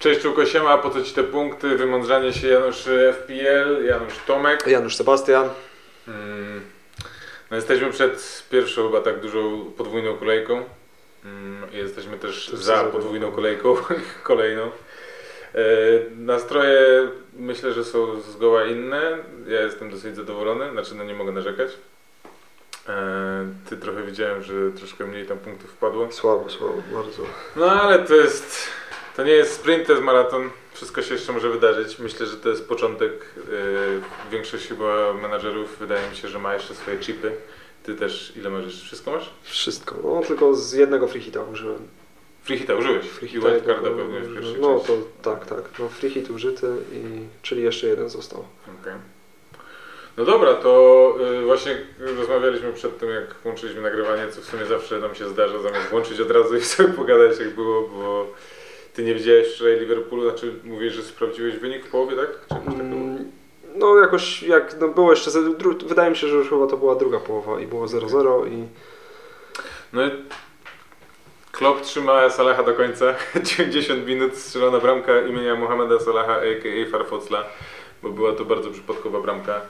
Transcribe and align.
Cześć 0.00 0.20
Czukosiema, 0.20 0.78
po 0.78 0.90
co 0.90 1.02
Ci 1.02 1.14
te 1.14 1.22
punkty? 1.24 1.76
Wymądrzanie 1.76 2.32
się 2.32 2.48
Janusz 2.48 2.84
FPL, 3.12 3.84
Janusz 3.84 4.14
Tomek. 4.26 4.66
Janusz 4.66 4.96
Sebastian. 4.96 5.48
Mm, 6.08 6.60
No 7.50 7.56
jesteśmy 7.56 7.90
przed 7.90 8.42
pierwszą 8.50 8.86
chyba 8.86 9.00
tak 9.00 9.20
dużą 9.20 9.64
podwójną 9.76 10.16
kolejką. 10.16 10.64
Mm, 11.24 11.62
Jesteśmy 11.72 12.18
też 12.18 12.48
za 12.48 12.84
podwójną 12.84 13.32
kolejką, 13.32 13.76
kolejną. 14.22 14.62
E, 15.54 15.60
Nastroje 16.16 17.08
myślę, 17.36 17.72
że 17.72 17.84
są 17.84 18.20
zgoła 18.20 18.64
inne. 18.64 19.18
Ja 19.48 19.60
jestem 19.60 19.90
dosyć 19.90 20.16
zadowolony, 20.16 20.70
znaczy 20.70 20.94
no 20.94 21.04
nie 21.04 21.14
mogę 21.14 21.32
narzekać. 21.32 21.70
E, 22.88 22.92
Ty 23.68 23.76
trochę 23.76 24.02
widziałem, 24.02 24.42
że 24.42 24.52
troszkę 24.78 25.04
mniej 25.06 25.26
tam 25.26 25.38
punktów 25.38 25.70
wpadło. 25.70 26.12
Słabo, 26.12 26.50
słabo, 26.50 26.82
bardzo. 26.94 27.22
No 27.56 27.66
ale 27.82 27.98
to 27.98 28.14
jest. 28.14 28.56
To 29.16 29.24
nie 29.24 29.32
jest 29.32 29.52
sprint, 29.52 29.86
to 29.86 29.92
jest 29.92 30.04
maraton. 30.04 30.50
Wszystko 30.72 31.02
się 31.02 31.14
jeszcze 31.14 31.32
może 31.32 31.50
wydarzyć. 31.50 31.98
Myślę, 31.98 32.26
że 32.26 32.36
to 32.36 32.48
jest 32.48 32.68
początek. 32.68 33.12
Yy, 33.36 34.00
większość 34.30 34.68
chyba 34.68 35.14
menadżerów 35.14 35.78
wydaje 35.78 36.10
mi 36.10 36.16
się, 36.16 36.28
że 36.28 36.38
ma 36.38 36.54
jeszcze 36.54 36.74
swoje 36.74 36.98
chipy. 36.98 37.32
Ty 37.82 37.94
też 37.94 38.32
ile 38.36 38.50
jeszcze? 38.50 38.84
Wszystko 38.84 39.10
masz? 39.10 39.30
Wszystko. 39.42 39.96
No 40.04 40.22
tylko 40.26 40.54
z 40.54 40.72
jednego 40.72 41.08
free 41.08 41.20
hita 41.20 41.42
użyłem. 41.42 41.88
Free 42.42 42.58
hita 42.58 42.74
użyłeś. 42.74 43.06
Free 43.06 43.36
I 43.36 43.40
wildcarda 43.40 43.90
pewnie 43.90 44.20
w 44.20 44.34
pierwszej 44.34 44.60
No 44.60 44.80
to 44.80 44.96
tak, 45.22 45.46
tak. 45.46 45.62
No 45.78 45.88
free 45.88 46.10
hit 46.10 46.30
użyty, 46.30 46.66
i, 46.92 47.02
czyli 47.42 47.62
jeszcze 47.62 47.86
jeden 47.86 48.08
został. 48.08 48.44
Okej. 48.80 48.94
No 50.16 50.24
dobra, 50.24 50.54
to 50.54 51.14
y, 51.40 51.44
właśnie 51.44 51.78
rozmawialiśmy 51.98 52.72
przed 52.72 52.98
tym, 52.98 53.10
jak 53.10 53.34
włączyliśmy 53.42 53.82
nagrywanie, 53.82 54.28
co 54.28 54.40
w 54.40 54.44
sumie 54.44 54.66
zawsze 54.66 54.98
nam 54.98 55.14
się 55.14 55.28
zdarza, 55.28 55.58
zamiast 55.58 55.88
włączyć 55.90 56.20
od 56.20 56.30
razu 56.30 56.56
i 56.56 56.60
sobie 56.74 56.88
pogadać, 56.88 57.38
jak 57.38 57.54
było, 57.54 57.88
bo 57.88 58.26
ty 59.00 59.06
nie 59.06 59.14
widziałeś 59.14 59.54
wczoraj 59.54 59.80
Liverpoolu, 59.80 60.30
znaczy 60.30 60.54
mówisz, 60.64 60.92
że 60.92 61.02
sprawdziłeś 61.02 61.56
wynik 61.56 61.86
w 61.86 61.90
połowie, 61.90 62.16
tak? 62.16 62.26
Czy 62.48 62.54
jakoś 62.54 62.74
tak 62.76 62.84
było? 62.86 63.00
Mm, 63.00 63.30
No 63.74 63.98
jakoś 63.98 64.42
jak 64.42 64.80
no 64.80 64.88
było 64.88 65.10
jeszcze, 65.10 65.30
dru- 65.30 65.84
wydaje 65.86 66.10
mi 66.10 66.16
się, 66.16 66.28
że 66.28 66.36
już 66.36 66.48
chyba 66.48 66.66
to 66.66 66.76
była 66.76 66.94
druga 66.94 67.20
połowa 67.20 67.60
i 67.60 67.66
było 67.66 67.86
0-0 67.86 68.46
i 68.48 68.64
No 69.92 70.06
i 70.06 70.10
Klopp 71.52 71.80
trzyma 71.82 72.30
Salaha 72.30 72.62
do 72.62 72.74
końca. 72.74 73.14
90 73.56 74.06
minut 74.06 74.36
strzelona 74.36 74.78
bramka 74.78 75.20
imienia 75.20 75.54
Mohameda 75.56 76.00
Salaha, 76.00 76.32
a.k.a. 76.36 76.90
Farfocla, 76.90 77.44
bo 78.02 78.08
była 78.10 78.32
to 78.32 78.44
bardzo 78.44 78.70
przypadkowa 78.70 79.20
bramka. 79.20 79.60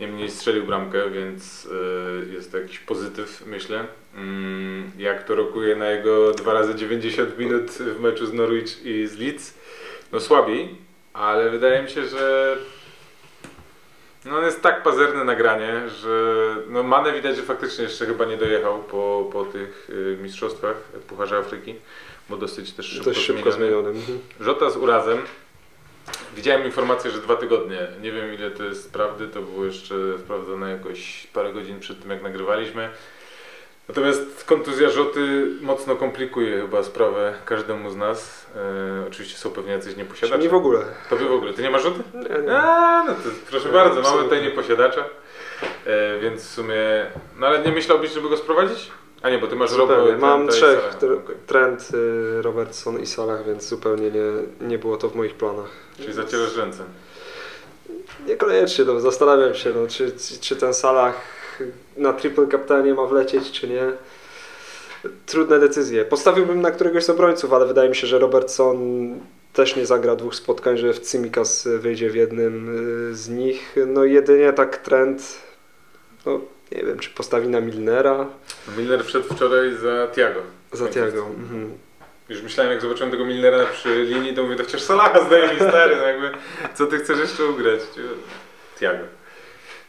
Niemniej 0.00 0.30
strzelił 0.30 0.66
bramkę, 0.66 1.10
więc 1.10 1.64
y, 1.66 2.32
jest 2.32 2.52
to 2.52 2.58
jakiś 2.58 2.78
pozytyw, 2.78 3.46
myślę. 3.46 3.86
Mm, 4.14 4.90
jak 4.98 5.24
to 5.24 5.34
rokuje 5.34 5.76
na 5.76 5.90
jego 5.90 6.32
dwa 6.32 6.52
razy 6.52 6.74
90 6.74 7.38
minut 7.38 7.70
w 7.70 8.00
meczu 8.00 8.26
z 8.26 8.32
Norwich 8.32 8.86
i 8.86 9.06
z 9.06 9.18
Leeds. 9.18 9.54
No 10.12 10.20
słabiej, 10.20 10.68
ale 11.12 11.50
wydaje 11.50 11.82
mi 11.82 11.90
się, 11.90 12.06
że 12.06 12.56
no 14.24 14.38
on 14.38 14.44
jest 14.44 14.62
tak 14.62 14.82
pazerny 14.82 15.24
na 15.24 15.34
granie, 15.34 15.88
że 15.88 16.56
no 16.68 16.82
Mane 16.82 17.12
widać, 17.12 17.36
że 17.36 17.42
faktycznie 17.42 17.84
jeszcze 17.84 18.06
chyba 18.06 18.24
nie 18.24 18.36
dojechał 18.36 18.82
po, 18.82 19.30
po 19.32 19.44
tych 19.44 19.90
y, 19.90 20.18
mistrzostwach 20.22 20.76
Pucharza 21.08 21.38
Afryki, 21.38 21.74
bo 22.28 22.36
dosyć 22.36 22.72
też 22.72 22.86
szybko, 22.86 23.04
dość 23.04 23.20
szybko 23.20 23.52
zmieniony. 23.52 23.82
zmieniony. 23.82 24.00
Mhm. 24.00 24.18
Żota 24.40 24.70
z 24.70 24.76
urazem. 24.76 25.18
Widziałem 26.36 26.64
informację, 26.66 27.10
że 27.10 27.18
dwa 27.18 27.36
tygodnie. 27.36 27.86
Nie 28.02 28.12
wiem 28.12 28.34
ile 28.34 28.50
to 28.50 28.64
jest 28.64 28.92
prawdy, 28.92 29.28
to 29.28 29.42
było 29.42 29.64
jeszcze 29.64 29.94
sprawdzone 30.24 30.70
jakoś 30.70 31.26
parę 31.32 31.52
godzin 31.52 31.80
przed 31.80 32.02
tym 32.02 32.10
jak 32.10 32.22
nagrywaliśmy. 32.22 32.90
Natomiast 33.88 34.44
kontuzja 34.44 34.90
Rzoty 34.90 35.46
mocno 35.60 35.96
komplikuje 35.96 36.60
chyba 36.60 36.82
sprawę 36.82 37.34
każdemu 37.44 37.90
z 37.90 37.96
nas. 37.96 38.46
E, 38.56 39.06
oczywiście 39.08 39.38
są 39.38 39.50
pewnie 39.50 39.72
jacyś 39.72 39.96
nieposiadacze. 39.96 40.42
nie 40.42 40.48
w 40.48 40.54
ogóle. 40.54 40.84
To 41.10 41.16
wy 41.16 41.24
w 41.28 41.32
ogóle, 41.32 41.52
ty 41.52 41.62
nie 41.62 41.70
masz 41.70 41.82
Rzoty? 41.82 42.00
Nie, 42.14 42.42
nie. 42.42 42.52
A, 42.56 43.04
no 43.06 43.14
to 43.14 43.20
proszę 43.50 43.66
Nie, 43.68 43.74
bardzo, 43.74 43.94
mamy 43.94 44.00
absolutnie. 44.08 44.28
tutaj 44.28 44.42
nieposiadacza. 44.44 45.04
E, 45.86 46.18
więc 46.20 46.42
w 46.44 46.50
sumie. 46.50 46.76
No 47.38 47.46
ale 47.46 47.58
nie 47.58 47.72
myślałbyś, 47.72 48.12
żeby 48.12 48.28
go 48.28 48.36
sprowadzić? 48.36 48.90
A 49.22 49.30
nie, 49.30 49.38
bo 49.38 49.46
ty 49.46 49.56
masz. 49.56 49.72
Robo, 49.72 49.94
Mam 50.18 50.48
trzech. 50.48 50.96
Trent, 51.46 51.88
y, 51.94 52.42
Robertson 52.42 53.00
i 53.00 53.06
Salah, 53.06 53.46
więc 53.46 53.68
zupełnie 53.68 54.10
nie, 54.10 54.66
nie 54.68 54.78
było 54.78 54.96
to 54.96 55.08
w 55.08 55.14
moich 55.14 55.34
planach. 55.34 55.70
Czyli 55.96 56.12
zacierasz 56.12 56.56
ręce. 56.56 56.84
Niekoniecznie, 58.26 58.84
no, 58.84 59.00
zastanawiam 59.00 59.54
się, 59.54 59.72
no, 59.76 59.88
czy, 59.88 60.12
czy 60.40 60.56
ten 60.56 60.74
Salah 60.74 61.14
na 61.96 62.12
triple 62.12 62.46
kapitanie 62.46 62.94
ma 62.94 63.06
wlecieć, 63.06 63.50
czy 63.50 63.68
nie. 63.68 63.92
Trudne 65.26 65.58
decyzje. 65.58 66.04
Postawiłbym 66.04 66.60
na 66.60 66.70
któregoś 66.70 67.04
z 67.04 67.10
obrońców, 67.10 67.52
ale 67.52 67.66
wydaje 67.66 67.88
mi 67.88 67.96
się, 67.96 68.06
że 68.06 68.18
Robertson 68.18 68.78
też 69.52 69.76
nie 69.76 69.86
zagra 69.86 70.16
dwóch 70.16 70.34
spotkań, 70.34 70.78
że 70.78 70.92
w 70.92 71.00
Cimikas 71.00 71.68
wyjdzie 71.78 72.10
w 72.10 72.14
jednym 72.14 72.78
y, 73.10 73.14
z 73.14 73.28
nich. 73.28 73.76
No 73.86 74.04
jedynie 74.04 74.52
tak 74.52 74.76
trend, 74.76 75.38
no 76.26 76.40
nie 76.72 76.82
wiem, 76.82 76.98
czy 76.98 77.10
postawi 77.10 77.48
na 77.48 77.60
Milnera 77.60 78.26
Milner 78.76 79.04
wszedł 79.04 79.34
wczoraj 79.34 79.74
za 79.74 80.08
Tiago. 80.14 80.40
za 80.72 80.88
Tiago. 80.88 81.26
Mhm. 81.26 81.78
Już 82.28 82.42
myślałem, 82.42 82.72
jak 82.72 82.82
zobaczyłem 82.82 83.10
tego 83.10 83.24
Milnera 83.24 83.66
przy 83.66 84.04
linii, 84.04 84.34
to 84.34 84.42
mówię, 84.42 84.56
to 84.56 84.64
chociaż 84.64 84.82
Salaha 84.82 85.26
zdaje 85.26 85.48
mi 85.48 85.56
stary, 85.56 85.96
no 85.96 86.02
jakby, 86.02 86.30
co 86.74 86.86
ty 86.86 86.98
chcesz 86.98 87.18
jeszcze 87.18 87.44
ugrać? 87.44 87.80
Tiago. 88.78 89.04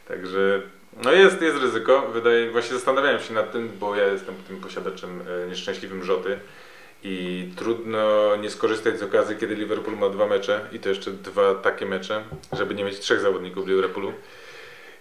Także, 0.08 0.62
no 1.04 1.12
jest, 1.12 1.42
jest 1.42 1.58
ryzyko. 1.58 2.02
Wydaje, 2.14 2.52
właśnie 2.52 2.76
zastanawiałem 2.76 3.20
się 3.20 3.34
nad 3.34 3.52
tym, 3.52 3.72
bo 3.80 3.96
ja 3.96 4.06
jestem 4.06 4.36
tym 4.48 4.58
posiadaczem 4.58 5.22
e, 5.46 5.48
nieszczęśliwym 5.48 6.04
Rzoty 6.04 6.40
i 7.04 7.48
trudno 7.56 8.36
nie 8.36 8.50
skorzystać 8.50 9.00
z 9.00 9.04
okazji, 9.04 9.36
kiedy 9.36 9.56
Liverpool 9.56 9.98
ma 9.98 10.10
dwa 10.10 10.28
mecze 10.28 10.62
i 10.72 10.80
to 10.80 10.90
jeszcze 10.90 11.12
dwa 11.12 11.56
takie 11.56 11.86
mecze, 11.86 12.24
żeby 12.54 12.76
nie 12.76 12.84
mieć 12.84 13.00
trzech 13.00 13.20
zawodników 13.20 13.68
Liverpoolu. 13.68 14.14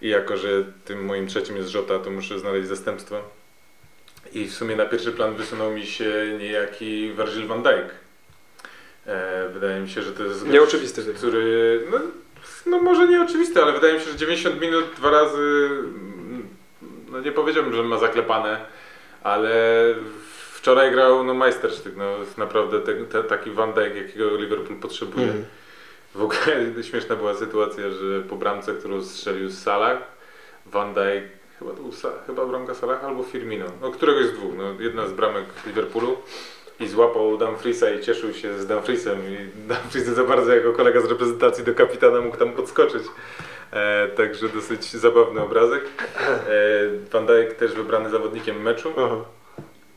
I 0.02 0.08
jako, 0.08 0.36
że 0.36 0.48
tym 0.84 1.04
moim 1.04 1.26
trzecim 1.26 1.56
jest 1.56 1.68
Rzota, 1.68 1.98
to 1.98 2.10
muszę 2.10 2.38
znaleźć 2.38 2.68
zastępstwo. 2.68 3.22
I 4.32 4.44
w 4.44 4.54
sumie 4.54 4.76
na 4.76 4.86
pierwszy 4.86 5.12
plan 5.12 5.34
wysunął 5.34 5.70
mi 5.70 5.86
się 5.86 6.36
niejaki 6.38 7.12
Virgil 7.16 7.46
van 7.46 7.62
Dijk. 7.62 7.94
E, 9.06 9.48
wydaje 9.48 9.80
mi 9.80 9.90
się, 9.90 10.02
że 10.02 10.12
to 10.12 10.24
jest 10.24 10.40
gość, 10.40 10.52
Nieoczywisty 10.52 11.02
wybór. 11.02 11.18
który, 11.18 11.80
no, 11.90 11.98
no 12.66 12.82
może 12.82 13.08
nieoczywisty, 13.08 13.62
ale 13.62 13.72
wydaje 13.72 13.94
mi 13.94 14.00
się, 14.00 14.10
że 14.10 14.16
90 14.16 14.60
minut 14.60 14.84
dwa 14.96 15.10
razy, 15.10 15.68
mm, 15.70 16.48
no 17.10 17.20
nie 17.20 17.32
powiedziałbym, 17.32 17.74
że 17.74 17.82
ma 17.82 17.98
zaklepane, 17.98 18.60
ale 19.22 19.84
wczoraj 20.52 20.90
grał 20.92 21.24
no 21.24 21.34
majstersztyk, 21.34 21.96
no 21.96 22.16
naprawdę 22.38 22.80
te, 22.80 22.94
te, 22.94 23.24
taki 23.24 23.50
Van 23.50 23.72
Dijk, 23.72 23.96
jakiego 23.96 24.36
Liverpool 24.36 24.78
potrzebuje. 24.78 25.26
Mhm. 25.26 25.44
W 26.14 26.22
ogóle 26.22 26.82
śmieszna 26.90 27.16
była 27.16 27.34
sytuacja, 27.34 27.90
że 27.90 28.20
po 28.20 28.36
bramce, 28.36 28.74
którą 28.74 29.02
strzelił 29.02 29.50
Salah, 29.50 29.98
Van 30.66 30.94
Dijk, 30.94 31.24
chyba 31.58 31.70
to 31.70 31.82
był 31.82 31.92
Sa- 31.92 32.26
chyba 32.26 32.46
bramka 32.46 32.74
Salah 32.74 33.04
albo 33.04 33.22
Firmino, 33.22 33.66
no 33.80 33.90
któregoś 33.90 34.26
z 34.26 34.32
dwóch, 34.32 34.52
no 34.56 34.64
jedna 34.82 35.06
z 35.06 35.12
bramek 35.12 35.44
Liverpoolu 35.66 36.16
i 36.80 36.88
złapał 36.88 37.36
Dumfriesa 37.36 37.90
i 37.90 38.00
cieszył 38.00 38.34
się 38.34 38.58
z 38.58 38.66
Dumfriesem 38.66 39.18
i 39.28 39.36
Dumfries 39.68 40.06
za 40.06 40.24
bardzo 40.24 40.54
jako 40.54 40.72
kolega 40.72 41.00
z 41.00 41.04
reprezentacji 41.04 41.64
do 41.64 41.74
kapitana 41.74 42.20
mógł 42.20 42.36
tam 42.36 42.52
podskoczyć. 42.52 43.02
E, 43.72 44.08
także 44.08 44.48
dosyć 44.48 44.92
zabawny 44.92 45.40
obrazek. 45.40 45.84
E, 45.84 47.10
Van 47.12 47.26
Dijk 47.26 47.54
też 47.54 47.72
wybrany 47.72 48.10
zawodnikiem 48.10 48.62
meczu. 48.62 48.92
Aha. 48.96 49.16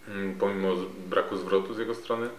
Mm, 0.07 0.35
pomimo 0.35 0.75
braku 1.09 1.38
zwrotu 1.38 1.74
z 1.74 1.78
jego 1.80 1.95
strony. 1.95 2.30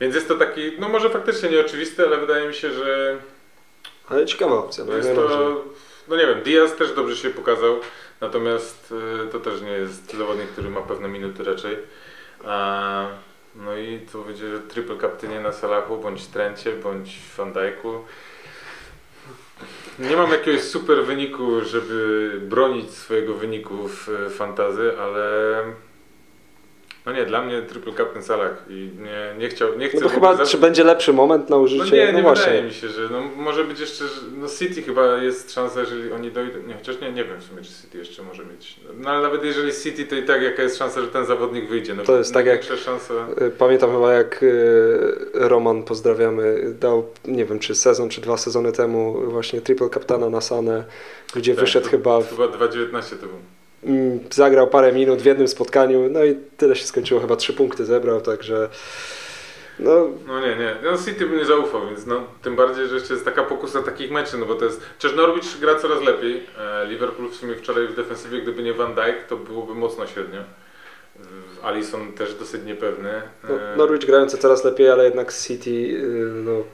Więc 0.00 0.14
jest 0.14 0.28
to 0.28 0.34
taki, 0.34 0.72
no 0.78 0.88
może 0.88 1.10
faktycznie 1.10 1.48
nieoczywisty, 1.50 2.06
ale 2.06 2.18
wydaje 2.18 2.48
mi 2.48 2.54
się, 2.54 2.70
że 2.70 3.18
Ale 4.08 4.26
ciekawa 4.26 4.54
opcja. 4.54 4.84
no 4.84 4.96
jest 4.96 5.14
to, 5.14 5.64
no 6.08 6.16
nie 6.16 6.26
wiem, 6.26 6.42
Diaz 6.42 6.76
też 6.76 6.92
dobrze 6.92 7.16
się 7.16 7.30
pokazał, 7.30 7.80
natomiast 8.20 8.94
y, 9.26 9.28
to 9.32 9.40
też 9.40 9.60
nie 9.60 9.70
jest 9.72 10.16
zawodnik, 10.16 10.48
który 10.48 10.70
ma 10.70 10.80
pewne 10.82 11.08
minuty 11.08 11.44
raczej. 11.44 11.76
A, 12.44 13.06
no 13.54 13.76
i 13.76 14.00
to 14.12 14.18
będzie 14.18 14.46
triple 14.68 14.96
kaptynie 14.96 15.40
na 15.40 15.52
Salachu, 15.52 15.96
bądź 15.96 16.26
Trencie, 16.26 16.72
bądź 16.72 17.18
Van 17.36 17.52
Dijku. 17.52 18.04
Nie 19.98 20.16
mam 20.16 20.30
jakiegoś 20.30 20.62
super 20.62 21.04
wyniku, 21.04 21.60
żeby 21.60 22.30
bronić 22.42 22.90
swojego 22.90 23.34
wyniku 23.34 23.88
w 23.88 24.08
y, 24.08 24.30
fantazy, 24.30 24.92
ale 25.00 25.24
no 27.06 27.12
nie, 27.12 27.24
dla 27.26 27.42
mnie 27.42 27.62
triple 27.62 27.92
captain 27.92 28.22
Salah 28.24 28.50
i 28.68 28.90
nie, 28.98 29.34
nie 29.38 29.48
chciał, 29.48 29.78
nie 29.78 29.88
chcę 29.88 29.98
No 30.00 30.02
to 30.08 30.14
chyba, 30.14 30.34
za- 30.36 30.46
czy 30.46 30.58
będzie 30.58 30.84
lepszy 30.84 31.12
moment 31.12 31.50
na 31.50 31.56
no 31.56 31.62
użycie? 31.62 31.96
nie, 32.06 32.12
nie 32.12 32.22
właśnie. 32.22 32.44
wydaje 32.46 32.62
mi 32.62 32.72
się, 32.72 32.88
że 32.88 33.08
no, 33.10 33.20
może 33.36 33.64
być 33.64 33.80
jeszcze, 33.80 34.04
no 34.36 34.48
City 34.48 34.82
chyba 34.82 35.16
jest 35.16 35.52
szansa, 35.52 35.80
jeżeli 35.80 36.12
oni 36.12 36.30
dojdą, 36.30 36.58
nie, 36.66 36.74
chociaż 36.74 37.00
nie, 37.00 37.12
nie 37.12 37.24
wiem 37.24 37.40
w 37.40 37.44
sumie, 37.44 37.62
czy 37.62 37.70
City 37.82 37.98
jeszcze 37.98 38.22
może 38.22 38.44
mieć, 38.44 38.76
no 38.98 39.10
ale 39.10 39.22
nawet 39.22 39.44
jeżeli 39.44 39.72
City, 39.72 40.04
to 40.04 40.16
i 40.16 40.22
tak 40.22 40.42
jaka 40.42 40.62
jest 40.62 40.78
szansa, 40.78 41.00
że 41.00 41.08
ten 41.08 41.26
zawodnik 41.26 41.68
wyjdzie, 41.68 41.94
no 41.94 42.02
To 42.02 42.18
jest 42.18 42.34
tak 42.34 42.46
jak- 42.46 42.62
szansa, 42.62 43.14
Y, 43.42 43.50
Pamiętam 43.50 43.92
chyba 43.92 44.12
jak 44.12 44.42
y, 44.42 45.14
Roman, 45.34 45.82
pozdrawiamy, 45.82 46.74
dał, 46.80 47.06
nie 47.24 47.44
wiem 47.44 47.58
czy 47.58 47.74
sezon, 47.74 48.08
czy 48.08 48.20
dwa 48.20 48.36
sezony 48.36 48.72
temu 48.72 49.20
właśnie 49.30 49.60
triple 49.60 49.88
kapitana 49.88 50.30
na 50.30 50.40
Sanę, 50.40 50.84
gdzie 51.34 51.54
Tak, 51.54 51.60
wyszedł 51.64 51.84
to- 51.84 51.90
chyba, 51.90 52.20
w, 52.20 52.30
chyba 52.30 52.44
2.19 52.48 53.16
to 53.16 53.26
był. 53.26 53.36
Mm, 53.86 54.20
zagrał 54.30 54.66
parę 54.66 54.92
minut 54.92 55.22
w 55.22 55.24
jednym 55.24 55.48
spotkaniu, 55.48 56.08
no 56.10 56.24
i 56.24 56.36
tyle 56.56 56.76
się 56.76 56.84
skończyło, 56.84 57.20
chyba 57.20 57.36
trzy 57.36 57.52
punkty 57.52 57.84
zebrał, 57.84 58.20
także 58.20 58.68
No, 59.78 60.08
No 60.26 60.40
nie, 60.40 60.56
nie. 60.56 60.76
No 60.84 60.98
City 60.98 61.26
bym 61.26 61.38
nie 61.38 61.44
zaufał, 61.44 61.86
więc 61.86 62.06
no 62.06 62.20
tym 62.42 62.56
bardziej, 62.56 62.86
że 62.86 62.94
jeszcze 62.94 63.14
jest 63.14 63.24
taka 63.24 63.44
pokusa 63.44 63.82
takich 63.82 64.10
meczy, 64.10 64.38
no 64.38 64.46
bo 64.46 64.54
to 64.54 64.64
jest... 64.64 64.80
Przecież 64.98 65.16
Norwich 65.16 65.60
gra 65.60 65.74
coraz 65.74 66.02
lepiej. 66.02 66.46
E, 66.58 66.86
Liverpool 66.86 67.30
w 67.30 67.34
sumie 67.34 67.54
wczoraj 67.54 67.86
w 67.86 67.94
defensywie, 67.96 68.42
gdyby 68.42 68.62
nie 68.62 68.74
Van 68.74 68.94
Dijk, 68.94 69.26
to 69.28 69.36
byłoby 69.36 69.74
mocno 69.74 70.06
średnio. 70.06 70.40
Alisson 71.62 72.12
też 72.12 72.34
dosyć 72.34 72.64
niepewny. 72.64 73.10
E, 73.10 73.22
no, 73.48 73.76
Norwich 73.76 74.06
grający 74.06 74.38
coraz 74.38 74.64
lepiej, 74.64 74.88
ale 74.88 75.04
jednak 75.04 75.32
City 75.32 75.70
y, 75.70 76.30
no, 76.44 76.64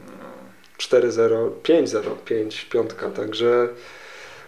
4-0, 0.78 1.50
5-0, 1.62 2.00
5, 2.24 2.64
piątka, 2.64 3.10
także 3.10 3.68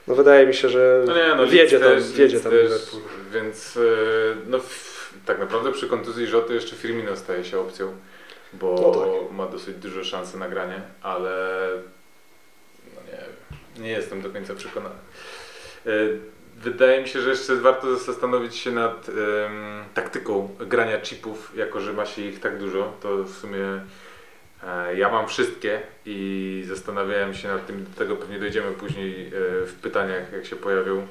no 0.06 0.14
wydaje 0.14 0.46
mi 0.46 0.54
się, 0.54 0.68
że 0.68 1.04
No 1.06 1.16
nie, 1.16 1.34
no 1.36 1.46
wiedzie 1.46 1.80
tam, 1.80 1.88
też, 1.88 2.12
wiedzie 2.12 2.40
tam 2.40 2.52
też, 2.52 2.62
Liverpool. 2.62 3.02
Więc 3.32 3.76
e, 3.76 3.80
no 4.46 4.58
tak 5.26 5.38
naprawdę 5.38 5.72
przy 5.72 5.86
kontuzji 5.88 6.26
Rzoty 6.26 6.54
jeszcze 6.54 6.76
Firmino 6.76 7.16
staje 7.16 7.44
się 7.44 7.60
opcją, 7.60 7.96
bo 8.52 8.74
No 8.82 9.00
tak. 9.00 9.36
ma 9.36 9.46
dosyć 9.46 9.76
duże 9.76 10.04
szanse 10.04 10.38
na 10.38 10.48
granie, 10.48 10.80
ale 11.02 11.58
no 12.94 13.00
nie 13.12 13.82
nie 13.84 13.90
jestem 13.90 14.22
do 14.22 14.30
końca 14.30 14.54
przekonany. 14.54 14.94
E, 15.86 15.90
Wydaje 16.56 17.02
mi 17.02 17.08
się, 17.08 17.20
że 17.20 17.30
jeszcze 17.30 17.56
warto 17.56 17.96
zastanowić 17.96 18.56
się 18.56 18.70
nad 18.70 19.08
em, 19.08 19.14
taktyką 19.94 20.56
grania 20.60 21.00
chipów, 21.00 21.52
jako 21.56 21.80
że 21.80 21.92
ma 21.92 22.06
się 22.06 22.22
ich 22.22 22.40
tak 22.40 22.58
dużo, 22.58 22.92
to 23.02 23.24
w 23.24 23.30
sumie 23.38 23.64
ja 24.96 25.08
mam 25.08 25.28
wszystkie 25.28 25.80
i 26.06 26.64
zastanawiałem 26.68 27.34
się 27.34 27.48
nad 27.48 27.66
tym, 27.66 27.84
do 27.84 27.98
tego 27.98 28.16
pewnie 28.16 28.38
dojdziemy 28.38 28.72
później 28.72 29.26
e, 29.26 29.30
w 29.66 29.74
pytaniach, 29.82 30.32
jak 30.32 30.46
się 30.46 30.56
pojawią. 30.56 31.06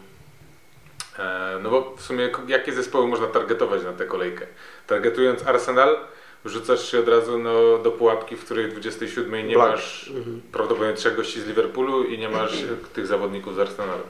E, 1.19 1.59
No 1.63 1.69
bo 1.69 1.95
w 1.97 2.01
sumie 2.01 2.29
jakie 2.47 2.73
zespoły 2.73 3.07
można 3.07 3.27
targetować 3.27 3.83
na 3.83 3.93
tę 3.93 4.05
kolejkę? 4.05 4.45
Targetując 4.87 5.47
Arsenal, 5.47 5.97
wrzucasz 6.45 6.91
się 6.91 6.99
od 6.99 7.07
razu 7.07 7.39
no, 7.39 7.77
do 7.77 7.91
pułapki, 7.91 8.35
w 8.35 8.45
której 8.45 8.67
w 8.67 8.71
27 8.71 9.47
nie 9.47 9.53
Blank. 9.55 9.71
masz 9.71 10.07
Mhm. 10.15 10.41
prawdopodobnie 10.51 10.93
trzech 10.97 11.15
gości 11.15 11.41
z 11.41 11.47
Liverpoolu 11.47 12.03
i 12.03 12.17
nie 12.17 12.29
masz 12.29 12.63
e, 12.63 12.65
tych 12.93 13.07
zawodników 13.07 13.55
z 13.55 13.59
Arsenalu. 13.59 14.03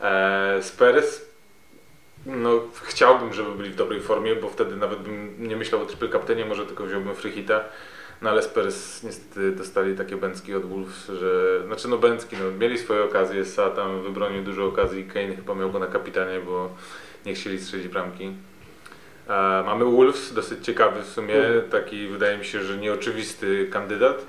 E, 0.00 0.58
Spurs, 0.62 1.20
no 2.26 2.60
chciałbym, 2.82 3.32
żeby 3.34 3.50
byli 3.50 3.70
w 3.70 3.74
dobrej 3.76 4.00
formie, 4.00 4.36
bo 4.36 4.48
wtedy 4.48 4.76
nawet 4.76 4.98
bym 4.98 5.48
nie 5.48 5.56
myślał 5.56 5.82
o 5.82 5.86
triple 5.86 6.08
kaptenie, 6.08 6.44
może 6.44 6.66
tylko 6.66 6.84
wziąłbym 6.84 7.14
Frichita. 7.14 7.64
No 8.22 8.30
ale 8.30 8.42
Spurs 8.42 9.02
niestety 9.02 9.52
dostali 9.52 9.96
takie 9.96 10.16
bęcki 10.16 10.54
od 10.54 10.64
Wolves, 10.66 11.06
że... 11.20 11.62
Znaczy 11.66 11.88
no 11.88 11.98
bęcki, 11.98 12.36
no 12.36 12.50
mieli 12.58 12.78
swoje 12.78 13.02
okazje, 13.04 13.44
Sa 13.44 13.70
tam 13.70 14.02
wybronił 14.02 14.42
dużo 14.42 14.66
okazji, 14.66 15.04
Kane 15.04 15.36
chyba 15.36 15.54
miał 15.54 15.70
go 15.70 15.78
na 15.78 15.86
kapitanie, 15.86 16.40
bo 16.40 16.70
nie 17.26 17.34
chcieli 17.34 17.60
strzelić 17.60 17.88
bramki. 17.88 18.32
Mamy 19.64 19.84
Wolves, 19.84 20.34
dosyć 20.34 20.64
ciekawy 20.64 21.02
w 21.02 21.06
sumie, 21.08 21.34
Mhm. 21.34 21.70
taki 21.70 22.08
wydaje 22.08 22.38
mi 22.38 22.44
się, 22.44 22.60
że 22.62 22.76
nieoczywisty 22.76 23.68
kandydat. 23.72 24.26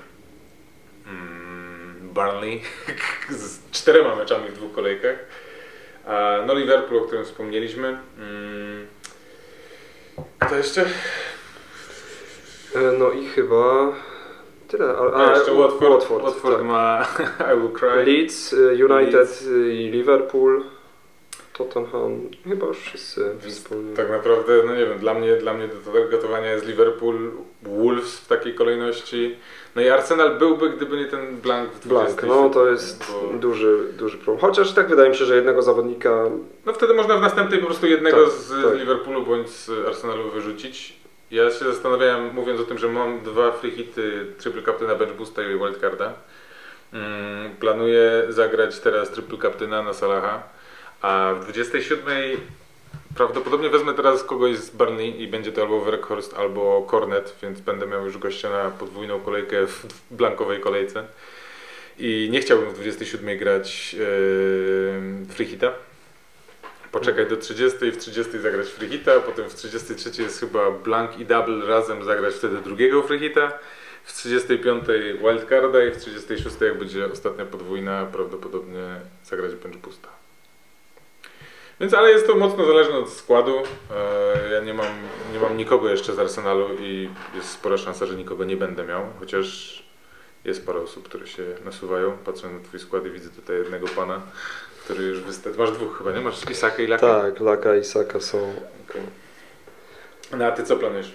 Mm, 1.06 2.10
Burnley 2.14 2.60
z 3.30 3.70
czterema 3.70 4.16
meczami 4.16 4.48
w 4.48 4.54
dwóch 4.54 4.72
kolejkach. 4.72 5.16
No 6.46 6.54
Liverpool, 6.54 7.02
o 7.02 7.04
którym 7.06 7.24
wspomnieliśmy. 7.24 7.98
Mm, 8.18 8.86
Kto 10.38 10.56
jeszcze? 10.56 10.84
E, 12.74 12.92
No 12.98 13.10
i 13.10 13.26
chyba 13.26 13.92
tyle. 14.68 14.94
A, 15.14 15.16
A, 15.32 15.36
jeszcze 15.36 15.54
Watford. 15.54 15.90
Watford, 15.92 16.24
Watford, 16.24 16.56
tak. 16.56 16.66
ma 16.66 17.06
I 17.54 17.58
Will 17.60 17.70
Cry. 17.72 18.04
Leeds, 18.12 18.52
y, 18.52 18.84
United 18.84 19.14
Leeds. 19.14 19.42
i 19.72 19.90
Liverpool, 19.92 20.62
Tottenham, 21.52 22.20
chyba 22.48 22.66
już 22.66 22.78
wszyscy 22.78 23.34
wspomnieli. 23.40 23.96
Tak 23.96 24.10
naprawdę, 24.10 24.62
no 24.66 24.74
nie 24.76 24.86
wiem, 24.86 24.98
dla 24.98 25.14
mnie, 25.14 25.36
dla 25.36 25.54
mnie 25.54 25.68
do 25.68 25.92
tego 25.92 26.08
gotowania 26.10 26.52
jest 26.52 26.66
Liverpool, 26.66 27.30
Wolves 27.62 28.16
w 28.18 28.26
takiej 28.28 28.54
kolejności. 28.54 29.36
No 29.76 29.82
i 29.82 29.88
Arsenal 29.88 30.38
byłby, 30.38 30.70
gdyby 30.70 30.96
nie 30.96 31.04
ten 31.06 31.36
blank 31.36 31.70
w 31.70 31.88
Blank, 31.88 32.08
27, 32.08 32.28
no 32.42 32.50
to 32.50 32.66
jest 32.70 33.04
bo- 33.32 33.38
duży, 33.38 33.78
duży 33.98 34.18
problem. 34.18 34.38
Chociaż 34.40 34.72
tak 34.72 34.88
wydaje 34.88 35.10
mi 35.10 35.16
się, 35.16 35.24
że 35.24 35.36
jednego 35.36 35.62
zawodnika 35.62 36.24
No 36.66 36.72
wtedy 36.72 36.94
można 36.94 37.16
w 37.18 37.20
następnej 37.20 37.60
po 37.60 37.66
prostu 37.66 37.86
jednego 37.86 38.24
Tak, 38.24 38.30
z 38.34 38.64
tak. 38.64 38.78
Liverpoolu 38.78 39.22
bądź 39.22 39.48
z 39.50 39.70
Arsenalu 39.86 40.30
wyrzucić. 40.30 41.01
Ja 41.32 41.50
się 41.50 41.64
zastanawiałem, 41.64 42.34
mówiąc 42.34 42.60
o 42.60 42.64
tym, 42.64 42.78
że 42.78 42.88
mam 42.88 43.20
dwa 43.20 43.52
free 43.52 43.70
hity, 43.70 44.26
triple 44.38 44.62
captaina, 44.62 44.94
bench 44.94 45.16
boosta 45.16 45.42
i 45.42 45.58
wildcarda. 45.58 46.12
Mm, 46.92 47.56
planuję 47.56 48.22
zagrać 48.28 48.78
teraz 48.78 49.10
triple 49.10 49.38
captaina 49.38 49.82
na 49.82 49.94
Salaha, 49.94 50.42
a 51.02 51.34
w 51.40 51.44
27 51.44 52.06
prawdopodobnie 53.16 53.70
wezmę 53.70 53.94
teraz 53.94 54.24
kogoś 54.24 54.56
z 54.56 54.70
Burnley 54.70 55.22
i 55.22 55.28
będzie 55.28 55.52
to 55.52 55.62
albo 55.62 55.80
Werkhorst, 55.80 56.34
albo 56.34 56.86
Cornet, 56.90 57.36
więc 57.42 57.60
będę 57.60 57.86
miał 57.86 58.04
już 58.04 58.18
gościa 58.18 58.50
na 58.50 58.70
podwójną 58.70 59.20
kolejkę 59.20 59.66
w 59.66 59.86
blankowej 60.10 60.60
kolejce. 60.60 61.04
I 61.98 62.28
nie 62.32 62.40
chciałbym 62.40 62.70
w 62.70 62.74
27 62.74 63.38
grać 63.38 63.94
yy, 63.94 65.26
free 65.28 65.46
hita. 65.46 65.72
Poczekać 66.92 67.28
do 67.28 67.36
30 67.36 67.86
i 67.86 67.90
w 67.92 67.96
30 67.96 68.38
zagrać 68.38 68.66
free 68.68 68.88
hita, 68.88 69.20
potem 69.20 69.50
w 69.50 69.54
33 69.54 70.22
jest 70.22 70.40
chyba 70.40 70.70
blank 70.70 71.18
i 71.18 71.26
double 71.26 71.66
razem 71.66 72.04
zagrać 72.04 72.34
wtedy 72.34 72.56
drugiego 72.56 73.02
free 73.02 73.18
hita. 73.18 73.52
W 74.04 74.12
35 74.12 74.84
wildcarda 75.20 75.84
i 75.84 75.90
w 75.90 75.96
36 75.96 76.56
jak 76.60 76.78
będzie 76.78 77.12
ostatnia 77.12 77.44
podwójna 77.46 78.06
prawdopodobnie 78.12 79.00
zagrać 79.24 79.54
bench 79.54 79.76
boosta. 79.76 80.08
Więc 81.80 81.94
ale 81.94 82.10
jest 82.10 82.26
to 82.26 82.34
mocno 82.34 82.66
zależne 82.66 82.94
od 82.94 83.10
składu. 83.10 83.62
E, 83.90 84.52
Ja 84.52 84.60
nie 84.60 84.74
mam, 84.74 84.86
nie 85.32 85.40
mam 85.40 85.56
nikogo 85.56 85.88
jeszcze 85.90 86.14
z 86.14 86.18
Arsenalu 86.18 86.68
i 86.80 87.10
jest 87.34 87.48
spora 87.48 87.78
szansa, 87.78 88.06
że 88.06 88.14
nikogo 88.14 88.44
nie 88.44 88.56
będę 88.56 88.84
miał, 88.84 89.02
chociaż 89.20 89.82
jest 90.44 90.66
parę 90.66 90.80
osób, 90.80 91.08
które 91.08 91.26
się 91.26 91.42
nasuwają. 91.64 92.18
Patrzę 92.24 92.48
na 92.48 92.60
twój 92.60 92.80
skład 92.80 93.06
i 93.06 93.10
widzę 93.10 93.30
tutaj 93.30 93.56
jednego 93.56 93.86
pana, 93.88 94.20
który 94.84 95.04
już 95.04 95.20
występuje. 95.20 95.66
Masz 95.66 95.76
dwóch 95.78 95.98
chyba, 95.98 96.12
nie? 96.12 96.20
Masz 96.20 96.50
Isaka 96.50 96.82
i 96.82 96.86
Laka? 96.86 97.20
Tak, 97.20 97.40
Laka 97.40 97.76
i 97.76 97.84
Saka 97.84 98.20
są. 98.20 98.38
Okej. 98.90 99.02
No 100.38 100.44
a 100.46 100.52
ty 100.52 100.62
co 100.64 100.76
planujesz? 100.76 101.12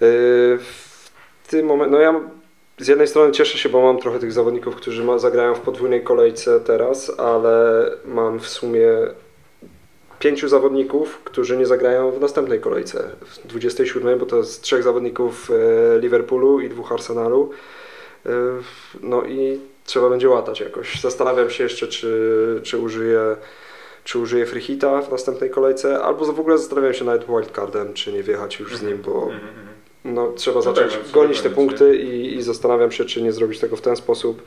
Yy, 0.00 0.58
W 0.58 1.48
tym 1.48 1.66
momencie, 1.66 1.92
no 1.92 2.00
ja 2.00 2.20
z 2.78 2.88
jednej 2.88 3.08
strony 3.08 3.32
cieszę 3.32 3.58
się, 3.58 3.68
bo 3.68 3.82
mam 3.82 3.98
trochę 3.98 4.18
tych 4.18 4.32
zawodników, 4.32 4.76
którzy 4.76 5.04
ma, 5.04 5.18
zagrają 5.18 5.54
w 5.54 5.60
podwójnej 5.60 6.02
kolejce 6.04 6.60
teraz, 6.60 7.12
ale 7.20 7.90
mam 8.04 8.40
w 8.40 8.48
sumie 8.48 8.88
pięciu 10.18 10.48
zawodników, 10.48 11.20
którzy 11.24 11.56
nie 11.56 11.66
zagrają 11.66 12.10
w 12.10 12.20
następnej 12.20 12.60
kolejce, 12.60 13.10
w 13.20 13.46
27, 13.46 14.18
bo 14.18 14.26
to 14.26 14.36
jest 14.36 14.62
trzech 14.62 14.82
zawodników 14.82 15.50
e, 15.50 15.98
Liverpoolu 15.98 16.60
i 16.60 16.68
dwóch 16.68 16.92
Arsenalu. 16.92 17.50
E, 18.26 18.30
No 19.02 19.22
i 19.24 19.60
trzeba 19.84 20.10
będzie 20.10 20.28
łatać 20.28 20.60
jakoś. 20.60 21.00
Zastanawiam 21.00 21.50
się 21.50 21.64
jeszcze, 21.64 21.88
czy, 21.88 22.60
czy 22.62 22.78
użyję 22.78 23.36
czy 24.04 24.18
użyję 24.18 24.46
Frichita 24.46 25.02
w 25.02 25.10
następnej 25.10 25.50
kolejce, 25.50 26.02
albo 26.02 26.24
w 26.24 26.40
ogóle 26.40 26.58
zastanawiam 26.58 26.94
się 26.94 27.04
nawet 27.04 27.26
wildcardem, 27.26 27.94
czy 27.94 28.12
nie 28.12 28.22
wjechać 28.22 28.60
już 28.60 28.76
z 28.76 28.82
nim, 28.82 28.98
bo 29.02 29.22
Mhm, 29.22 29.42
no, 30.04 30.32
trzeba 30.32 30.56
No 30.56 30.62
zacząć 30.62 30.92
tak, 30.92 31.00
no, 31.00 31.08
trzeba 31.08 31.22
gonić 31.22 31.40
te 31.40 31.50
punkty 31.50 31.96
i, 31.96 32.36
i 32.36 32.42
zastanawiam 32.42 32.92
się, 32.92 33.04
czy 33.04 33.22
nie 33.22 33.32
zrobić 33.32 33.60
tego 33.60 33.76
w 33.76 33.80
ten 33.80 33.96
sposób. 33.96 34.42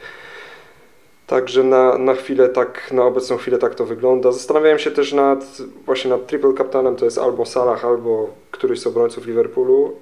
Także 1.27 1.63
na, 1.63 1.97
na 1.97 2.13
chwilę 2.13 2.49
tak, 2.49 2.91
na 2.91 3.03
obecną 3.03 3.37
chwilę 3.37 3.57
tak 3.57 3.75
to 3.75 3.85
wygląda. 3.85 4.31
Zastanawiałem 4.31 4.79
się 4.79 4.91
też 4.91 5.13
nad 5.13 5.57
właśnie 5.85 6.11
nad 6.11 6.27
triple 6.27 6.53
captainem, 6.53 6.95
to 6.95 7.05
jest 7.05 7.17
albo 7.17 7.45
Salah, 7.45 7.85
albo 7.85 8.29
któryś 8.51 8.79
z 8.79 8.87
obrońców 8.87 9.27
Liverpoolu, 9.27 9.95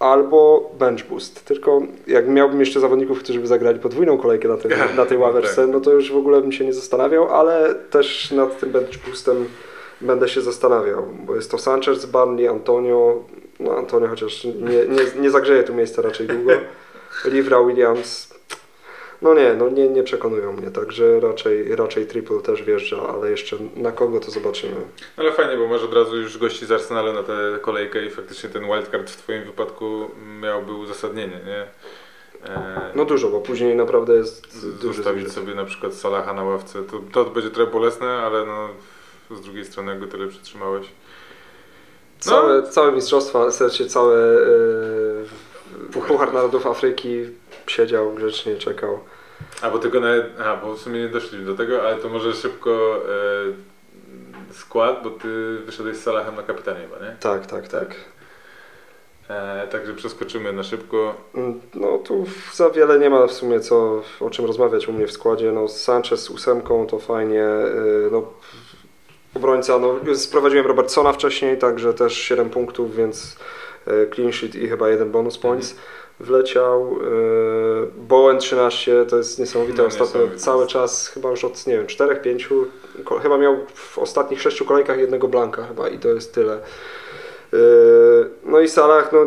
albo 0.00 0.70
bench 0.78 1.04
boost. 1.08 1.44
Tylko 1.44 1.82
jak 2.06 2.28
miałbym 2.28 2.60
jeszcze 2.60 2.80
zawodników, 2.80 3.18
którzy 3.18 3.40
by 3.40 3.46
zagrali 3.46 3.78
podwójną 3.78 4.18
kolejkę 4.18 4.48
na, 4.48 4.56
tej 4.56 4.70
na 4.96 5.06
tej 5.06 5.18
No 5.18 5.24
ławerce, 5.24 5.56
tak. 5.56 5.70
no 5.70 5.80
to 5.80 5.92
już 5.92 6.12
w 6.12 6.16
ogóle 6.16 6.40
bym 6.40 6.52
się 6.52 6.64
nie 6.64 6.72
zastanawiał, 6.72 7.28
ale 7.34 7.74
też 7.74 8.30
nad 8.30 8.60
tym 8.60 8.70
bench 8.70 8.98
boostem 9.06 9.44
będę 10.00 10.28
się 10.28 10.40
zastanawiał, 10.40 11.02
bo 11.26 11.34
jest 11.34 11.50
to 11.50 11.58
Sanchez, 11.58 12.06
Barney, 12.06 12.48
Antonio, 12.48 13.24
no 13.60 13.76
Antonio 13.76 14.08
chociaż 14.08 14.44
nie, 14.44 14.86
nie, 14.86 15.20
nie 15.22 15.30
zagrzeje 15.30 15.62
tu 15.62 15.74
miejsca 15.74 16.02
raczej 16.02 16.26
długo, 16.26 16.52
Livra, 17.32 17.62
Williams, 17.64 18.29
no 19.22 19.34
nie, 19.34 19.54
no 19.54 19.68
nie, 19.68 19.88
nie 19.88 20.02
przekonują 20.02 20.52
mnie, 20.52 20.70
także 20.70 21.20
raczej, 21.20 21.76
raczej 21.76 22.06
triple 22.06 22.40
też 22.40 22.62
wjeżdża, 22.62 23.08
ale 23.08 23.30
jeszcze 23.30 23.56
na 23.76 23.92
kogo 23.92 24.20
to 24.20 24.30
zobaczymy. 24.30 24.76
Ale 25.16 25.32
fajnie, 25.32 25.56
bo 25.56 25.68
masz 25.68 25.82
od 25.82 25.94
razu 25.94 26.16
już 26.16 26.38
gości 26.38 26.66
z 26.66 26.72
Arsenalu 26.72 27.12
na 27.12 27.22
tę 27.22 27.32
kolejkę 27.62 28.06
i 28.06 28.10
faktycznie 28.10 28.50
ten 28.50 28.64
wildcard 28.64 29.10
w 29.10 29.16
twoim 29.16 29.44
wypadku 29.44 30.10
miałby 30.40 30.72
uzasadnienie, 30.72 31.40
nie? 31.46 31.66
E, 32.50 32.92
No 32.94 33.04
dużo, 33.04 33.28
bo 33.28 33.40
później 33.40 33.76
naprawdę 33.76 34.14
jest 34.14 34.68
duży 34.80 34.96
zostawić 34.96 35.32
sobie 35.32 35.54
na 35.54 35.64
przykład 35.64 35.94
Salaha 35.94 36.32
na 36.34 36.44
ławce, 36.44 36.82
to, 36.82 37.00
to 37.12 37.30
będzie 37.30 37.50
trochę 37.50 37.72
bolesne, 37.72 38.06
ale 38.08 38.46
no 38.46 38.68
z 39.36 39.40
drugiej 39.40 39.64
strony 39.64 39.90
jak 39.90 40.00
go 40.00 40.06
tyle 40.06 40.26
przytrzymałeś. 40.26 40.86
No. 40.86 42.32
Całe, 42.32 42.62
całe 42.62 42.92
mistrzostwa, 42.92 43.46
w 43.50 43.54
sensie 43.54 43.86
całe 43.86 44.16
e, 44.16 46.00
Puchar 46.08 46.32
Narodów 46.32 46.66
Afryki 46.66 47.26
siedział 47.70 48.14
grzecznie, 48.14 48.56
czekał. 48.56 48.98
A 49.62 49.70
bo 49.70 49.78
tego 49.78 50.00
nawet, 50.00 50.40
a 50.40 50.56
bo 50.56 50.74
w 50.74 50.80
sumie 50.80 51.00
nie 51.00 51.08
doszliśmy 51.08 51.44
do 51.46 51.54
tego, 51.54 51.82
ale 51.82 51.96
to 51.96 52.08
może 52.08 52.32
szybko 52.34 52.96
e, 54.50 54.52
skład, 54.54 55.02
bo 55.04 55.10
ty 55.10 55.58
wyszedłeś 55.58 55.96
z 55.96 56.02
Salahem 56.02 56.36
na 56.36 56.42
kapitanie 56.42 56.80
chyba, 56.80 57.06
nie? 57.06 57.16
Tak, 57.20 57.46
tak, 57.46 57.68
tak. 57.68 57.94
E, 59.28 59.66
także 59.72 59.94
przeskoczymy 59.94 60.52
na 60.52 60.62
szybko. 60.62 61.14
Mm, 61.34 61.60
No 61.74 61.98
tu 61.98 62.24
za 62.54 62.70
wiele 62.70 62.98
nie 62.98 63.10
ma 63.10 63.26
w 63.26 63.32
sumie 63.32 63.60
co, 63.60 64.02
o 64.20 64.30
czym 64.30 64.44
rozmawiać 64.44 64.88
u 64.88 64.92
mnie 64.92 65.06
w 65.06 65.12
składzie. 65.12 65.52
No 65.52 65.68
Sanchez 65.68 66.20
z 66.22 66.30
ósemką 66.30 66.86
to 66.86 66.98
fajnie. 66.98 67.44
y, 67.44 68.08
No, 68.12 68.32
obrońca, 69.34 69.78
no 69.78 70.14
sprowadziłem 70.14 70.66
Robertsona 70.66 71.12
wcześniej, 71.12 71.58
także 71.58 71.94
też 71.94 72.14
7 72.18 72.50
punktów, 72.50 72.96
więc 72.96 73.36
y, 73.88 74.10
clean 74.14 74.32
sheet 74.32 74.54
i 74.54 74.68
chyba 74.68 74.88
jeden 74.88 75.10
bonus 75.10 75.38
points 75.38 75.76
wleciał. 76.20 76.96
y, 76.96 77.86
Bowen 77.96 78.38
13 78.38 79.06
to 79.06 79.16
jest 79.16 79.38
niesamowite 79.38 79.82
No, 79.82 79.88
ostatnio, 79.88 80.06
niesamowite. 80.06 80.36
cały 80.38 80.66
czas 80.66 81.08
chyba 81.08 81.30
już 81.30 81.44
od 81.44 81.66
nie 81.66 81.76
wiem, 81.76 81.86
4-5, 81.86 82.64
chyba 83.22 83.38
miał 83.38 83.56
w 83.74 83.98
ostatnich 83.98 84.42
6 84.42 84.62
kolejkach 84.62 84.98
jednego 84.98 85.28
blanka 85.28 85.64
chyba 85.66 85.88
i 85.88 85.98
to 85.98 86.08
jest 86.08 86.34
tyle. 86.34 86.58
Yy, 87.52 87.58
No 88.44 88.60
i 88.60 88.68
Salah, 88.68 89.12
no 89.12 89.26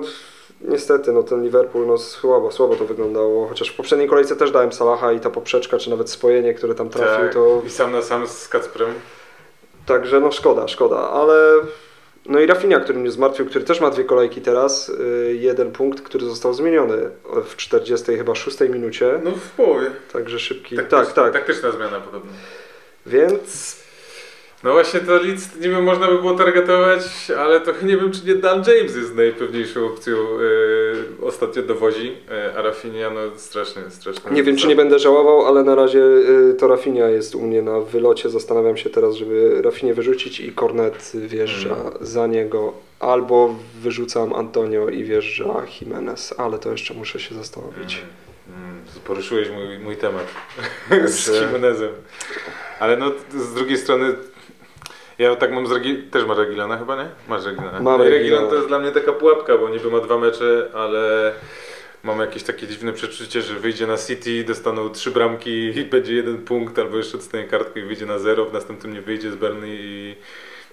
niestety, 0.62 1.12
no 1.12 1.24
ten 1.24 1.44
Liverpool, 1.44 1.88
no 1.88 1.98
słabo, 1.98 2.52
słabo 2.52 2.76
to 2.76 2.86
wyglądało, 2.86 3.48
chociaż 3.48 3.70
w 3.70 3.76
poprzedniej 3.78 4.10
kolejce 4.10 4.36
też 4.36 4.52
dałem 4.52 4.72
Salaha 4.74 5.12
i 5.12 5.20
ta 5.20 5.30
poprzeczka, 5.30 5.78
czy 5.78 5.90
nawet 5.90 6.10
spojenie, 6.10 6.54
które 6.54 6.76
tam 6.76 6.90
trafił, 6.90 7.26
Tak, 7.26 7.34
to 7.34 7.62
I 7.68 7.70
sam 7.70 7.92
na 7.92 8.02
sam 8.02 8.28
z 8.28 8.48
Kacprem. 8.48 8.94
także 9.86 10.20
no 10.20 10.32
szkoda, 10.32 10.68
szkoda, 10.68 10.98
ale 10.98 11.52
no 12.26 12.40
i 12.40 12.46
Rafinha, 12.46 12.80
który 12.80 13.00
mnie 13.00 13.12
zmartwił, 13.12 13.46
który 13.46 13.66
też 13.66 13.80
ma 13.82 13.90
dwie 13.90 14.04
kolejki 14.04 14.42
teraz, 14.42 14.88
yy, 15.28 15.34
jeden 15.36 15.72
punkt, 15.72 16.02
który 16.02 16.26
został 16.26 16.54
zmieniony 16.54 17.10
w 17.46 17.56
40 17.56 18.18
chyba 18.18 18.36
6 18.36 18.60
minucie, 18.70 19.20
No 19.24 19.32
w 19.32 19.50
połowie. 19.52 19.92
także 20.14 20.40
szybki, 20.40 20.78
Taktycz- 20.78 20.90
tak, 20.90 21.14
tak, 21.14 21.34
Taktyczna 21.34 21.72
zmiana 21.72 22.00
podobno. 22.00 22.32
więc 23.06 23.83
No 24.64 24.72
właśnie 24.74 25.00
to 25.00 25.16
Leeds 25.16 25.56
nie 25.56 25.70
wiem, 25.70 25.84
można 25.84 26.08
by 26.08 26.16
było 26.18 26.34
targetować, 26.34 27.32
ale 27.40 27.62
to 27.62 27.72
nie 27.86 27.98
wiem, 27.98 28.12
czy 28.12 28.26
nie 28.26 28.36
Dan 28.36 28.64
James 28.68 28.96
jest 28.96 29.16
najpewniejszą 29.16 29.86
opcją 29.86 30.14
yy, 30.40 31.28
ostatnio 31.28 31.64
dowozi, 31.64 32.08
yy, 32.08 32.58
a 32.58 32.62
Rafinha 32.62 33.10
no 33.10 33.20
strasznie, 33.36 33.82
strasznie. 33.90 34.32
Nie 34.32 34.44
wiem, 34.44 34.56
czy 34.58 34.68
nie 34.68 34.76
będę 34.76 35.00
żałował, 35.00 35.46
ale 35.46 35.64
na 35.64 35.76
razie 35.76 36.00
y, 36.00 36.54
to 36.60 36.68
Rafinha 36.68 37.10
jest 37.10 37.36
u 37.36 37.42
mnie 37.42 37.62
na 37.62 37.80
wylocie. 37.80 38.30
Zastanawiam 38.30 38.78
się 38.78 38.90
teraz, 38.90 39.16
żeby 39.16 39.62
Rafinę 39.62 39.94
wyrzucić 39.94 40.40
i 40.40 40.54
Cornet 40.54 41.12
wjeżdża 41.16 41.76
Mhm. 41.76 41.94
za 42.06 42.28
niego. 42.28 42.74
Albo 43.00 43.56
wyrzucam 43.82 44.34
Antonio 44.34 44.90
i 44.90 45.04
wjeżdża 45.04 45.66
Jimenez, 45.82 46.34
ale 46.38 46.60
to 46.60 46.72
jeszcze 46.72 46.94
muszę 46.94 47.20
się 47.20 47.36
zastanowić. 47.36 48.02
Mm, 48.48 48.64
mm, 48.70 48.82
poruszyłeś 49.06 49.50
mój, 49.50 49.80
mój 49.80 49.96
temat 49.98 50.28
z 51.06 51.42
Jimenezem. 51.42 51.92
Ale 52.80 52.98
no 52.98 53.12
z 53.38 53.54
drugiej 53.54 53.78
strony 53.78 54.14
ja 55.20 55.36
tak 55.36 55.52
mam 55.52 55.68
z 55.68 55.70
Regi- 55.70 56.10
też 56.12 56.26
ma 56.26 56.34
Regilana 56.36 56.78
chyba, 56.78 56.96
nie? 57.04 57.10
Masz 57.30 57.46
Regilana. 57.46 57.80
Mam 57.80 58.02
i 58.02 58.04
Regilan 58.04 58.20
Regilana. 58.22 58.48
to 58.48 58.56
jest 58.56 58.68
dla 58.68 58.80
mnie 58.80 58.92
taka 58.92 59.14
pułapka, 59.14 59.58
bo 59.58 59.70
niby 59.70 59.92
ma 59.92 60.00
dwa 60.00 60.18
mecze, 60.18 60.70
ale 60.74 61.34
mam 62.04 62.20
jakieś 62.20 62.44
takie 62.44 62.68
dziwne 62.68 62.94
przeczucie, 62.94 63.42
że 63.42 63.54
wyjdzie 63.54 63.88
na 63.88 63.98
City, 63.98 64.44
dostaną 64.44 64.90
trzy 64.90 65.12
bramki 65.12 65.50
i 65.80 65.86
będzie 65.86 66.14
jeden 66.16 66.38
punkt, 66.38 66.80
albo 66.80 66.98
jeszcze 66.98 67.18
dostanie 67.18 67.44
kartkę 67.44 67.80
i 67.80 67.84
wyjdzie 67.84 68.06
na 68.06 68.20
zero, 68.20 68.46
w 68.46 68.54
następnym 68.54 68.94
nie 68.94 69.02
wyjdzie 69.02 69.32
z 69.32 69.36
Burnley 69.36 69.70
i 69.82 70.16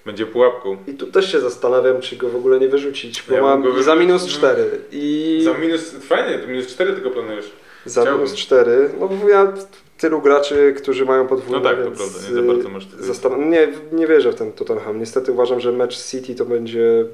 będzie 0.06 0.26
pułapką. 0.26 0.76
I 0.87 0.94
tu 0.94 1.06
też 1.06 1.32
się 1.32 1.40
zastanawiam, 1.40 2.00
czy 2.00 2.16
go 2.16 2.28
w 2.28 2.37
ogóle 2.37 2.61
nie 2.61 2.68
wyrzucić, 2.68 3.23
bo 3.28 3.35
Ja 3.35 3.42
mam 3.42 3.62
go 3.62 3.78
i 3.78 3.82
za 3.82 3.94
minus. 3.97 4.26
4 4.26 4.64
i 4.92 5.40
Za 5.44 5.54
minus, 5.59 5.90
fajnie, 5.90 6.38
to 6.38 6.47
minus 6.49 6.66
4 6.66 6.92
tylko 6.92 7.11
planujesz. 7.11 7.52
za 7.85 8.00
chciałbym. 8.00 8.25
minus 8.25 8.38
4. 8.40 8.90
No 9.00 9.09
bo 9.09 9.28
ja 9.28 9.52
tylu 10.00 10.21
graczy, 10.21 10.75
którzy 10.78 11.04
mają 11.04 11.26
podwójne, 11.26 11.59
No 11.59 11.64
tak, 11.71 11.76
to 11.85 11.90
prawda, 11.90 12.19
nie 12.28 12.35
za 12.35 12.42
bardzo 12.42 12.69
masz 12.69 12.87
zastan- 12.87 13.49
nie, 13.50 13.69
nie 13.92 14.07
wierzę 14.07 14.33
w 14.33 14.35
ten 14.35 14.52
Tottenham. 14.52 14.99
Niestety 15.00 15.33
uważam, 15.33 15.61
że 15.61 15.73
mecz 15.73 16.04
City 16.04 16.35
to 16.35 16.45
będzie 16.45 17.04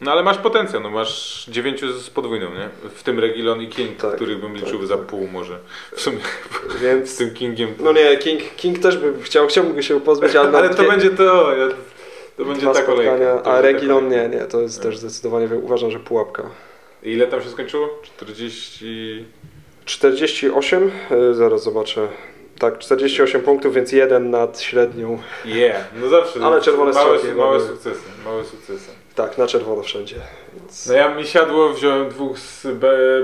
No 0.00 0.12
ale 0.12 0.22
masz 0.22 0.38
potencjał, 0.38 0.82
no 0.82 0.90
masz 0.90 1.46
dziewięciu 1.50 1.92
z 1.92 2.10
podwójną, 2.10 2.46
nie? 2.54 2.68
W 2.94 3.02
tym 3.02 3.18
Regilon 3.18 3.60
i 3.62 3.68
King, 3.68 3.96
Tak, 3.96 4.16
których 4.16 4.40
bym 4.40 4.56
liczył 4.56 4.78
tak, 4.78 4.86
za 4.88 4.96
tak. 4.96 5.06
pół 5.06 5.26
może. 5.28 5.58
W 5.96 6.00
sumie 6.00 6.18
z 6.78 6.82
Więc 6.82 7.18
tym 7.18 7.34
Kingiem. 7.34 7.74
no 7.80 7.92
nie, 7.92 8.16
King, 8.16 8.40
King 8.56 8.78
też 8.78 8.98
bym 8.98 9.22
chciał, 9.22 9.46
chciałbym 9.46 9.74
go 9.74 9.82
się 9.82 10.00
pozbyć, 10.00 10.36
ale, 10.36 10.50
no 10.50 10.58
ale 10.58 10.68
to 10.68 10.74
dwie- 10.82 10.88
będzie 10.90 11.10
to, 11.10 11.56
ja, 11.56 11.68
to 12.36 12.44
będzie 12.44 12.60
dwa 12.60 12.74
ta 12.74 12.82
kolejka. 12.82 13.42
a 13.44 13.60
Regilon 13.60 14.08
nie, 14.08 14.28
nie, 14.28 14.40
to 14.40 14.60
jest 14.60 14.76
Nie. 14.78 14.82
też 14.82 14.98
zdecydowanie 14.98 15.48
uważam, 15.62 15.90
że 15.90 16.00
pułapka. 16.00 16.42
I 17.02 17.10
ile 17.10 17.26
tam 17.26 17.42
się 17.42 17.48
skończyło? 17.48 17.88
40... 18.02 19.24
48, 19.84 20.90
y, 21.30 21.34
zaraz 21.34 21.62
zobaczę. 21.62 22.08
Tak, 22.58 22.78
48 22.78 23.40
punktów, 23.40 23.74
więc 23.74 23.92
jeden 23.92 24.30
nad 24.30 24.60
średnią. 24.60 25.18
Yeah, 25.44 25.84
no 26.00 26.08
zawsze. 26.08 26.40
Ale 26.42 26.60
czerwone 26.60 26.92
małe, 26.92 27.18
strzałki 27.18 27.38
małe 27.38 27.58
mamy. 27.58 27.70
sukcesy, 27.70 28.00
małe 28.24 28.44
sukcesy. 28.44 28.90
Tak, 29.14 29.38
na 29.38 29.46
czerwono 29.46 29.82
wszędzie. 29.82 30.16
Więc... 30.54 30.86
No 30.86 30.94
ja 30.94 31.14
mi 31.14 31.26
siadło, 31.26 31.72
wziąłem 31.72 32.08
dwóch 32.08 32.38
z 32.38 32.66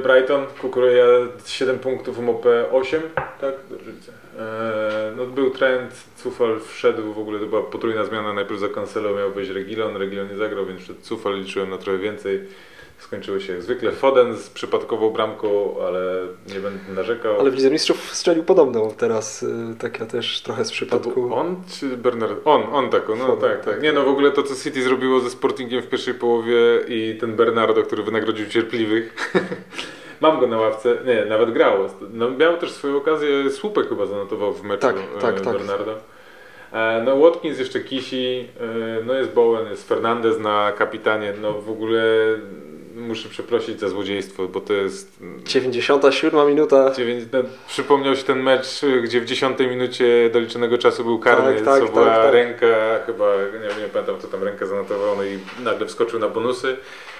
Brighton, 0.03 0.47
Kukureja 0.61 1.05
7 1.47 1.79
punktów, 1.79 2.19
MOP 2.19 2.45
8, 2.73 3.03
tak? 3.41 3.55
Dobrze 3.71 3.93
widzę. 3.93 4.13
Eee, 4.39 5.17
no 5.17 5.27
był 5.27 5.51
trend, 5.51 5.93
Cufal 6.17 6.61
wszedł, 6.61 7.13
w 7.13 7.19
ogóle 7.19 7.39
to 7.41 7.47
była 7.47 7.63
potrójna 7.63 8.05
zmiana, 8.05 8.33
najpierw 8.33 8.61
za 8.61 8.69
Cancelo 8.69 9.15
miał 9.15 9.31
być 9.31 9.49
Regilon, 9.49 9.97
Regilon 9.97 10.29
nie 10.29 10.37
zagrał, 10.37 10.67
więc 10.67 10.81
wszedł 10.81 11.01
Cufal, 11.01 11.35
liczyłem 11.35 11.71
na 11.71 11.79
trochę 11.79 11.99
więcej. 11.99 12.41
Skończyło 13.01 13.41
się 13.41 13.53
jak 13.53 13.63
zwykle. 13.63 13.93
Foden 13.93 14.37
z 14.37 14.51
przypadkową 14.51 15.11
bramką, 15.11 15.75
ale 15.87 16.27
nie 16.55 16.61
będę 16.61 16.93
narzekał. 16.95 17.41
Ale 17.41 17.51
w 17.51 17.55
Lidze 17.55 17.71
Mistrzów 17.71 18.15
strzelił 18.15 18.45
podobną 18.45 18.95
teraz, 18.99 19.43
y, 19.43 19.49
taka 19.79 20.07
też 20.07 20.43
trochę 20.43 20.65
z 20.65 20.71
przypadku. 20.71 21.35
on 21.35 21.57
czy 21.69 21.97
Bernard? 21.97 22.41
On, 22.45 22.63
on 22.73 22.91
taką, 22.91 23.17
no 23.17 23.27
Foden, 23.27 23.51
tak, 23.51 23.65
tak. 23.65 23.75
tak. 23.75 23.83
Nie 23.83 23.93
no, 23.93 24.03
w 24.05 24.09
ogóle 24.09 24.31
to 24.31 24.43
co 24.43 24.55
City 24.55 24.83
zrobiło 24.83 25.21
ze 25.21 25.31
Sportingiem 25.31 25.83
w 25.83 25.89
pierwszej 25.89 26.15
połowie 26.15 26.57
i 26.89 27.17
ten 27.21 27.37
Bernardo, 27.37 27.83
który 27.83 28.03
wynagrodził 28.03 28.47
cierpliwych. 28.47 29.33
Mam 30.21 30.41
go 30.41 30.47
na 30.47 30.59
ławce, 30.59 30.97
nie, 31.07 31.25
nawet 31.25 31.51
grał. 31.53 31.79
No, 32.13 32.31
miał 32.31 32.57
też 32.57 32.71
swoją 32.73 32.97
okazję, 32.97 33.51
słupek 33.51 33.89
chyba 33.89 34.07
zanotował 34.07 34.53
w 34.53 34.63
meczu 34.63 34.81
Tak, 34.81 34.97
e, 34.97 35.21
tak, 35.21 35.41
tak. 35.41 35.53
Bernardo. 35.57 35.95
E, 36.73 37.03
No 37.07 37.17
Watkins 37.21 37.59
jeszcze 37.59 37.81
kisi, 37.81 38.49
e, 38.61 39.05
no 39.07 39.15
jest 39.15 39.31
Bowen, 39.31 39.67
jest 39.71 39.89
Fernandez 39.89 40.39
na 40.39 40.73
kapitanie, 40.73 41.35
no 41.41 41.53
w 41.53 41.71
ogóle 41.71 42.03
muszę 42.95 43.29
przeprosić 43.29 43.81
za 43.81 43.89
złodziejstwo, 43.89 44.49
bo 44.49 44.61
to 44.61 44.73
jest 44.73 45.19
97 45.45 46.49
minuta. 46.49 46.93
Dziewięć, 46.97 47.25
no, 47.33 47.39
przypomniał 47.69 48.17
się 48.17 48.23
ten 48.23 48.43
mecz, 48.43 48.81
gdzie 49.05 49.21
w 49.21 49.25
10 49.25 49.59
minucie 49.59 50.31
doliczonego 50.33 50.79
czasu 50.79 51.05
był 51.05 51.19
karny, 51.19 51.55
Tak, 51.55 51.65
tak, 51.65 51.83
co 51.83 51.93
była 51.93 52.07
tak, 52.07 52.23
tak. 52.25 52.33
ręka, 52.33 52.67
chyba, 53.07 53.25
nie, 53.37 53.83
nie 53.83 53.89
pamiętam 53.89 54.17
kto 54.19 54.29
tam 54.29 54.43
rękę 54.43 54.67
zanotował, 54.67 55.17
no 55.17 55.25
i 55.25 55.39
nagle 55.65 55.87
wskoczył 55.87 56.19
na 56.19 56.29
bonusy. 56.29 56.77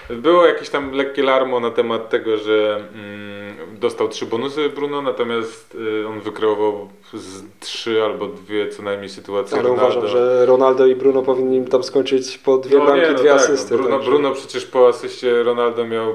Było 0.09 0.45
jakieś 0.45 0.69
tam 0.69 0.91
lekkie 0.91 1.23
larmo 1.23 1.59
na 1.59 1.71
temat 1.71 2.09
tego, 2.09 2.37
że 2.37 2.75
mm, 2.75 3.79
dostał 3.79 4.09
trzy 4.09 4.25
bonusy 4.25 4.69
Bruno, 4.69 5.01
natomiast 5.01 5.75
y, 6.03 6.07
on 6.07 6.19
wykreował 6.19 6.89
z 7.13 7.43
trzy 7.59 8.03
albo 8.03 8.27
dwie 8.27 8.69
co 8.69 8.83
najmniej 8.83 9.09
sytuacje 9.09 9.59
Ale 9.59 9.69
Ronaldo. 9.69 9.85
uważam, 9.97 10.07
że 10.09 10.45
Ronaldo 10.45 10.85
i 10.87 10.95
Bruno 10.95 11.21
powinni 11.21 11.67
tam 11.67 11.83
skończyć 11.83 12.37
po 12.37 12.57
dwie 12.57 12.77
No 12.77 12.85
bramki, 12.85 13.01
nie, 13.05 13.11
no 13.11 13.17
dwie 13.19 13.29
tak, 13.29 13.39
asysty. 13.39 13.71
No 13.73 13.77
Bruno, 13.77 13.95
także- 13.95 14.09
Bruno 14.11 14.31
przecież 14.31 14.65
po 14.65 14.87
asyście 14.87 15.43
Ronaldo 15.43 15.85
miał 15.87 16.13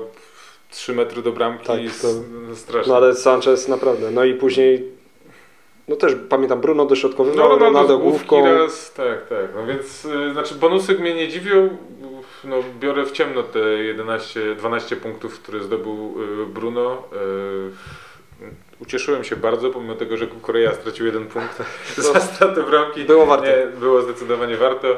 3 0.71 0.93
metry 0.95 1.23
do 1.23 1.33
bramki 1.33 1.67
Tak, 1.67 1.81
i 1.83 1.87
to- 1.87 1.93
s- 1.93 2.59
strasznie. 2.59 2.91
No 2.93 2.97
ale 2.97 3.15
Sanchez 3.15 3.69
naprawdę. 3.69 4.11
No 4.11 4.25
i 4.25 4.35
później, 4.35 4.85
no 5.89 5.97
też 5.97 6.13
pamiętam 6.29 6.61
Bruno 6.61 6.85
dośrodkowywał, 6.85 7.37
No 7.37 7.43
Ronaldo, 7.49 7.65
Ronaldo 7.67 7.99
główką. 7.99 8.45
raz, 8.45 8.93
tak, 8.93 9.27
tak. 9.29 9.47
No 9.57 9.67
więc, 9.67 10.05
y, 10.05 10.33
znaczy 10.33 10.55
bonusy 10.55 10.95
mnie 10.99 11.15
nie 11.15 11.29
dziwią. 11.29 11.69
No, 12.45 12.57
biorę 12.81 13.05
w 13.05 13.13
ciemno 13.13 13.43
te 13.43 13.59
11, 13.59 14.55
12 14.55 14.97
punktów, 14.97 15.41
które 15.41 15.61
zdobył 15.61 16.15
y, 16.43 16.47
Bruno. 16.47 17.03
Y, 17.13 17.97
Ucieszyłem 18.81 19.25
się 19.25 19.37
bardzo, 19.37 19.71
pomimo 19.71 19.95
tego, 19.95 20.17
że 20.17 20.27
Korea 20.27 20.75
stracił 20.75 21.07
jeden 21.07 21.27
punkt 21.27 21.63
za 22.13 22.21
stratę 22.21 22.63
bramki. 22.63 23.05
Było 23.05 23.27
warto. 23.27 23.47
Nie, 23.47 23.67
było 23.81 24.03
zdecydowanie 24.03 24.57
warto. 24.57 24.89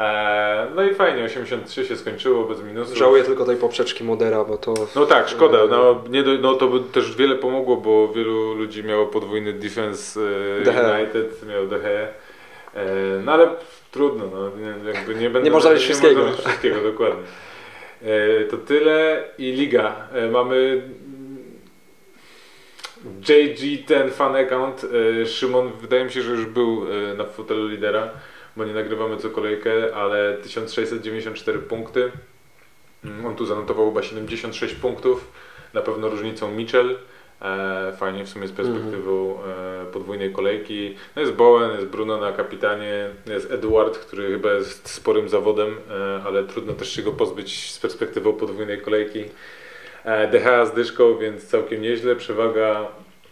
E, 0.00 0.66
No 0.74 0.82
i 0.82 0.94
fajnie, 0.94 1.24
83 1.24 1.84
się 1.86 1.96
skończyło 1.96 2.44
bez 2.44 2.62
minusów. 2.62 2.96
Żałuję 2.98 3.22
tylko 3.24 3.44
tej 3.44 3.56
poprzeczki 3.56 4.04
Modera, 4.04 4.44
bo 4.44 4.56
to... 4.56 4.74
No 4.96 5.06
tak, 5.06 5.28
szkoda. 5.28 5.58
No, 5.70 6.02
nie 6.10 6.22
do, 6.22 6.30
no 6.34 6.54
to 6.54 6.68
by 6.68 6.80
też 6.80 7.16
wiele 7.16 7.34
pomogło, 7.34 7.76
bo 7.76 8.12
wielu 8.12 8.54
ludzi 8.54 8.84
miało 8.84 9.06
podwójny 9.06 9.52
defense 9.52 10.20
e, 10.60 10.64
De 10.64 10.72
Gea. 10.72 10.98
United, 10.98 11.46
miał 11.48 11.68
Gea. 11.68 12.08
E, 12.74 12.84
No 13.24 13.32
ale 13.32 13.48
trudno, 13.94 14.24
no, 14.26 14.50
nie, 14.56 14.92
jakby 14.92 15.14
nie 15.14 15.30
będę... 15.30 15.42
Nie 15.42 15.50
można 15.50 15.70
mieć 15.70 15.80
nie 15.80 15.84
wszystkiego. 15.84 16.20
można 16.20 16.32
mieć 16.36 16.40
wszystkiego, 16.40 16.82
dokładnie. 16.82 17.22
E, 18.02 18.44
To 18.44 18.56
tyle 18.56 19.24
i 19.38 19.52
liga. 19.52 20.08
E, 20.12 20.30
Mamy 20.30 20.82
JG, 23.28 23.86
ten 23.86 24.10
fan 24.10 24.36
account. 24.36 24.86
E, 25.22 25.26
Szymon, 25.26 25.72
wydaje 25.80 26.04
mi 26.04 26.10
się, 26.10 26.22
że 26.22 26.30
już 26.30 26.46
był 26.46 26.86
na 27.16 27.24
fotelu 27.24 27.68
lidera, 27.68 28.10
bo 28.56 28.64
nie 28.64 28.72
nagrywamy 28.74 29.16
co 29.16 29.30
kolejkę, 29.30 29.94
ale 29.94 30.36
1694 30.42 31.58
punkty. 31.58 32.12
Mm, 33.04 33.26
On 33.26 33.36
tu 33.36 33.46
zanotował 33.46 33.88
chyba 33.88 34.02
76 34.02 34.74
punktów, 34.74 35.32
na 35.74 35.80
pewno 35.82 36.08
różnicą 36.08 36.50
Mitchell. 36.50 36.96
E, 37.42 37.92
fajnie 37.96 38.24
w 38.24 38.28
sumie 38.28 38.48
z 38.48 38.52
perspektywą 38.52 39.38
e, 39.42 39.86
podwójnej 39.92 40.32
kolejki. 40.32 40.94
No 41.16 41.22
jest 41.22 41.34
Bowen, 41.34 41.70
jest 41.70 41.86
Bruno 41.86 42.16
na 42.16 42.32
kapitanie, 42.32 43.08
jest 43.26 43.50
Eduard, 43.50 43.98
który 43.98 44.30
chyba 44.30 44.52
jest 44.52 44.88
sporym 44.88 45.28
zawodem, 45.28 45.76
e, 45.90 46.22
ale 46.26 46.44
trudno 46.44 46.72
też 46.72 46.92
się 46.92 47.02
go 47.02 47.12
pozbyć 47.12 47.70
z 47.70 47.78
perspektywą 47.78 48.32
podwójnej 48.32 48.80
kolejki. 48.80 49.24
DH 50.32 50.66
z 50.66 50.74
dyszką, 50.74 51.18
więc 51.18 51.46
całkiem 51.46 51.82
nieźle. 51.82 52.16
Przewaga 52.16 52.86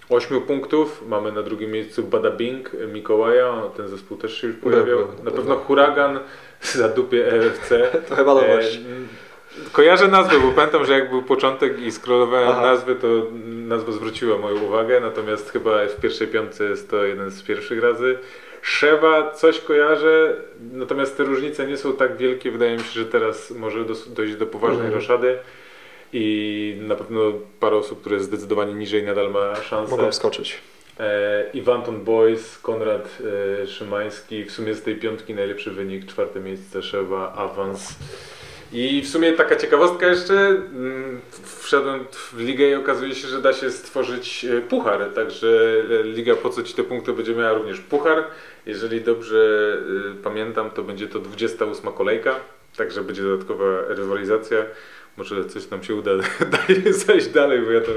8 0.09 0.41
punktów. 0.41 1.03
Mamy 1.09 1.33
na 1.33 1.43
drugim 1.43 1.71
miejscu 1.71 2.03
Badabing 2.03 2.71
Mikołaja, 2.93 3.63
ten 3.77 3.89
zespół 3.89 4.17
też 4.17 4.41
się 4.41 4.47
już 4.47 4.57
pojawiał. 4.57 4.99
Na 5.25 5.31
pewno 5.31 5.57
Huragan 5.57 6.21
za 6.63 6.89
dupie 6.89 7.33
EFC. 7.33 7.91
To 8.09 8.17
chyba 8.17 8.35
nowość. 8.35 8.81
Kojarzę 9.73 10.09
nazwę, 10.09 10.39
bo 10.41 10.53
pamiętam, 10.53 10.85
że 10.85 10.93
jak 10.93 11.11
był 11.11 11.23
początek 11.23 11.81
i 11.81 11.93
scrollowałem 11.93 12.49
Aha. 12.49 12.61
nazwy, 12.63 12.95
to 12.95 13.09
nazwa 13.45 13.93
zwróciła 13.93 14.39
moją 14.39 14.63
uwagę, 14.63 15.01
natomiast 15.01 15.51
chyba 15.51 15.87
w 15.87 16.01
pierwszej 16.01 16.27
piątce 16.29 16.65
jest 16.65 16.91
to 16.91 17.05
jeden 17.05 17.31
z 17.31 17.43
pierwszych 17.43 17.83
razy. 17.83 18.19
Szewa 18.63 19.31
coś 19.31 19.61
kojarzę, 19.61 20.37
natomiast 20.73 21.17
te 21.17 21.25
różnice 21.25 21.67
nie 21.67 21.77
są 21.77 21.93
tak 21.93 22.17
wielkie. 22.17 22.51
Wydaje 22.51 22.73
mi 22.77 22.83
się, 22.83 22.91
że 23.01 23.07
teraz 23.07 23.51
może 23.51 23.85
dojść 24.07 24.35
do 24.35 24.47
poważnej 24.47 24.87
Mhm. 24.87 24.95
roszady 24.95 25.39
i 26.13 26.77
na 26.81 26.95
pewno 26.95 27.21
parę 27.61 27.77
osób, 27.77 28.01
które 28.01 28.21
zdecydowanie 28.21 28.75
niżej 28.75 29.03
nadal 29.03 29.31
ma 29.31 29.55
szansę. 29.55 29.91
Mogą 29.97 30.11
wskoczyć. 30.11 30.59
E, 31.01 31.45
Iwanton 31.55 32.05
Boys, 32.05 32.59
Konrad 32.59 33.19
e, 33.63 33.67
Szymański, 33.67 34.45
w 34.45 34.53
sumie 34.53 34.75
z 34.75 34.83
tej 34.83 34.97
piątki 34.97 35.35
najlepszy 35.35 35.71
wynik, 35.71 36.07
czwarte 36.07 36.41
miejsce, 36.41 36.83
Szewa, 36.83 37.33
awans. 37.37 37.95
I 38.73 39.02
w 39.02 39.09
sumie 39.09 39.33
taka 39.33 39.57
ciekawostka 39.57 40.07
jeszcze, 40.07 40.35
mm, 40.35 41.21
wszedłem 41.59 42.05
w 42.12 42.38
ligę 42.38 42.71
i 42.71 42.75
okazuje 42.75 43.14
się, 43.14 43.29
że 43.29 43.43
da 43.43 43.52
się 43.52 43.71
stworzyć 43.71 44.45
e, 44.45 44.61
puchar, 44.61 45.11
także 45.14 45.75
e, 46.00 46.02
liga 46.02 46.37
po 46.37 46.50
co 46.50 46.62
ci 46.62 46.75
te 46.75 46.85
punkty 46.85 47.12
będzie 47.12 47.35
miała 47.35 47.52
również 47.52 47.81
puchar. 47.81 48.25
Jeżeli 48.67 49.00
dobrze 49.00 49.76
e, 50.11 50.23
pamiętam, 50.23 50.71
to 50.71 50.83
będzie 50.83 51.09
to 51.09 51.19
28 51.19 51.93
kolejka, 51.93 52.35
także 52.76 53.02
będzie 53.02 53.23
dodatkowa 53.23 53.64
rywalizacja. 53.88 54.59
Może 55.17 55.45
coś 55.45 55.71
nam 55.71 55.83
się 55.83 55.95
uda 55.95 56.11
zajść 57.07 57.29
dalej, 57.29 57.61
bo 57.61 57.71
ja 57.71 57.81
to 57.81 57.91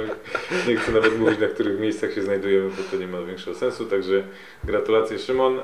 nie 0.68 0.76
chcę 0.76 0.92
nawet 0.92 1.20
mówić, 1.20 1.40
na 1.40 1.48
których 1.48 1.80
miejscach 1.80 2.14
się 2.14 2.22
znajdujemy, 2.22 2.70
bo 2.70 2.84
to 2.92 2.98
nie 2.98 3.08
ma 3.08 3.22
większego 3.22 3.58
sensu. 3.58 3.86
Także 3.86 4.24
gratulacje 4.64 5.20
Szymon 5.20 5.60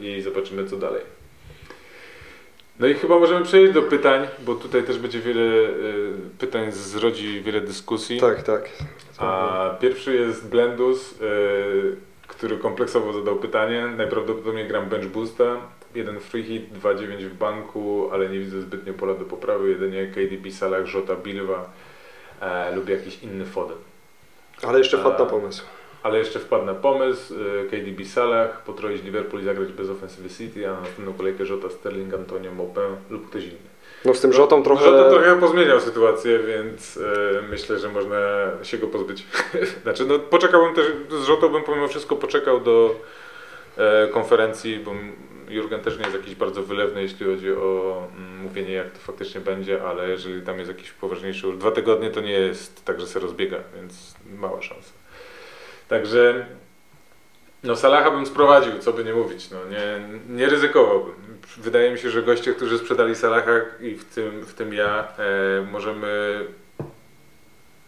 i 0.00 0.22
zobaczymy 0.22 0.66
co 0.66 0.76
dalej. 0.76 1.15
No 2.78 2.86
i 2.86 2.94
chyba 2.94 3.18
możemy 3.18 3.44
przejść 3.44 3.72
do 3.72 3.82
pytań, 3.82 4.26
bo 4.44 4.54
tutaj 4.54 4.82
też 4.82 4.98
będzie 4.98 5.20
wiele 5.20 5.42
e, 5.42 5.72
pytań, 6.38 6.72
zrodzi 6.72 7.42
wiele 7.42 7.60
dyskusji. 7.60 8.20
Tak, 8.20 8.42
tak. 8.42 8.68
A 9.18 9.70
pierwszy 9.80 10.14
jest 10.14 10.48
Blendus, 10.48 11.12
e, 11.12 11.24
który 12.26 12.56
kompleksowo 12.56 13.12
zadał 13.12 13.36
pytanie. 13.36 13.86
Najprawdopodobniej 13.96 14.68
gram 14.68 14.88
bench 14.88 15.06
boosta. 15.06 15.56
Jeden 15.94 16.20
free 16.20 16.44
hit, 16.44 16.72
2,9 16.82 17.16
w 17.16 17.34
banku, 17.34 18.08
ale 18.12 18.28
nie 18.28 18.38
widzę 18.38 18.60
zbytnio 18.60 18.94
pola 18.94 19.14
do 19.14 19.24
poprawy. 19.24 19.70
Jedynie 19.70 20.06
KDB, 20.06 20.50
Salah, 20.50 20.86
Żota, 20.86 21.16
Bilwa 21.16 21.70
e, 22.40 22.76
lub 22.76 22.88
jakiś 22.88 23.22
inny 23.22 23.46
Foden. 23.46 23.76
Ale 24.62 24.78
jeszcze 24.78 24.98
wpadł 24.98 25.24
na 25.24 25.30
pomysł. 25.30 25.64
Ale 26.06 26.18
jeszcze 26.18 26.38
wpadł 26.38 26.64
na 26.64 26.74
pomysł 26.74 27.34
e, 27.34 27.64
KDB 27.64 28.04
Salah, 28.04 28.62
potroić 28.62 29.02
Liverpool 29.02 29.42
i 29.42 29.44
zagrać 29.44 29.72
bez 29.72 29.90
Offensive 29.90 30.36
City, 30.38 30.68
a 30.68 30.72
na 30.72 30.80
następną 30.80 31.12
kolejkę 31.12 31.46
Żota, 31.46 31.70
Sterling, 31.70 32.14
Antonio, 32.14 32.52
Maupin 32.52 32.96
lub 33.10 33.30
ktoś 33.30 33.44
inny. 33.44 33.56
No 34.04 34.14
z 34.14 34.20
tym 34.20 34.32
Rzotą 34.32 34.62
trochę... 34.62 34.84
Żota 34.84 35.10
trochę 35.10 35.40
pozmieniał 35.40 35.80
sytuację, 35.80 36.38
więc 36.38 36.96
e, 36.96 37.42
myślę, 37.50 37.78
że 37.78 37.88
można 37.88 38.18
się 38.62 38.78
go 38.78 38.86
pozbyć. 38.86 39.26
znaczy, 39.82 40.06
no 40.06 40.18
poczekałbym 40.18 40.74
też, 40.74 40.86
z 41.10 41.24
Żotą 41.24 41.48
bym 41.48 41.62
pomimo 41.62 41.88
wszystko 41.88 42.16
poczekał 42.16 42.60
do 42.60 42.94
e, 43.76 44.08
konferencji, 44.08 44.78
bo 44.78 44.92
Jurgen 45.48 45.80
też 45.80 45.98
nie 45.98 46.04
jest 46.04 46.16
jakiś 46.16 46.34
bardzo 46.34 46.62
wylewny, 46.62 47.02
jeśli 47.02 47.26
chodzi 47.26 47.52
o 47.52 48.02
mm, 48.16 48.38
mówienie, 48.38 48.72
jak 48.72 48.90
to 48.90 48.98
faktycznie 48.98 49.40
będzie, 49.40 49.82
ale 49.82 50.08
jeżeli 50.08 50.42
tam 50.42 50.58
jest 50.58 50.70
jakiś 50.70 50.90
poważniejszy, 50.92 51.46
już 51.46 51.56
dwa 51.56 51.70
tygodnie 51.70 52.10
to 52.10 52.20
nie 52.20 52.32
jest 52.32 52.84
tak, 52.84 53.00
że 53.00 53.06
się 53.06 53.20
rozbiega, 53.20 53.58
więc 53.74 54.14
mała 54.38 54.62
szansa. 54.62 55.05
Także 55.88 56.46
no 57.62 57.76
Salaha 57.76 58.10
bym 58.10 58.26
sprowadził, 58.26 58.78
co 58.78 58.92
by 58.92 59.04
nie 59.04 59.14
mówić, 59.14 59.50
no 59.50 59.58
nie, 59.70 60.08
nie 60.36 60.46
ryzykowałbym. 60.46 61.14
Wydaje 61.56 61.90
mi 61.90 61.98
się, 61.98 62.10
że 62.10 62.22
goście, 62.22 62.54
którzy 62.54 62.78
sprzedali 62.78 63.14
Salaha 63.14 63.52
i 63.80 63.94
w 63.94 64.04
tym, 64.04 64.44
w 64.44 64.54
tym 64.54 64.72
ja, 64.72 65.08
e, 65.18 65.62
możemy 65.72 66.40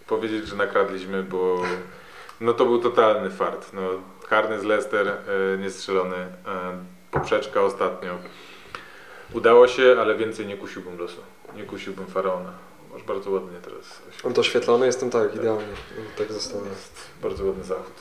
powiedzieć, 0.06 0.46
że 0.46 0.56
nakradliśmy, 0.56 1.22
bo 1.22 1.62
no 2.40 2.52
to 2.52 2.64
był 2.64 2.78
totalny 2.78 3.30
fart. 3.30 3.72
No, 3.72 3.82
karny 4.28 4.61
z 4.61 4.64
Leicester, 4.64 5.08
e, 5.08 5.58
niestrzelony, 5.58 6.16
e, 6.16 6.28
poprzeczka 7.11 7.62
ostatnio. 7.62 8.18
Udało 9.32 9.68
się, 9.68 9.96
ale 10.00 10.14
więcej 10.14 10.46
nie 10.46 10.56
kusiłbym 10.56 10.98
losu. 10.98 11.20
Nie 11.56 11.62
kusiłbym 11.62 12.06
Faraona. 12.06 12.67
Masz 12.98 13.06
bardzo 13.06 13.30
ładnie 13.30 13.58
teraz. 13.64 14.02
On 14.24 14.32
doświetlony, 14.32 14.87
jestem 14.87 15.11
tak, 15.11 15.34
idealnie. 15.34 15.64
Tak 16.18 16.32
zostało. 16.32 16.64
Jest 16.64 17.06
bardzo 17.22 17.44
ładny 17.44 17.64
zachód. 17.64 17.94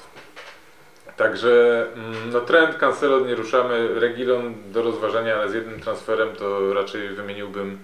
Także 1.18 1.86
mm, 1.94 2.32
no 2.32 2.42
trend 2.42 2.78
Cancelo 2.78 3.20
nie 3.20 3.36
ruszamy. 3.36 4.00
Regilon 4.00 4.54
do 4.72 4.82
rozważenia, 4.82 5.36
ale 5.36 5.50
z 5.50 5.54
jednym 5.54 5.80
transferem 5.80 6.36
to 6.36 6.74
raczej 6.74 7.10
wymieniłbym, 7.10 7.80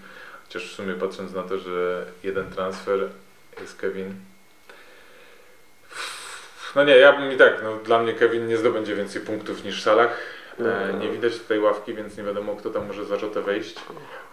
chociaż 0.47 0.71
w 0.71 0.75
sumie 0.75 0.93
patrząc 0.93 1.33
na 1.33 1.43
to, 1.43 1.57
że 1.57 2.05
jeden 2.23 2.51
transfer 2.51 3.09
jest 3.61 3.77
Kevin. 3.77 4.15
No 6.75 6.83
nie, 6.83 6.97
ja 6.97 7.13
bym 7.13 7.31
i 7.31 7.37
tak, 7.37 7.63
no 7.63 7.77
dla 7.77 7.99
mnie 7.99 8.13
Kevin 8.13 8.47
nie 8.47 8.57
zdobędzie 8.57 8.95
więcej 8.95 9.21
punktów 9.21 9.63
niż 9.63 9.81
Salah. 9.81 10.17
E, 10.59 10.93
nie 10.93 11.09
widać 11.09 11.39
tutaj 11.39 11.59
ławki, 11.59 11.93
więc 11.93 12.17
nie 12.17 12.23
wiadomo 12.23 12.55
kto 12.55 12.69
tam 12.69 12.87
może 12.87 13.05
za 13.05 13.17
rzutę 13.17 13.41
wejść, 13.41 13.75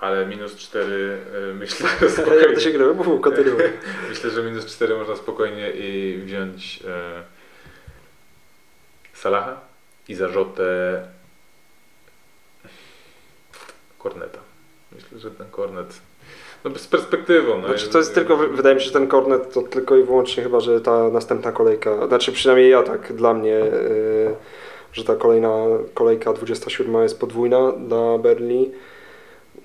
ale 0.01 0.27
minus 0.27 0.57
4 0.57 1.19
e, 1.51 1.55
myślę 1.55 1.89
Jak 2.03 2.11
spokojnie. 2.11 2.55
to 2.55 2.61
się 2.61 2.71
gra? 2.71 2.93
Mów, 2.93 3.21
kontynuuj. 3.21 3.63
Myślę, 4.09 4.31
że 4.31 4.43
minus 4.43 4.67
4 4.67 4.95
można 4.95 5.17
spokojnie 5.17 5.71
i 5.71 6.21
wziąć 6.25 6.83
e, 6.89 7.23
Salaha 9.13 9.61
i 10.09 10.15
zarzutę 10.15 11.03
Korneta. 13.99 14.39
Myślę, 14.93 15.19
że 15.19 15.31
ten 15.31 15.51
Kornet 15.51 16.01
no 16.65 16.71
z 16.79 16.87
perspektywą. 16.87 17.61
No, 17.61 17.69
Znaczy 17.69 17.89
to 17.89 17.99
jest 17.99 18.15
tylko, 18.15 18.37
wydaje 18.37 18.75
mi 18.75 18.81
się, 18.81 18.87
że 18.87 18.93
ten 18.93 19.09
kornet 19.09 19.53
to 19.53 19.63
tylko 19.63 19.97
i 19.97 20.03
wyłącznie 20.03 20.43
chyba, 20.43 20.61
że 20.61 20.81
ta 20.81 21.09
następna 21.09 21.53
kolejka, 21.53 22.07
znaczy 22.07 22.33
przynajmniej 22.33 22.71
ja 22.71 22.83
tak, 22.83 23.13
dla 23.13 23.35
mnie, 23.35 23.51
yy, 23.51 24.37
że 24.93 25.05
ta 25.05 25.17
kolejna 25.17 25.55
kolejka 25.95 26.33
27 26.33 27.03
jest 27.03 27.21
podwójna 27.21 27.73
dla 27.73 28.19
Berli. 28.19 28.71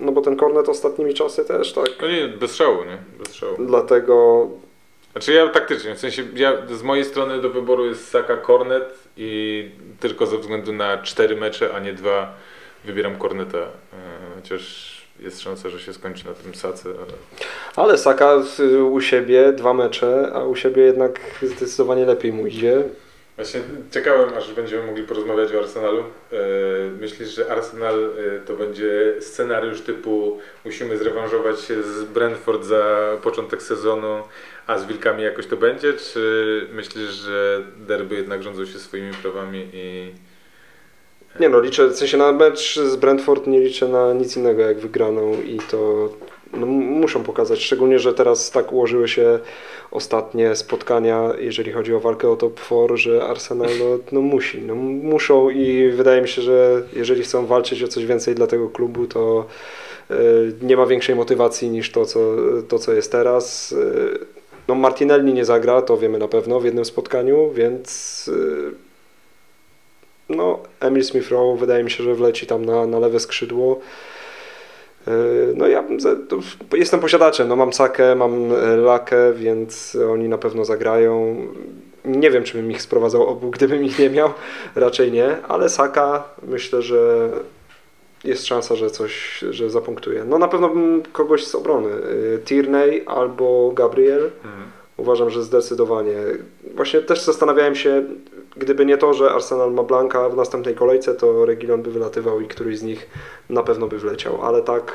No 0.00 0.12
bo 0.12 0.20
ten 0.20 0.36
kornet 0.36 0.68
ostatnimi 0.68 1.14
czasy 1.14 1.44
też 1.44 1.72
tak. 1.72 1.88
No 2.02 2.08
nie, 2.08 2.28
bez 2.28 2.54
szału, 2.54 2.84
nie? 2.84 2.98
Bez 3.18 3.34
szału. 3.34 3.56
Dlatego 3.58 4.46
Znaczy 5.16 5.32
ja 5.32 5.48
taktycznie, 5.48 5.94
w 5.94 5.98
sensie 5.98 6.22
ja, 6.34 6.52
z 6.74 6.82
mojej 6.82 7.04
strony 7.04 7.40
do 7.40 7.50
wyboru 7.50 7.86
jest 7.86 8.08
Saka 8.08 8.36
Kornet 8.36 8.98
i 9.16 9.70
tylko 10.00 10.26
ze 10.26 10.38
względu 10.38 10.72
na 10.72 10.98
cztery 10.98 11.36
mecze, 11.36 11.74
a 11.74 11.80
nie 11.80 11.92
dwa 11.92 12.34
wybieram 12.84 13.16
Korneta. 13.16 13.58
E, 13.58 13.66
chociaż 14.36 14.96
jest 15.20 15.40
szansa, 15.40 15.68
że 15.68 15.80
się 15.80 15.92
skończy 15.92 16.26
na 16.26 16.32
tym 16.34 16.54
Sace, 16.54 16.88
ale 16.88 17.12
Ale 17.76 17.98
Saka 17.98 18.42
u 18.90 19.00
siebie 19.00 19.52
dwa 19.52 19.74
mecze, 19.74 20.30
a 20.34 20.44
u 20.44 20.56
siebie 20.56 20.82
jednak 20.82 21.20
zdecydowanie 21.42 22.04
lepiej 22.04 22.32
mu 22.32 22.46
idzie. 22.46 22.82
Właśnie 23.36 23.60
czekałem, 23.90 24.34
aż 24.34 24.52
będziemy 24.52 24.86
mogli 24.86 25.02
porozmawiać 25.02 25.52
o 25.52 25.58
Arsenalu. 25.58 26.00
E, 26.32 26.36
Myślisz, 27.00 27.28
że 27.28 27.50
Arsenal 27.50 28.04
e, 28.04 28.40
to 28.40 28.56
będzie 28.56 29.14
scenariusz 29.20 29.80
typu 29.80 30.38
musimy 30.64 30.98
zrewanżować 30.98 31.60
się 31.60 31.82
z 31.82 32.04
Brentford 32.04 32.64
za 32.64 33.16
początek 33.22 33.62
sezonu, 33.62 34.22
a 34.66 34.78
z 34.78 34.86
Wilkami 34.86 35.22
jakoś 35.22 35.46
to 35.46 35.56
będzie? 35.56 35.92
Czy 35.92 36.66
myślisz, 36.72 37.10
że 37.10 37.62
derby 37.76 38.14
jednak 38.14 38.42
rządzą 38.42 38.66
się 38.66 38.78
swoimi 38.78 39.14
prawami 39.22 39.68
i... 39.72 40.12
Nie 41.40 41.48
no, 41.48 41.60
liczę, 41.60 41.88
w 41.88 41.96
sensie 41.96 42.16
na 42.16 42.32
mecz 42.32 42.78
z 42.80 42.96
Brentford 42.96 43.46
nie 43.46 43.60
liczę 43.60 43.88
na 43.88 44.12
nic 44.12 44.36
innego 44.36 44.62
jak 44.62 44.78
wygraną 44.78 45.42
i 45.42 45.58
to 45.70 46.08
no, 46.52 46.66
muszą 46.66 47.22
pokazać, 47.22 47.62
szczególnie, 47.62 47.98
że 47.98 48.14
teraz 48.14 48.50
tak 48.50 48.72
ułożyły 48.72 49.08
się 49.08 49.38
ostatnie 49.90 50.56
spotkania, 50.56 51.32
jeżeli 51.38 51.72
chodzi 51.72 51.94
o 51.94 52.00
walkę 52.00 52.30
o 52.30 52.36
top 52.36 52.60
4, 52.60 52.96
że 52.96 53.24
Arsenal 53.24 53.70
no, 53.78 53.98
no 54.12 54.20
musi, 54.20 54.62
no, 54.62 54.74
muszą 54.74 55.50
i 55.50 55.90
wydaje 55.90 56.22
mi 56.22 56.28
się, 56.28 56.42
że 56.42 56.82
jeżeli 56.92 57.22
chcą 57.22 57.46
walczyć 57.46 57.82
o 57.82 57.88
coś 57.88 58.06
więcej 58.06 58.34
dla 58.34 58.46
tego 58.46 58.68
klubu, 58.68 59.06
to 59.06 59.46
e, 60.10 60.14
nie 60.62 60.76
ma 60.76 60.86
większej 60.86 61.14
motywacji 61.14 61.70
niż 61.70 61.90
to, 61.92 62.06
co, 62.06 62.20
to, 62.68 62.78
co 62.78 62.92
jest 62.92 63.12
teraz. 63.12 63.72
E, 63.72 64.36
no 64.68 64.74
Martinelli 64.74 65.34
nie 65.34 65.44
zagra, 65.44 65.82
to 65.82 65.96
wiemy 65.96 66.18
na 66.18 66.28
pewno 66.28 66.60
w 66.60 66.64
jednym 66.64 66.84
spotkaniu, 66.84 67.50
więc 67.50 68.30
e, 68.32 68.86
no, 70.28 70.62
Emil 70.80 71.04
Smith 71.04 71.28
Rowe 71.28 71.60
wydaje 71.60 71.84
mi 71.84 71.90
się, 71.90 72.04
że 72.04 72.14
wleci 72.14 72.46
tam 72.46 72.64
na, 72.64 72.86
na 72.86 72.98
lewe 72.98 73.20
skrzydło. 73.20 73.80
No 75.54 75.66
ja 75.66 75.84
jestem 76.72 77.00
posiadaczem, 77.00 77.48
no 77.48 77.56
mam 77.56 77.72
Sakę, 77.72 78.14
mam 78.14 78.52
e, 78.52 78.76
Lakę, 78.76 79.32
więc 79.32 79.96
oni 80.10 80.28
na 80.28 80.38
pewno 80.38 80.64
zagrają. 80.64 81.36
nie 82.04 82.30
wiem, 82.30 82.44
czy 82.44 82.58
bym 82.58 82.70
ich 82.70 82.82
sprowadzał 82.82 83.26
obu, 83.26 83.50
gdybym 83.56 83.84
ich 83.84 83.98
nie 83.98 84.10
miał. 84.10 84.30
Raczej 84.74 85.12
nie, 85.12 85.42
ale 85.48 85.68
Saka 85.68 86.24
myślę, 86.42 86.82
że 86.82 87.30
jest 88.24 88.46
szansa, 88.46 88.76
że 88.76 88.90
coś, 88.90 89.44
że 89.50 89.70
zapunktuje. 89.70 90.24
No 90.24 90.38
na 90.38 90.48
pewno 90.48 90.68
bym 90.68 91.02
kogoś 91.12 91.46
z 91.46 91.54
obrony. 91.54 91.88
Y, 91.88 92.40
Tierney 92.44 93.02
albo 93.06 93.72
Gabriel. 93.74 94.30
Mhm. 94.44 94.62
Uważam, 94.96 95.30
że 95.30 95.42
zdecydowanie. 95.42 96.16
Właśnie 96.74 97.00
też 97.00 97.20
zastanawiałem 97.22 97.74
się, 97.74 98.02
gdyby 98.56 98.86
nie 98.86 98.98
to, 98.98 99.14
że 99.14 99.30
Arsenal 99.30 99.72
ma 99.72 99.82
Blanka 99.82 100.28
w 100.28 100.36
następnej 100.36 100.74
kolejce, 100.74 101.14
to 101.14 101.46
Regilon 101.46 101.82
by 101.82 101.90
wylatywał 101.90 102.40
i 102.40 102.48
któryś 102.48 102.78
z 102.78 102.82
nich 102.82 103.10
na 103.50 103.62
pewno 103.62 103.86
by 103.86 103.98
wleciał, 103.98 104.42
ale 104.42 104.62
tak 104.62 104.92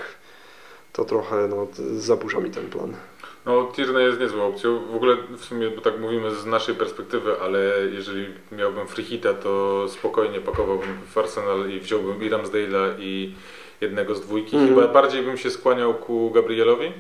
to 0.94 1.06
trochę 1.06 1.48
no, 1.48 1.68
zaburza 1.98 2.40
mi 2.40 2.52
ten 2.52 2.70
plan. 2.70 2.94
No, 3.46 3.72
Tierney 3.76 4.04
jest 4.04 4.20
niezłą 4.20 4.48
opcją. 4.48 4.80
W 4.92 4.96
ogóle 4.96 5.18
w 5.38 5.46
sumie, 5.46 5.70
bo 5.70 5.82
tak 5.82 6.00
mówimy 6.00 6.36
z 6.36 6.46
naszej 6.46 6.76
perspektywy, 6.76 7.40
ale 7.42 7.60
jeżeli 7.92 8.26
miałbym 8.52 8.88
free 8.88 9.04
hita, 9.04 9.34
to 9.34 9.86
spokojnie 9.90 10.40
pakowałbym 10.40 10.98
w 11.14 11.18
Arsenal 11.18 11.70
i 11.70 11.80
wziąłbym 11.80 12.24
i 12.24 12.30
Ramsdale'a 12.30 12.94
i 13.00 13.34
jednego 13.82 14.16
z 14.16 14.22
dwójki. 14.22 14.58
Mhm. 14.58 14.76
Chyba 14.76 14.94
bardziej 14.94 15.24
bym 15.24 15.38
się 15.38 15.50
skłaniał 15.50 15.94
ku 15.94 16.32
Gabrielowi. 16.32 16.92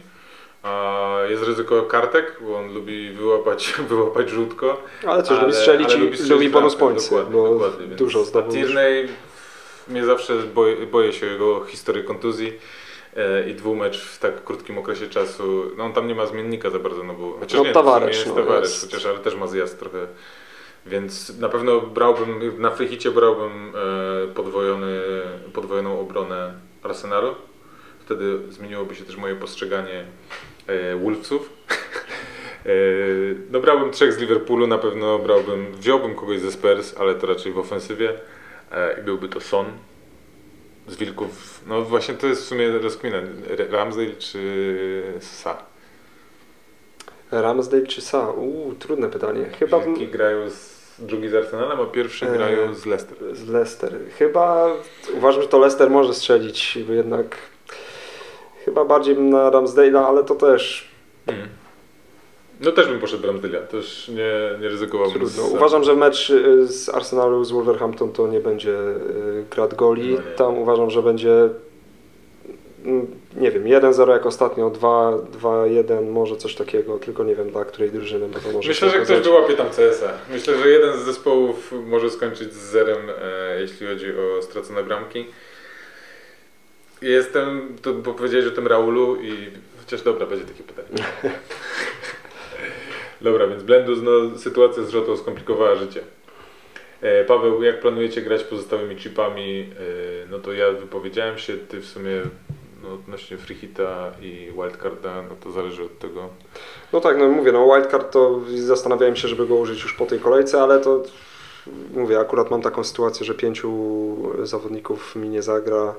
A 0.63 1.17
jest 1.30 1.43
ryzyko 1.43 1.82
kartek, 1.82 2.38
bo 2.41 2.58
on 2.58 2.74
lubi 2.74 3.12
wyłapać, 3.12 3.74
wyłapać 3.89 4.30
żółtko. 4.30 4.84
Ale 5.08 5.24
też 5.24 5.41
lubi 5.41 5.54
strzelić 5.54 5.93
ale 5.93 6.06
i 6.06 6.30
lubi, 6.30 6.50
bonus 6.50 6.76
bramkę, 6.76 6.78
points, 6.78 7.10
dokładnie, 7.10 7.34
bo 7.34 7.50
dokładnie, 7.50 7.88
dużo 7.88 8.24
zdobył. 8.24 8.52
Tierney, 8.52 9.08
mnie 9.88 10.06
zawsze 10.06 10.34
boję, 10.38 10.76
boję 10.86 11.13
się 11.13 11.26
jego 11.26 11.65
historii 11.65 12.04
kontuzji 12.04 12.54
e, 13.15 13.50
i 13.50 13.56
dwumecz 13.56 14.02
w 14.02 14.19
tak 14.19 14.43
krótkim 14.43 14.78
okresie 14.78 15.08
czasu. 15.08 15.71
No 15.78 15.84
on 15.84 15.93
tam 15.93 16.08
nie 16.08 16.15
ma 16.15 16.26
zmiennika 16.26 16.69
za 16.69 16.80
bardzo, 16.80 17.04
no 17.04 17.13
bo 17.13 17.38
chociaż 17.39 17.60
No, 17.60 17.65
nie, 17.65 17.74
sumie 17.74 18.08
jest 18.08 18.28
no, 18.28 18.36
Tavares, 18.36 18.71
jest. 18.71 18.86
chociaż 18.86 19.06
ale 19.06 19.19
też 19.19 19.36
ma 19.36 19.47
zjazd 19.47 19.80
trochę. 19.80 20.08
Więc 20.86 21.39
na 21.39 21.50
pewno 21.50 21.82
brałbym, 21.82 22.62
na 22.62 22.71
freehicie 22.71 23.12
brałbym 23.12 23.74
e, 23.76 24.28
podwojony, 24.28 25.02
podwojoną 25.54 26.00
obronę 26.00 26.54
Arsenalu. 26.84 27.36
Wtedy 28.00 28.39
zmieniłoby 28.50 28.95
się 28.95 29.06
też 29.06 29.17
moje 29.17 29.36
postrzeganie 29.36 30.06
Wolvesów. 31.04 31.50
E, 32.65 32.69
no 33.52 33.60
brałbym 33.60 33.91
trzech 33.91 34.13
z 34.13 34.17
Liverpoolu, 34.17 34.67
na 34.67 34.78
pewno 34.78 35.19
brałbym, 35.19 35.76
wziąłbym 35.76 36.15
kogoś 36.15 36.39
ze 36.39 36.52
Spurs, 36.52 36.95
ale 37.00 37.15
to 37.15 37.28
raczej 37.28 37.52
w 37.52 37.58
ofensywie 37.58 38.13
e, 38.71 39.00
i 39.00 39.04
byłby 39.04 39.30
to 39.30 39.39
Son 39.39 39.65
z 40.88 40.95
Wilków. 40.95 41.62
No 41.67 41.82
właśnie 41.82 42.13
to 42.13 42.28
jest 42.28 42.41
w 42.41 42.45
sumie 42.45 42.69
rozkmina, 42.71 43.17
Ramsdale 43.69 44.12
czy 44.19 44.39
Sa. 45.19 45.56
Ramsdale 47.32 47.88
czy 47.88 48.02
Sa? 48.02 48.30
Uuu, 48.32 48.74
trudne 48.80 49.10
pytanie. 49.10 49.45
Chyba. 49.60 49.80
Wilki 49.80 50.08
grają 50.08 50.50
z, 50.50 50.95
drugi 51.00 51.30
z 51.30 51.34
Arsenalem, 51.36 51.80
a 51.80 51.86
pierwszy 51.86 52.26
E, 52.26 52.34
grają 52.34 52.74
z 52.74 52.86
Leicester. 52.86 53.36
z 53.36 53.47
Leicester. 53.50 53.93
Chyba 54.17 54.67
uważam, 55.17 55.41
że 55.41 55.47
to 55.47 55.60
Leicester 55.60 55.89
może 55.89 56.13
strzelić, 56.13 56.78
bo 56.88 56.93
jednak 56.93 57.38
chyba 58.65 58.86
bardziej 58.86 59.15
bym 59.15 59.30
na 59.30 59.52
Ramsdale'a, 59.52 60.06
ale 60.08 60.24
to 60.24 60.36
też 60.36 60.91
Mm. 61.28 61.47
No 62.62 62.71
też 62.71 62.88
bym 62.88 63.00
poszedł 63.00 63.28
Ramsdale'a, 63.28 63.67
też 63.67 64.08
nie, 64.08 64.60
nie 64.62 64.69
ryzykowałbym. 64.69 65.13
trudno. 65.19 65.43
z- 65.43 65.52
Uważam, 65.54 65.84
że 65.84 65.95
mecz 65.95 66.30
y, 66.30 66.67
z 66.67 66.89
Arsenalu 66.89 67.43
z 67.43 67.52
Wolverhampton 67.52 68.12
to 68.12 68.28
nie 68.28 68.39
będzie 68.39 68.71
y, 68.80 69.45
grad 69.52 69.74
goli. 69.76 70.13
No. 70.13 70.21
Tam 70.36 70.58
uważam, 70.58 70.89
że 70.89 71.02
będzie 71.04 71.50
mm, 72.86 73.08
nie 73.38 73.52
wiem, 73.52 73.63
1-0 73.63 74.10
jak 74.12 74.26
ostatnio, 74.26 74.69
2 74.69 75.12
2-1, 75.41 76.10
może 76.12 76.36
coś 76.36 76.56
takiego, 76.56 77.00
tylko 77.00 77.24
nie 77.24 77.36
wiem 77.36 77.50
dla 77.52 77.65
której 77.65 77.91
drużyny, 77.91 78.28
bo 78.28 78.39
to 78.39 78.52
może 78.52 78.67
Myślę, 78.69 78.89
że 78.89 79.00
ktoś 79.00 79.19
wyłapie 79.19 79.54
tam 79.54 79.67
CS-a. 79.69 80.32
Myślę, 80.34 80.58
że 80.58 80.69
jeden 80.69 80.97
z 80.97 81.02
zespołów 81.02 81.71
może 81.86 82.10
skończyć 82.10 82.54
z 82.54 82.58
zerem, 82.71 82.97
e, 83.21 83.62
jeśli 83.62 83.88
chodzi 83.88 84.06
o 84.12 84.41
stracone 84.41 84.84
bramki. 84.84 85.26
Jestem, 87.01 87.75
to 87.81 87.93
bo 87.93 88.13
powiedziałeś 88.13 88.47
o 88.47 88.51
tym 88.51 88.67
Raulu 88.67 89.21
i 89.21 89.49
chociaż 89.79 90.01
dobra, 90.01 90.25
będzie 90.25 90.45
takie 90.45 90.63
pytanie. 90.63 91.09
dobra, 93.21 93.47
więc 93.47 93.63
Blendus, 93.63 93.99
no 94.01 94.37
sytuacja 94.37 94.83
z 94.83 94.89
Rzotą 94.89 95.17
skomplikowała 95.17 95.75
życie. 95.75 96.01
E, 97.01 97.25
Paweł, 97.25 97.63
jak 97.63 97.79
planujecie 97.79 98.21
grać 98.21 98.43
pozostałymi 98.43 98.95
chipami? 98.95 99.59
E, 99.61 99.65
no 100.29 100.39
to 100.39 100.53
ja 100.53 100.71
wypowiedziałem 100.71 101.37
się, 101.37 101.57
ty 101.57 101.79
w 101.79 101.85
sumie 101.85 102.21
no, 102.83 102.93
odnośnie 102.93 103.37
free 103.37 103.55
hita 103.55 104.11
i 104.21 104.51
wildcarda, 104.55 105.21
no 105.29 105.35
to 105.43 105.51
zależy 105.51 105.83
od 105.83 105.99
tego. 105.99 106.29
No 106.93 107.01
tak, 107.01 107.17
no 107.17 107.29
mówię, 107.29 107.51
no 107.51 107.75
wildcard 107.75 108.11
to 108.11 108.41
zastanawiałem 108.55 109.15
się, 109.15 109.27
żeby 109.27 109.47
go 109.47 109.55
użyć 109.55 109.83
już 109.83 109.93
po 109.93 110.05
tej 110.05 110.19
kolejce, 110.19 110.61
ale 110.61 110.79
to 110.79 111.03
mówię, 111.93 112.19
akurat 112.19 112.51
mam 112.51 112.61
taką 112.61 112.83
sytuację, 112.83 113.25
że 113.25 113.33
pięciu 113.33 113.71
zawodników 114.43 115.15
mi 115.15 115.29
nie 115.29 115.41
zagra, 115.41 115.95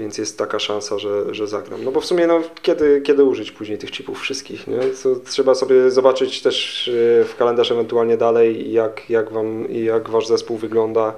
więc 0.00 0.18
jest 0.18 0.38
taka 0.38 0.58
szansa, 0.58 0.98
że, 0.98 1.34
że 1.34 1.46
zagram. 1.46 1.84
No 1.84 1.92
bo 1.92 2.00
w 2.00 2.04
sumie 2.04 2.26
no, 2.26 2.42
kiedy, 2.62 3.00
kiedy 3.00 3.24
użyć 3.24 3.52
później 3.52 3.78
tych 3.78 3.90
chipów 3.90 4.20
wszystkich, 4.20 4.66
nie? 4.66 4.78
To 5.02 5.16
trzeba 5.16 5.54
sobie 5.54 5.90
zobaczyć 5.90 6.42
też 6.42 6.88
e, 6.88 7.24
w 7.24 7.36
kalendarz 7.36 7.72
ewentualnie 7.72 8.16
dalej, 8.16 8.72
jak, 8.72 9.10
jak, 9.10 9.32
wam, 9.32 9.70
jak 9.70 10.08
wasz 10.08 10.26
zespół 10.26 10.56
wygląda. 10.56 11.14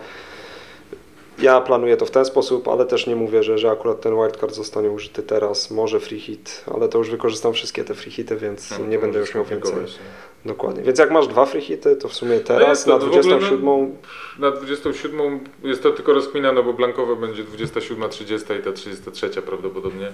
Ja 1.43 1.61
planuję 1.61 1.97
to 1.97 2.07
w 2.07 2.11
ten 2.11 2.25
sposób, 2.25 2.69
ale 2.69 2.87
też 2.87 3.07
nie 3.07 3.17
mówię, 3.17 3.43
że, 3.43 3.59
że 3.59 3.71
akurat 3.71 4.01
ten 4.01 4.15
wildcard 4.15 4.55
zostanie 4.55 4.91
użyty 4.91 5.23
teraz, 5.23 5.71
może 5.71 6.01
free 6.01 6.21
hit, 6.21 6.65
ale 6.75 6.89
to 6.89 6.99
już 6.99 7.11
wykorzystam 7.11 7.53
wszystkie 7.53 7.85
te 7.85 7.95
free 7.95 8.11
hity, 8.11 8.37
więc 8.37 8.79
No, 8.79 8.87
nie 8.87 8.99
będę 8.99 9.19
już 9.19 9.35
miał 9.35 9.45
więcej. 9.45 9.75
Dokładnie. 10.45 10.83
Więc 10.83 10.99
jak 10.99 11.11
masz 11.11 11.27
dwa 11.27 11.47
free 11.47 11.63
hity, 11.63 11.97
to 11.97 12.09
w 12.09 12.15
sumie 12.15 12.33
jest 12.33 12.47
teraz 12.47 12.85
to, 12.85 12.91
na 12.91 12.99
to 12.99 13.07
w 13.07 13.09
ogóle, 13.09 13.23
27 13.23 13.97
Na 14.39 14.51
27 14.51 15.41
jest 15.65 15.83
to 15.83 15.91
tylko 15.91 16.13
rozkmina, 16.13 16.53
no 16.53 16.63
bo 16.63 16.73
blankowe 16.73 17.17
będzie 17.17 17.45
27, 17.45 18.11
30 18.11 18.53
i 18.61 18.63
ta 18.63 18.73
33 18.73 19.29
prawdopodobnie. 19.29 20.13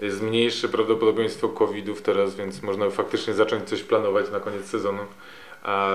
Jest 0.00 0.22
mniejsze 0.22 0.68
prawdopodobieństwo 0.68 1.48
covidów 1.48 2.02
teraz, 2.02 2.34
więc 2.34 2.62
można 2.62 2.90
faktycznie 2.90 3.34
zacząć 3.34 3.68
coś 3.68 3.82
planować 3.82 4.30
na 4.30 4.40
koniec 4.40 4.66
sezonu. 4.66 5.02
A 5.62 5.90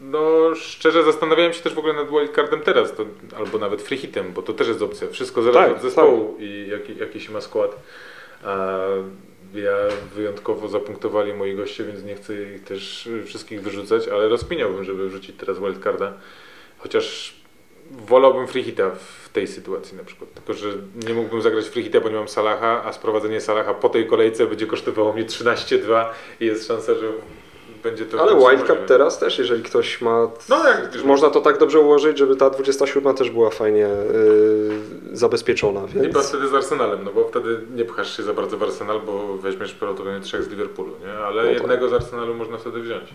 no 0.00 0.54
szczerze 0.54 1.04
zastanawiałem 1.04 1.52
się 1.52 1.62
też 1.62 1.74
w 1.74 1.78
ogóle 1.78 1.94
nad 1.94 2.10
wildcardem 2.10 2.60
teraz, 2.60 2.94
to, 2.94 3.04
albo 3.36 3.58
nawet 3.58 3.82
free 3.82 3.98
hitem, 3.98 4.32
bo 4.32 4.42
to 4.42 4.52
też 4.52 4.68
jest 4.68 4.82
opcja. 4.82 5.08
Wszystko 5.08 5.42
zależy 5.42 5.68
Tak, 5.68 5.76
od 5.76 5.82
zespołu 5.82 6.36
i 6.38 6.68
jaki, 6.70 6.96
jaki 6.96 7.20
się 7.20 7.32
ma 7.32 7.40
skład. 7.40 7.76
A 8.44 8.78
ja 9.54 9.76
wyjątkowo 10.14 10.68
zapunktowali 10.68 11.34
moi 11.34 11.56
goście, 11.56 11.84
więc 11.84 12.04
nie 12.04 12.14
chcę 12.14 12.42
ich 12.42 12.64
też 12.64 13.08
wszystkich 13.26 13.62
wyrzucać, 13.62 14.08
ale 14.08 14.28
rozkminiałbym, 14.28 14.84
żeby 14.84 15.08
wrzucić 15.08 15.36
teraz 15.36 15.58
wildcarda. 15.58 16.12
Chociaż 16.78 17.36
wolałbym 17.90 18.46
free 18.46 18.62
hita 18.62 18.90
w 18.90 19.28
tej 19.28 19.46
sytuacji 19.46 19.96
na 19.96 20.04
przykład. 20.04 20.34
Tylko, 20.34 20.54
że 20.54 20.68
nie 21.08 21.14
mógłbym 21.14 21.42
zagrać 21.42 21.66
free 21.66 21.82
hita, 21.82 22.00
bo 22.00 22.08
nie 22.08 22.14
mam 22.14 22.28
Salaha, 22.28 22.82
a 22.84 22.92
sprowadzenie 22.92 23.40
Salaha 23.40 23.74
po 23.74 23.88
tej 23.88 24.06
kolejce 24.06 24.46
będzie 24.46 24.66
kosztowało 24.66 25.12
mnie 25.12 25.24
13-2 25.24 26.04
i 26.40 26.46
jest 26.46 26.68
szansa, 26.68 26.94
że 26.94 27.12
będzie 27.88 28.06
to... 28.06 28.20
Ale 28.20 28.36
wildcard 28.36 28.86
teraz 28.88 29.18
też, 29.18 29.38
jeżeli 29.38 29.62
ktoś 29.62 30.00
ma... 30.00 30.30
No 30.48 30.68
jak 30.68 31.04
Można 31.04 31.30
to 31.30 31.40
tak 31.40 31.58
dobrze 31.58 31.80
ułożyć, 31.80 32.18
żeby 32.18 32.36
ta 32.36 32.50
27 32.50 33.14
też 33.14 33.30
była 33.30 33.50
fajnie 33.50 33.88
yy, 35.10 35.16
zabezpieczona, 35.16 35.86
więc... 35.86 36.28
wtedy 36.28 36.48
z 36.48 36.54
Arsenalem, 36.54 37.04
no 37.04 37.12
bo 37.12 37.28
wtedy 37.28 37.60
nie 37.74 37.84
pchasz 37.84 38.16
się 38.16 38.22
za 38.22 38.34
bardzo 38.34 38.58
w 38.58 38.62
Arsenal, 38.62 39.00
bo 39.00 39.36
weźmiesz 39.36 39.72
prawdopodobnie 39.72 40.20
trzech 40.20 40.42
z 40.42 40.48
Liverpoolu, 40.48 40.94
nie? 41.06 41.12
Ale 41.12 41.42
No 41.42 41.48
tak. 41.48 41.58
jednego 41.58 41.88
z 41.88 41.92
Arsenalu 41.92 42.34
można 42.34 42.58
wtedy 42.58 42.80
wziąć. 42.80 43.14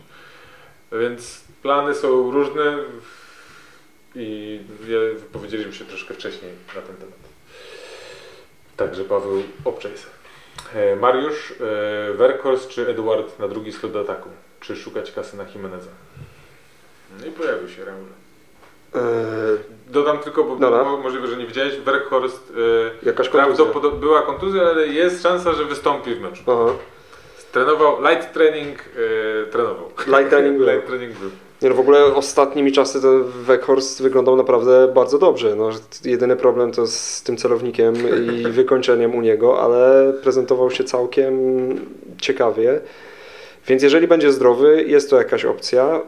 Więc 0.92 1.42
plany 1.62 1.96
są 1.96 2.32
różne 2.32 2.78
i 4.16 4.60
wypowiedzieliśmy 5.16 5.74
się 5.74 5.86
troszkę 5.86 6.14
wcześniej 6.14 6.52
na 6.76 6.82
ten 6.82 6.96
temat. 6.96 7.20
Także 8.78 9.04
Paweł, 9.04 9.44
obczaj. 9.66 9.92
E, 10.76 10.96
Mariusz, 10.96 11.52
e, 11.52 12.14
Werkhorst 12.14 12.70
czy 12.70 12.88
Eduard 12.88 13.40
na 13.40 13.48
drugi 13.48 13.72
slot 13.72 13.96
ataku? 13.96 14.30
Czy 14.64 14.76
szukać 14.76 15.12
kasy 15.12 15.38
na 15.38 15.44
Jimeneza? 15.56 15.90
No 17.20 17.26
i 17.26 17.32
pojawił 17.32 17.70
się 17.70 17.86
Raul. 17.86 17.98
Yy, 18.96 19.02
Dodam 19.88 20.20
tylko, 20.20 20.44
bo 20.44 20.56
Dobra. 20.56 20.84
mo- 20.84 20.98
możliwe, 20.98 21.28
że 21.28 21.38
nie 21.38 21.48
widziałeś, 21.48 21.78
Werkhorst 21.78 22.54
e, 23.04 23.06
jakaś 23.06 23.30
kontuzja. 23.30 23.56
Prawdopodobnie 23.56 24.00
była 24.00 24.22
kontuzja, 24.22 24.62
ale 24.62 24.88
jest 24.88 25.24
szansa, 25.24 25.54
że 25.54 25.66
wystąpi 25.66 26.16
w 26.16 26.22
meczu. 26.22 26.44
Aha. 26.48 26.74
Trenował, 27.52 28.02
light 28.02 28.34
training 28.34 28.80
e, 28.80 29.46
trenował. 29.52 29.90
Light 30.08 30.30
training 30.30 30.58
był. 30.58 30.68
light 30.68 30.88
training 30.88 31.14
był. 31.18 31.30
Nie, 31.62 31.70
no 31.70 31.76
w 31.76 31.80
ogóle 31.80 32.06
ostatnimi 32.06 32.72
czasy 32.72 33.02
ten 33.02 33.24
Weghorst 33.24 34.02
wyglądał 34.02 34.36
naprawdę 34.36 34.88
bardzo 34.94 35.18
dobrze. 35.20 35.56
No, 35.56 35.70
jedyny 36.06 36.36
problem 36.36 36.72
to 36.72 36.88
z 36.88 37.24
tym 37.24 37.38
celownikiem 37.38 37.96
i 38.34 38.44
wykończeniem 38.62 39.16
u 39.16 39.22
niego, 39.22 39.62
ale 39.62 40.14
prezentował 40.24 40.72
się 40.72 40.84
całkiem 40.84 41.36
ciekawie. 42.22 42.82
Więc 43.68 43.84
jeżeli 43.84 44.08
będzie 44.08 44.32
zdrowy, 44.32 44.84
jest 44.88 45.10
to 45.10 45.18
jakaś 45.18 45.46
opcja. 45.46 46.02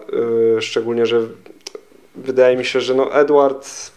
Yy, 0.54 0.62
szczególnie, 0.62 1.06
że 1.06 1.22
wydaje 2.16 2.58
mi 2.58 2.66
się, 2.66 2.82
że 2.82 2.94
no 2.94 3.14
Edward. 3.14 3.92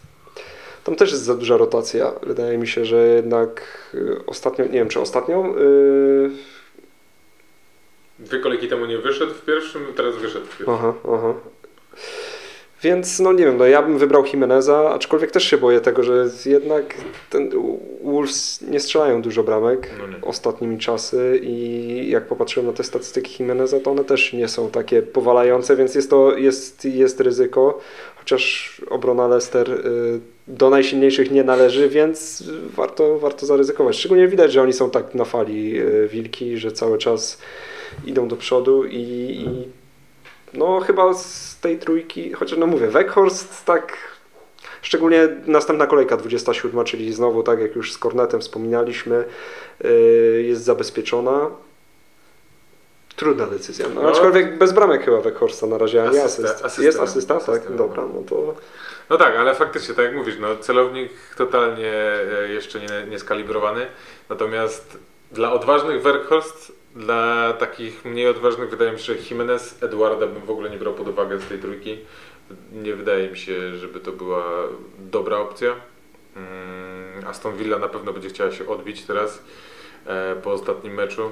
Tam 0.84 0.96
też 0.96 1.10
jest 1.10 1.22
za 1.22 1.34
duża 1.34 1.56
rotacja. 1.56 2.12
Wydaje 2.22 2.58
mi 2.58 2.68
się, 2.68 2.84
że 2.84 3.06
jednak 3.06 3.62
yy, 3.94 4.20
ostatnio, 4.26 4.64
nie 4.64 4.70
wiem 4.70 4.88
czy 4.88 5.00
ostatnio, 5.00 5.54
yy, 5.58 6.30
Dwie 8.18 8.40
kolejki 8.40 8.68
temu 8.68 8.86
nie 8.86 8.98
wyszedł 8.98 9.34
w 9.34 9.44
pierwszym, 9.44 9.82
teraz 9.96 10.16
wyszedł 10.16 10.46
w 10.46 10.58
pierwszym. 10.58 10.74
Aha, 10.74 10.94
aha. 11.14 11.34
Więc 12.82 13.20
no 13.20 13.32
nie 13.32 13.44
wiem, 13.44 13.56
no 13.56 13.66
ja 13.66 13.82
bym 13.82 13.98
wybrał 13.98 14.24
Jimeneza, 14.26 14.90
aczkolwiek 14.90 15.30
też 15.30 15.44
się 15.44 15.58
boję 15.58 15.80
tego, 15.80 16.02
że 16.02 16.26
jednak 16.46 16.94
ten 17.30 17.50
Wolves 18.04 18.60
nie 18.60 18.80
strzelają 18.80 19.22
dużo 19.22 19.42
bramek 19.42 19.90
No 19.98 20.28
ostatnimi 20.28 20.78
czasy 20.78 21.40
i 21.42 22.10
jak 22.10 22.26
popatrzyłem 22.26 22.66
na 22.66 22.72
te 22.72 22.84
statystyki 22.84 23.42
Jimeneza, 23.42 23.80
to 23.80 23.90
one 23.90 24.04
też 24.04 24.32
nie 24.32 24.48
są 24.48 24.70
takie 24.70 25.02
powalające, 25.02 25.76
więc 25.76 25.94
jest 25.94 26.10
to 26.10 26.36
jest, 26.36 26.84
jest 26.84 27.20
ryzyko, 27.20 27.80
chociaż 28.16 28.82
obrona 28.90 29.28
Leicester 29.28 29.70
y, 29.70 30.20
do 30.48 30.70
najsilniejszych 30.70 31.30
nie 31.30 31.44
należy, 31.44 31.88
więc 31.88 32.44
warto, 32.76 33.18
warto 33.18 33.46
zaryzykować. 33.46 33.96
Szczególnie 33.96 34.28
widać, 34.28 34.52
że 34.52 34.62
oni 34.62 34.72
są 34.72 34.90
tak 34.90 35.14
na 35.14 35.24
fali 35.24 35.80
y, 35.80 36.08
wilki, 36.08 36.58
że 36.58 36.72
cały 36.72 36.98
czas 36.98 37.38
idą 38.06 38.28
do 38.28 38.36
przodu 38.36 38.84
i, 38.84 38.96
i 38.96 39.77
no 40.54 40.80
chyba 40.80 41.14
z 41.14 41.56
tej 41.60 41.78
trójki, 41.78 42.32
chociaż 42.32 42.58
no 42.58 42.66
mówię, 42.66 42.86
Weghorst 42.86 43.64
tak, 43.64 43.96
szczególnie 44.82 45.28
następna 45.46 45.86
kolejka 45.86 46.16
27, 46.16 46.84
czyli 46.84 47.12
znowu 47.12 47.42
tak 47.42 47.60
jak 47.60 47.76
już 47.76 47.92
z 47.92 47.98
Kornetem 47.98 48.40
wspominaliśmy, 48.40 49.24
yy, 49.84 50.42
jest 50.42 50.64
zabezpieczona. 50.64 51.50
Trudna 53.16 53.46
decyzja, 53.46 53.86
no, 53.94 54.02
No. 54.02 54.08
aczkolwiek 54.10 54.58
bez 54.58 54.72
bramek 54.72 55.04
chyba 55.04 55.20
Weghorsta 55.20 55.66
na 55.66 55.78
razie, 55.78 56.02
a 56.02 56.10
nie 56.10 56.22
Asysta- 56.24 56.64
asyst. 56.64 56.78
Jest 56.78 56.98
miał, 56.98 57.04
asysta? 57.04 57.40
Tak, 57.40 57.68
miał. 57.68 57.78
dobra, 57.78 58.02
no 58.14 58.22
to 58.28 58.54
No 59.10 59.16
tak, 59.16 59.36
ale 59.36 59.54
faktycznie, 59.54 59.94
tak 59.94 60.04
jak 60.04 60.14
mówisz, 60.14 60.34
no, 60.40 60.56
celownik 60.56 61.10
totalnie 61.36 61.92
e, 61.92 62.48
jeszcze 62.48 62.80
nie, 62.80 63.06
nie 63.10 63.18
skalibrowany. 63.18 63.86
Natomiast 64.28 64.98
dla 65.32 65.52
odważnych 65.52 66.02
Werkhorst, 66.02 66.72
dla 66.96 67.52
takich 67.52 68.04
mniej 68.04 68.26
odważnych 68.28 68.70
wydaje 68.70 68.92
mi 68.92 68.98
się, 68.98 69.04
że 69.04 69.14
Jimenez, 69.30 69.82
Eduarda 69.82 70.26
bym 70.26 70.42
w 70.46 70.50
ogóle 70.50 70.70
nie 70.70 70.76
brał 70.78 70.94
pod 70.94 71.08
uwagę 71.08 71.38
z 71.40 71.48
tej 71.48 71.58
trójki. 71.58 71.98
Nie 72.72 72.94
wydaje 72.94 73.30
mi 73.30 73.36
się, 73.38 73.76
żeby 73.76 74.00
to 74.00 74.12
była 74.12 74.44
dobra 74.98 75.38
opcja. 75.38 75.74
Mm, 76.36 77.26
Aston 77.26 77.56
Villa 77.56 77.78
na 77.78 77.88
pewno 77.88 78.12
będzie 78.12 78.28
chciała 78.28 78.52
się 78.52 78.66
odbić 78.68 79.02
teraz 79.02 79.42
e, 80.06 80.36
po 80.42 80.52
ostatnim 80.52 80.94
meczu. 80.94 81.30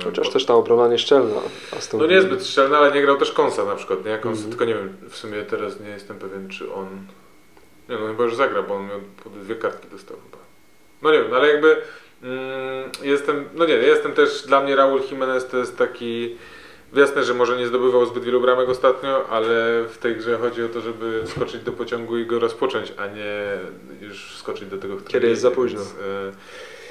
E, 0.00 0.04
chociaż 0.04 0.26
po- 0.26 0.32
też 0.32 0.44
ta 0.46 0.54
obrona 0.54 0.88
nieszczelna. 0.88 1.40
Aston 1.76 2.00
no 2.00 2.06
niezbyt 2.06 2.46
szczelny, 2.46 2.76
ale 2.76 2.92
nie 2.92 3.02
grał 3.02 3.16
też 3.16 3.32
Konsa 3.32 3.64
na 3.64 3.74
przykład, 3.76 4.04
nie? 4.04 4.18
Kons, 4.18 4.36
Mhm. 4.38 4.50
Tylko 4.50 4.64
nie 4.64 4.74
wiem, 4.74 4.96
w 5.10 5.16
sumie 5.16 5.42
teraz 5.42 5.80
nie 5.80 5.88
jestem 5.90 6.18
pewien, 6.18 6.48
czy 6.48 6.72
on... 6.72 6.86
Nie 7.88 7.96
no, 7.98 8.06
chyba 8.06 8.24
już 8.24 8.34
zagra, 8.34 8.62
bo 8.62 8.74
on 8.74 8.86
miał 8.88 9.00
dwie 9.42 9.56
kartki 9.56 9.88
dostał 9.88 10.16
chyba. 10.16 10.38
No 11.02 11.10
nie 11.12 11.22
wiem, 11.22 11.34
ale 11.34 11.48
jakby 11.48 11.76
jestem, 13.02 13.44
no 13.54 13.66
nie, 13.66 13.74
jestem 13.74 14.12
też, 14.12 14.42
dla 14.46 14.60
mnie 14.60 14.76
Raul 14.76 15.00
Jimenez 15.10 15.46
to 15.46 15.56
jest 15.56 15.78
taki... 15.78 16.36
Jasne, 16.92 17.24
że 17.24 17.34
może 17.34 17.56
nie 17.56 17.66
zdobywał 17.66 18.06
zbyt 18.06 18.24
wielu 18.24 18.40
bramek 18.40 18.68
ostatnio, 18.68 19.28
ale 19.28 19.84
w 19.88 19.98
tej 19.98 20.16
grze 20.16 20.38
chodzi 20.38 20.62
o 20.62 20.68
to, 20.68 20.80
żeby 20.80 21.22
skoczyć 21.26 21.62
do 21.62 21.72
pociągu 21.72 22.18
i 22.18 22.26
go 22.26 22.38
rozpocząć, 22.38 22.92
a 22.96 23.06
nie 23.06 23.58
już 24.00 24.36
skoczyć 24.36 24.68
do 24.68 24.78
tego, 24.78 24.96
w 24.96 24.98
którym 24.98 25.12
Kiedy 25.12 25.28
jest 25.28 25.42
za 25.42 25.50
późno. 25.50 25.80
Więc, 25.80 25.94
e, 25.94 26.32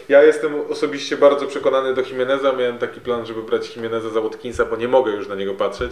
ja 0.10 0.24
jestem 0.24 0.54
osobiście 0.70 1.18
bardzo 1.18 1.48
przekonany 1.48 1.94
do 1.94 2.02
Jimeneza. 2.02 2.54
Miałem 2.54 2.78
taki 2.78 3.02
plan, 3.02 3.26
żeby 3.26 3.44
brać 3.44 3.76
Jimeneza 3.76 4.10
za 4.10 4.22
Watkinsa, 4.22 4.66
bo 4.66 4.76
nie 4.76 4.88
mogę 4.88 5.12
już 5.12 5.28
na 5.28 5.36
niego 5.36 5.54
patrzeć. 5.54 5.92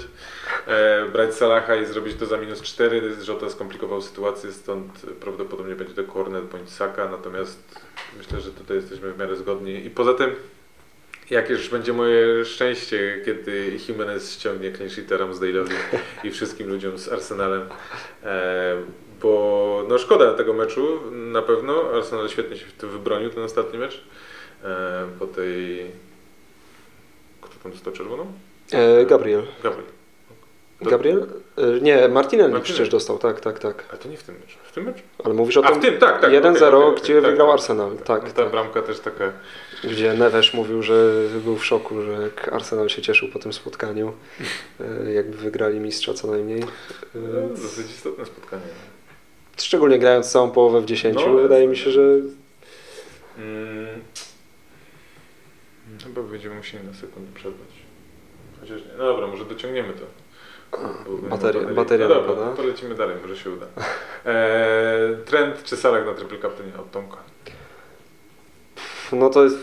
E, 0.68 1.06
brać 1.06 1.34
Salaha 1.34 1.76
i 1.76 1.86
zrobić 1.86 2.18
to 2.18 2.26
za 2.26 2.38
minus 2.38 2.62
4. 2.62 3.24
Żota 3.24 3.50
skomplikował 3.50 4.02
sytuację, 4.02 4.52
stąd 4.52 5.02
prawdopodobnie 5.20 5.76
będzie 5.76 5.94
to 5.94 6.14
Cornet 6.14 6.46
bądź 6.46 6.70
Saka. 6.70 7.08
Natomiast 7.08 7.82
myślę, 8.18 8.42
że 8.42 8.52
tutaj 8.52 8.78
jesteśmy 8.78 9.14
w 9.14 9.20
miarę 9.20 9.36
zgodni. 9.36 9.86
I 9.86 9.90
poza 9.90 10.14
tym, 10.14 10.36
jakież 11.30 11.70
będzie 11.70 11.94
moje 11.94 12.46
szczęście, 12.46 13.22
kiedy 13.26 13.78
Jimenez 13.88 14.34
ściągnie 14.34 14.72
clean 14.72 14.90
sheeta 14.90 15.16
Ramsdale'owi 15.16 15.74
i 16.24 16.32
wszystkim 16.32 16.70
ludziom 16.70 16.98
z 16.98 17.10
Arsenalem. 17.10 17.62
E, 18.24 18.76
bo 19.24 19.84
no 19.90 19.98
szkoda 19.98 20.34
tego 20.34 20.54
meczu 20.54 21.00
na 21.12 21.42
pewno. 21.42 21.84
Arsenal 21.94 22.30
świetnie 22.30 22.58
się 22.58 22.66
w 22.66 22.74
tym 22.74 22.90
wybronił, 22.90 23.30
ten 23.30 23.44
ostatni 23.44 23.80
mecz. 23.80 24.04
E, 24.64 25.06
po 25.20 25.28
tej... 25.28 25.86
Kto 27.42 27.54
tam 27.64 27.72
dostał 27.72 27.94
czerwoną? 27.94 28.26
E, 28.72 29.06
Gabriel. 29.06 29.44
Gabriel. 29.64 29.86
Gabriel? 30.82 31.28
E, 31.58 31.82
nie, 31.82 32.08
Martinelli 32.08 32.62
przecież 32.62 32.90
dostał, 32.90 33.18
tak, 33.18 33.40
tak, 33.40 33.60
tak. 33.60 33.86
A 33.94 33.98
to 33.98 34.10
nie 34.10 34.18
w 34.18 34.24
tym 34.24 34.36
meczu. 34.36 34.58
W 34.64 34.72
tym 34.72 34.84
meczu? 34.84 35.02
Ale 35.24 35.34
mówisz 35.34 35.58
o 35.58 35.66
A 35.66 35.72
tym 35.72 35.80
w 35.80 35.84
tym, 35.84 35.98
tak, 35.98 36.22
tak. 36.22 36.32
1-0, 36.32 36.34
okej, 36.34 36.54
okej, 36.54 37.04
gdzie 37.04 37.20
okej, 37.20 37.32
wygrał 37.32 37.48
tak, 37.48 37.54
Arsenal, 37.60 37.98
tak, 37.98 38.24
No, 38.24 38.30
Ta 38.30 38.36
tak. 38.44 38.52
bramka 38.52 38.82
też 38.82 39.00
taka... 39.00 39.32
Gdzie 39.84 40.14
Neves 40.14 40.54
mówił, 40.54 40.84
że 40.84 41.26
był 41.44 41.58
w 41.58 41.66
szoku, 41.66 42.02
że 42.02 42.12
jak 42.12 42.54
Arsenal 42.54 42.90
się 42.90 43.02
cieszył 43.02 43.30
po 43.30 43.40
tym 43.40 43.54
spotkaniu, 43.54 44.14
jakby 45.14 45.38
wygrali 45.38 45.80
mistrza 45.80 46.14
co 46.14 46.28
najmniej. 46.28 46.64
No, 47.16 47.50
dosyć 47.50 47.92
istotne 47.92 48.26
spotkanie. 48.26 48.64
Szczególnie 49.58 50.00
grając 50.00 50.32
całą 50.32 50.52
połowę 50.52 50.82
w 50.82 50.86
10, 50.86 51.16
No, 51.16 51.34
wydaje 51.34 51.68
mi 51.68 51.78
się, 51.78 51.92
że 51.92 52.02
Mm. 53.38 54.02
Chyba 56.04 56.22
będziemy 56.22 56.56
musieli 56.56 56.88
na 56.88 56.94
sekundę 56.94 57.32
przerwać. 57.36 57.70
Chociaż 58.60 58.82
nie. 58.82 58.92
No 58.98 59.04
dobra, 59.04 59.28
może 59.28 59.46
dociągniemy 59.46 59.94
to. 59.94 60.06
Bateria, 61.30 61.30
baterii. 61.30 61.76
bateria 61.76 62.08
no 62.08 62.16
dobra, 62.16 62.56
to 62.56 62.64
lecimy 62.64 62.96
dalej, 62.96 63.16
może 63.22 63.38
się 63.38 63.50
uda. 63.50 63.66
Eee, 64.26 65.18
trend 65.26 65.64
czy 65.64 65.78
Salak 65.78 66.06
na 66.06 66.14
triple 66.14 66.38
captainie 66.38 66.72
od 66.80 66.92
Tomka? 66.92 67.18
No 69.12 69.30
to 69.30 69.44
jest, 69.44 69.58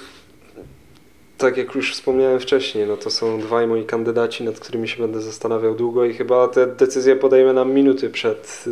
tak 1.40 1.56
jak 1.56 1.74
już 1.74 1.92
wspomniałem 1.92 2.40
wcześniej, 2.40 2.86
no 2.86 2.96
to 2.96 3.10
są 3.10 3.40
dwaj 3.40 3.66
moi 3.66 3.84
kandydaci, 3.84 4.44
nad 4.44 4.60
którymi 4.60 4.88
się 4.88 5.02
będę 5.02 5.20
zastanawiał 5.20 5.74
długo 5.74 6.04
i 6.04 6.14
chyba 6.14 6.48
te 6.48 6.66
decyzje 6.66 7.16
podejmę 7.16 7.52
nam 7.52 7.72
minuty 7.72 8.10
przed 8.10 8.64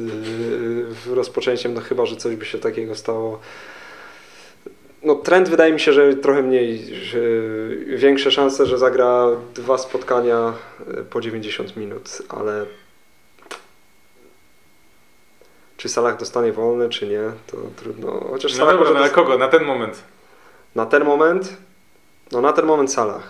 yy, 1.09 1.14
rozpoczęciem, 1.14 1.74
no 1.74 1.81
chyba, 1.81 2.07
że 2.07 2.16
coś 2.16 2.37
by 2.37 2.44
się 2.44 2.59
takiego 2.59 2.94
stało. 2.94 3.40
No 5.02 5.14
trend 5.14 5.48
wydaje 5.48 5.72
mi 5.72 5.81
się, 5.81 5.92
że 5.92 6.14
trochę 6.14 6.42
mniej, 6.42 6.94
że 6.94 7.18
większe 7.87 8.31
szanse, 8.31 8.66
że 8.66 8.78
zagra 8.78 9.26
dwa 9.54 9.78
spotkania 9.78 10.52
yy, 10.96 11.04
po 11.04 11.20
90 11.20 11.76
minut, 11.76 12.22
ale 12.28 12.66
czy 15.76 15.88
Salah 15.88 16.18
dostanie 16.18 16.52
wolny, 16.52 16.88
czy 16.88 17.07
nie, 17.07 17.22
to 17.46 17.57
trudno. 17.76 18.11
Chociaż 18.31 18.52
No 18.52 18.59
Salah 18.59 18.74
dobra, 18.74 18.90
może 18.90 19.04
no 19.04 19.14
kogo? 19.14 19.38
Na 19.38 19.48
ten 19.48 19.64
moment? 19.64 20.02
na 20.74 20.87
ten 20.87 21.04
moment, 21.04 21.57
no 22.33 22.41
na 22.41 22.53
ten 22.53 22.67
moment 22.67 22.93
Salah. 22.93 23.23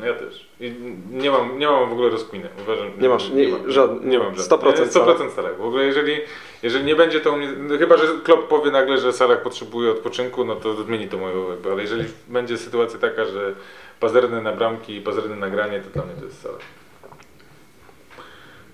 No 0.00 0.06
ja 0.06 0.14
też. 0.14 0.48
I 0.60 0.74
nie 1.10 1.30
mam, 1.30 1.58
nie 1.58 1.66
mam 1.66 1.88
w 1.88 1.92
ogóle 1.92 2.10
rozkminy. 2.10 2.48
Uważam, 2.62 2.86
Nie 3.00 3.08
masz, 3.08 3.30
nie- 3.30 3.48
mam, 3.48 3.70
żad- 3.72 4.04
nie 4.04 4.18
mam 4.18 4.34
100% 4.34 4.76
żadnych. 4.76 4.90
100% 4.90 5.30
Salah. 5.30 5.56
W 5.56 5.64
ogóle 5.64 5.84
jeżeli, 5.84 6.16
jeżeli 6.62 6.84
nie 6.84 6.96
będzie 6.96 7.20
to 7.20 7.32
u 7.32 7.36
mnie, 7.36 7.48
no 7.58 7.78
chyba, 7.78 7.96
że 7.96 8.06
Klopp 8.24 8.48
powie 8.48 8.70
nagle, 8.70 8.98
że 8.98 9.12
Salah 9.12 9.42
potrzebuje 9.42 9.90
odpoczynku, 9.90 10.44
no 10.44 10.56
to 10.56 10.74
zmieni 10.82 11.08
to 11.08 11.18
moją 11.18 11.50
jakby, 11.50 11.72
ale 11.72 11.82
jeżeli 11.82 12.04
będzie 12.28 12.58
sytuacja 12.58 12.98
taka, 12.98 13.24
że 13.24 13.52
pazerny 14.00 14.42
na 14.42 14.52
bramki 14.52 14.96
i 14.96 15.00
pazerny 15.00 15.36
na 15.36 15.50
granie, 15.50 15.80
to 15.80 15.90
dla 15.90 16.04
mnie 16.04 16.14
to 16.14 16.24
jest 16.24 16.42
Salah. 16.42 16.60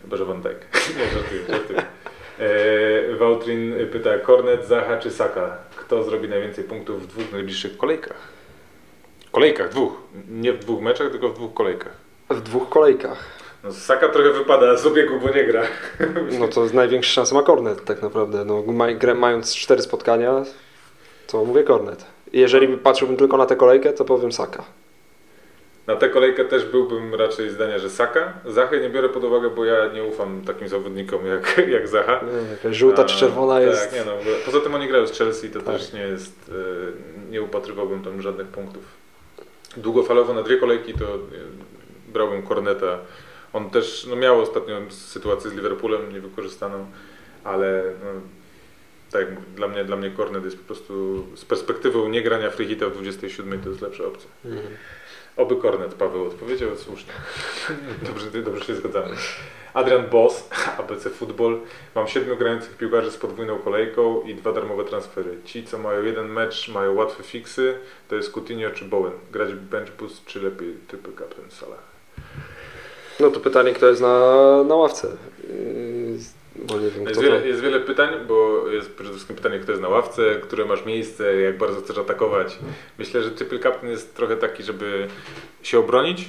Chyba, 0.03 0.17
że 0.17 0.25
Van 0.25 0.43
Dijk. 0.43 0.59
nie, 0.99 1.05
żartuję, 1.19 1.41
żartuję. 1.49 1.83
E, 2.39 3.15
Wautrin 3.17 3.75
pyta, 3.93 4.19
Kornet, 4.19 4.67
Zaha 4.67 4.97
czy 4.97 5.11
Saka? 5.11 5.57
Kto 5.77 6.03
zrobi 6.03 6.29
najwięcej 6.29 6.65
punktów 6.65 7.03
w 7.03 7.07
dwóch 7.07 7.33
najbliższych 7.33 7.77
kolejkach? 7.77 8.17
Kolejkach, 9.35 9.69
dwóch. 9.69 9.93
Nie 10.31 10.53
w 10.53 10.59
dwóch 10.59 10.83
meczach, 10.83 11.11
tylko 11.11 11.29
w 11.29 11.35
dwóch 11.35 11.55
kolejkach. 11.55 11.93
W 12.31 12.41
dwóch 12.41 12.69
kolejkach. 12.69 13.19
No, 13.65 13.73
Saka 13.73 14.09
trochę 14.09 14.31
wypada 14.31 14.77
z 14.77 14.87
obiegu, 14.87 15.21
bo 15.21 15.31
nie 15.31 15.45
gra. 15.45 15.63
No 16.41 16.49
to 16.49 16.67
największe 16.73 17.13
szanse 17.13 17.35
ma 17.35 17.43
Kornet 17.43 17.85
tak 17.85 18.03
naprawdę. 18.03 18.45
No, 18.45 18.65
mając 19.15 19.55
cztery 19.55 19.83
spotkania, 19.83 20.45
to 21.27 21.45
mówię 21.45 21.63
Kornet. 21.63 22.05
Jeżeli 22.33 22.79
patrzyłbym 22.79 23.17
tylko 23.17 23.37
na 23.37 23.47
tę 23.47 23.57
kolejkę, 23.57 23.93
to 23.93 24.05
powiem 24.05 24.33
Saka. 24.33 24.65
Na 25.87 25.97
tę 25.97 26.09
kolejkę 26.09 26.45
też 26.45 26.65
byłbym 26.65 27.15
raczej 27.15 27.51
zdania, 27.51 27.79
że 27.79 27.91
Saka. 27.91 28.33
Zachy 28.47 28.81
nie 28.81 28.91
biorę 28.91 29.09
pod 29.09 29.25
uwagę, 29.25 29.51
bo 29.51 29.65
ja 29.65 29.87
nie 29.93 30.05
ufam 30.05 30.43
takim 30.47 30.69
zawodnikom 30.69 31.27
jak, 31.27 31.59
jak 31.77 31.89
Zacha. 31.89 32.21
Nie, 32.65 32.75
żółta 32.75 33.05
czy 33.05 33.15
A, 33.15 33.19
czerwona 33.19 33.55
tak, 33.55 33.63
jest. 33.63 33.93
nie 33.93 34.05
no, 34.05 34.13
poza 34.47 34.61
tym 34.61 34.75
oni 34.75 34.89
grają 34.89 35.07
z 35.07 35.19
Chelsea, 35.19 35.51
to 35.51 35.61
Tak. 35.61 35.75
też 35.75 35.93
nie 35.93 36.01
jest, 36.01 36.51
e, 37.29 37.31
nie 37.31 37.43
upatrywałbym 37.43 38.05
tam 38.05 38.23
żadnych 38.23 38.47
punktów. 38.47 39.04
Długofalowo 39.77 40.35
na 40.35 40.43
dwie 40.43 40.57
kolejki 40.57 40.95
to 40.95 41.15
e, 41.15 41.19
brałbym 42.13 42.43
Korneta. 42.43 42.99
On 43.53 43.71
też 43.71 44.07
no, 44.11 44.17
miał 44.17 44.41
ostatnio 44.41 44.81
sytuację 44.91 45.51
z 45.51 45.55
Liverpoolem 45.55 46.13
niewykorzystaną, 46.13 46.87
ale 47.45 47.83
no, 48.05 48.21
tak 49.11 49.41
dla 49.57 49.69
mnie, 49.69 49.85
dla 49.85 49.97
mnie 49.97 50.11
Kornet 50.11 50.45
jest 50.45 50.59
po 50.59 50.65
prostu 50.65 51.27
z 51.37 51.45
perspektywy 51.45 52.09
niegrania 52.09 52.51
free 52.51 52.69
hita 52.69 52.87
w 52.87 52.93
27 52.93 53.61
to 53.61 53.69
jest 53.69 53.81
lepsza 53.81 54.05
opcja. 54.05 54.31
Mhm. 54.45 54.67
Oby 55.37 55.57
Kornet, 55.57 55.95
Paweł 55.95 56.27
odpowiedział 56.27 56.77
słusznie. 56.77 57.13
dobrze, 58.07 58.43
dobrze 58.43 58.65
się 58.65 58.75
zgadzamy. 58.75 59.17
Adrian 59.75 60.07
Boss, 60.07 60.49
ABC 60.79 61.11
Football. 61.11 61.61
Mam 61.95 62.09
siedmiu 62.09 62.37
grających 62.37 62.77
piłkarzy 62.77 63.11
z 63.11 63.17
podwójną 63.17 63.59
kolejką 63.59 64.23
i 64.23 64.35
dwa 64.35 64.53
darmowe 64.53 64.85
transfery. 64.85 65.39
Ci, 65.45 65.65
co 65.65 65.79
mają 65.79 66.03
jeden 66.03 66.29
mecz, 66.29 66.69
mają 66.69 66.95
łatwe 66.95 67.23
fiksy. 67.23 67.79
To 68.09 68.17
jest 68.17 68.33
Coutinho 68.33 68.71
czy 68.71 68.85
Bowen. 68.85 69.13
Grać 69.33 69.55
bench 69.55 69.91
boost 69.99 70.25
czy 70.25 70.43
lepiej 70.43 70.75
typy 70.89 71.09
captain 71.19 71.51
Salah. 71.51 71.83
No 73.21 73.31
to 73.31 73.41
pytanie, 73.41 73.73
kto 73.73 73.87
jest 73.89 74.03
na, 74.03 74.65
na 74.65 74.75
ławce? 74.75 75.09
Bo 76.57 76.81
nie 76.81 76.91
wiem, 76.91 77.03
Jest 77.03 77.13
kto 77.13 77.15
to... 77.15 77.23
wiele, 77.23 77.49
jest 77.49 77.61
wiele 77.61 77.81
pytań, 77.81 78.09
bo 78.29 78.69
jest 78.69 78.95
przede 78.95 79.11
wszystkim 79.11 79.37
pytanie, 79.37 79.59
kto 79.59 79.73
jest 79.73 79.83
na 79.83 79.89
ławce, 79.89 80.35
które 80.43 80.65
masz 80.65 80.85
miejsce, 80.85 81.41
jak 81.41 81.59
bardzo 81.59 81.81
chcesz 81.81 81.99
atakować. 81.99 82.59
Myślę, 82.99 83.23
że 83.23 83.31
triple 83.31 83.59
captain 83.59 83.93
jest 83.93 84.15
trochę 84.15 84.37
taki, 84.37 84.63
żeby 84.63 85.09
się 85.63 85.79
obronić, 85.79 86.29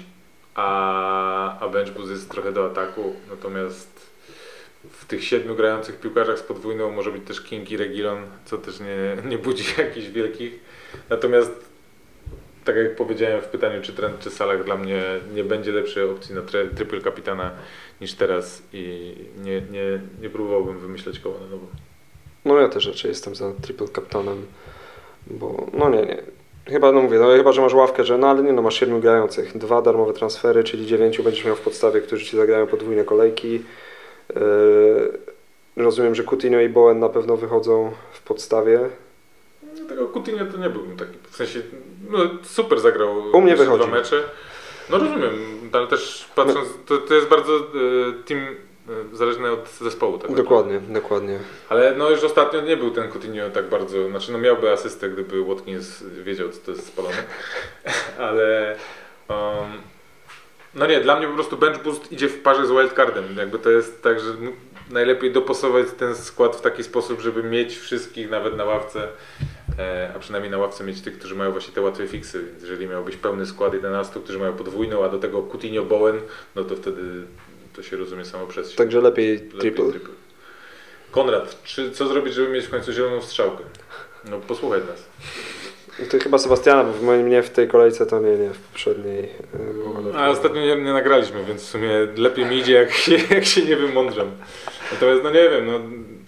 a, 0.56 1.60
a 1.60 1.70
bench 1.70 1.92
boost 1.92 2.12
jest 2.12 2.32
trochę 2.32 2.52
do 2.52 2.66
ataku. 2.66 3.16
Natomiast 3.30 4.16
w 4.92 5.06
tych 5.06 5.24
siedmiu 5.24 5.56
grających 5.56 6.00
piłkarzach 6.00 6.40
z 6.40 6.44
podwójną 6.44 6.92
może 6.92 7.12
być 7.12 7.24
też 7.28 7.42
King 7.42 7.72
i 7.72 7.78
Regilon, 7.78 8.18
co 8.46 8.58
też 8.58 8.80
nie, 8.80 9.30
nie 9.30 9.38
budzi 9.38 9.64
jakichś 9.78 10.08
wielkich. 10.08 10.60
Natomiast 11.10 11.75
tak 12.65 12.75
jak 12.75 12.95
powiedziałem 12.95 13.41
w 13.41 13.45
pytaniu, 13.45 13.82
czy 13.82 13.93
trend, 13.93 14.19
czy 14.19 14.30
Salah 14.30 14.63
dla 14.63 14.78
mnie 14.78 15.04
nie 15.34 15.43
będzie 15.43 15.71
lepszej 15.71 16.04
opcji 16.04 16.36
na 16.36 16.41
tre- 16.41 16.75
triple 16.75 17.01
kapitana 17.01 17.51
niż 18.01 18.13
teraz 18.13 18.63
i 18.73 19.15
nie, 19.43 19.62
nie, 19.62 19.99
nie 20.21 20.30
próbowałbym 20.30 20.80
wymyśleć 20.80 21.19
koła 21.19 21.39
na 21.39 21.47
nowo. 21.47 21.67
No 22.45 22.60
ja 22.60 22.69
też 22.69 22.88
raczej 22.88 23.10
jestem 23.10 23.36
za 23.36 23.51
triple 23.62 23.88
captainem, 23.88 24.45
bo 25.28 25.67
no 25.73 25.89
nie, 25.89 26.06
nie. 26.06 26.23
Chyba, 26.67 26.91
no 26.91 27.01
mówię, 27.01 27.19
no 27.19 27.28
chyba, 27.28 27.51
że 27.51 27.62
masz 27.62 27.73
ławkę, 27.73 28.04
że 28.04 28.17
no 28.17 28.28
ale 28.28 28.43
nie 28.43 28.54
no, 28.54 28.62
masz 28.62 28.80
siedmiu 28.80 28.99
grających, 28.99 29.58
dwa 29.58 29.82
darmowe 29.82 30.13
transfery, 30.13 30.63
czyli 30.63 30.86
dziewięciu 30.86 31.23
będziesz 31.23 31.45
miał 31.45 31.56
w 31.56 31.62
podstawie, 31.62 32.01
którzy 32.01 32.25
ci 32.25 32.38
zagrają 32.38 32.67
podwójne 32.67 33.04
kolejki. 33.04 33.63
Yy, 34.36 35.17
rozumiem, 35.75 36.15
że 36.15 36.23
Coutinho 36.23 36.62
i 36.62 36.69
Bowen 36.69 36.99
na 36.99 37.10
pewno 37.10 37.38
wychodzą 37.38 37.91
w 38.12 38.21
podstawie. 38.21 38.80
No, 39.80 39.89
tego 39.89 40.08
Coutinho 40.08 40.45
to 40.45 40.58
nie 40.58 40.69
byłbym 40.69 40.97
taki, 40.97 41.17
w 41.32 41.36
sensie, 41.36 41.62
no 42.10 42.20
super 42.44 42.80
zagrał 42.80 43.18
U 43.34 43.41
mnie 43.41 43.56
wychodzi. 43.56 43.84
dwa 43.84 43.96
mecze. 43.96 44.24
No 44.89 44.98
rozumiem, 44.98 45.32
ale 45.72 45.88
też 45.88 46.26
patrząc, 46.36 46.70
to, 46.86 46.98
to 46.98 47.13
jest 47.13 47.28
bardzo 47.28 47.56
e, 47.58 47.62
team 48.26 48.39
e, 48.41 49.15
zależny 49.15 49.52
od 49.52 49.70
zespołu. 49.70 50.18
Tak 50.18 50.34
Dokładnie, 50.34 50.74
naprawdę. 50.74 51.02
dokładnie. 51.02 51.39
Ale 51.70 51.96
no 51.96 52.10
już 52.10 52.24
ostatnio 52.24 52.62
nie 52.62 52.78
był 52.78 52.91
ten 52.91 53.12
Coutinho 53.12 53.50
tak 53.50 53.70
bardzo, 53.70 54.10
znaczy 54.10 54.32
no 54.32 54.38
miałby 54.38 54.72
asystę, 54.72 55.10
gdyby 55.10 55.46
Watkins 55.46 56.04
wiedział, 56.04 56.50
co 56.50 56.60
to 56.65 56.72
jest 56.72 56.88
spalone. 56.88 57.24
Ale 58.28 58.76
um, 59.30 59.38
no 60.76 60.88
nie, 60.88 61.00
dla 61.00 61.15
mnie 61.15 61.28
po 61.28 61.34
prostu 61.34 61.58
bench 61.58 61.84
boost 61.84 62.12
idzie 62.12 62.30
w 62.30 62.41
parze 62.41 62.68
z 62.68 62.72
wildcardem. 62.72 63.38
Jakby 63.38 63.60
to 63.60 63.70
jest 63.70 64.04
tak, 64.04 64.20
że 64.20 64.34
najlepiej 64.91 65.32
dopasować 65.32 65.88
ten 65.98 66.15
skład 66.15 66.56
w 66.56 66.62
taki 66.62 66.84
sposób, 66.84 67.22
żeby 67.22 67.44
mieć 67.44 67.78
wszystkich 67.78 68.30
nawet 68.30 68.58
na 68.58 68.65
ławce, 68.65 69.08
a 70.16 70.20
przynajmniej 70.20 70.52
na 70.52 70.58
ławce 70.58 70.84
mieć 70.84 71.02
tych, 71.02 71.20
którzy 71.20 71.36
mają 71.36 71.52
właśnie 71.52 71.74
te 71.74 71.82
łatwe 71.82 72.08
fiksy. 72.08 72.44
Więc 72.44 72.62
jeżeli 72.62 72.88
miałbyś 72.88 73.18
pełny 73.18 73.46
skład 73.46 73.74
11, 73.74 74.20
którzy 74.20 74.40
mają 74.40 74.54
podwójną, 74.54 75.06
a 75.06 75.10
do 75.10 75.20
tego 75.20 75.44
Coutinho 75.44 75.84
Bowen, 75.84 76.22
no 76.56 76.64
to 76.64 76.76
wtedy 76.76 77.02
to 77.76 77.84
się 77.84 77.98
rozumie 77.98 78.26
samo 78.26 78.48
przez 78.48 78.72
się. 78.72 78.78
Także 78.78 79.02
lepiej 79.02 79.34
Lepiej 79.34 79.60
triple. 79.60 79.90
triple. 79.90 80.14
Konrad, 81.12 81.64
czy, 81.64 81.92
co 81.92 82.08
zrobić, 82.08 82.34
żeby 82.34 82.50
mieć 82.50 82.66
w 82.66 82.70
końcu 82.70 82.92
zieloną 82.92 83.22
strzałkę? 83.22 83.64
No 84.30 84.40
posłuchaj 84.40 84.80
nas. 84.80 85.06
To 86.10 86.20
chyba 86.20 86.38
Sebastiana, 86.38 86.84
bo 87.02 87.12
mnie 87.12 87.44
w 87.44 87.50
tej 87.50 87.68
kolejce 87.68 88.06
to 88.06 88.20
nie, 88.20 88.38
nie, 88.38 88.50
w 88.50 88.58
poprzedniej 88.58 89.30
było 89.74 90.02
lepiej. 90.02 90.22
A 90.22 90.30
ostatnio 90.30 90.62
nie, 90.62 90.76
nie 90.76 90.94
nagraliśmy, 90.94 91.44
więc 91.44 91.62
w 91.62 91.70
sumie 91.70 91.90
lepiej 92.18 92.46
mi 92.46 92.58
idzie, 92.58 92.74
jak 92.74 92.92
się, 92.92 93.18
jak 93.36 93.46
się 93.46 93.62
nie 93.62 93.76
wymądrzam. 93.76 94.32
Natomiast 94.92 95.24
no 95.24 95.32
nie 95.32 95.50
wiem, 95.50 95.66
no, 95.66 95.80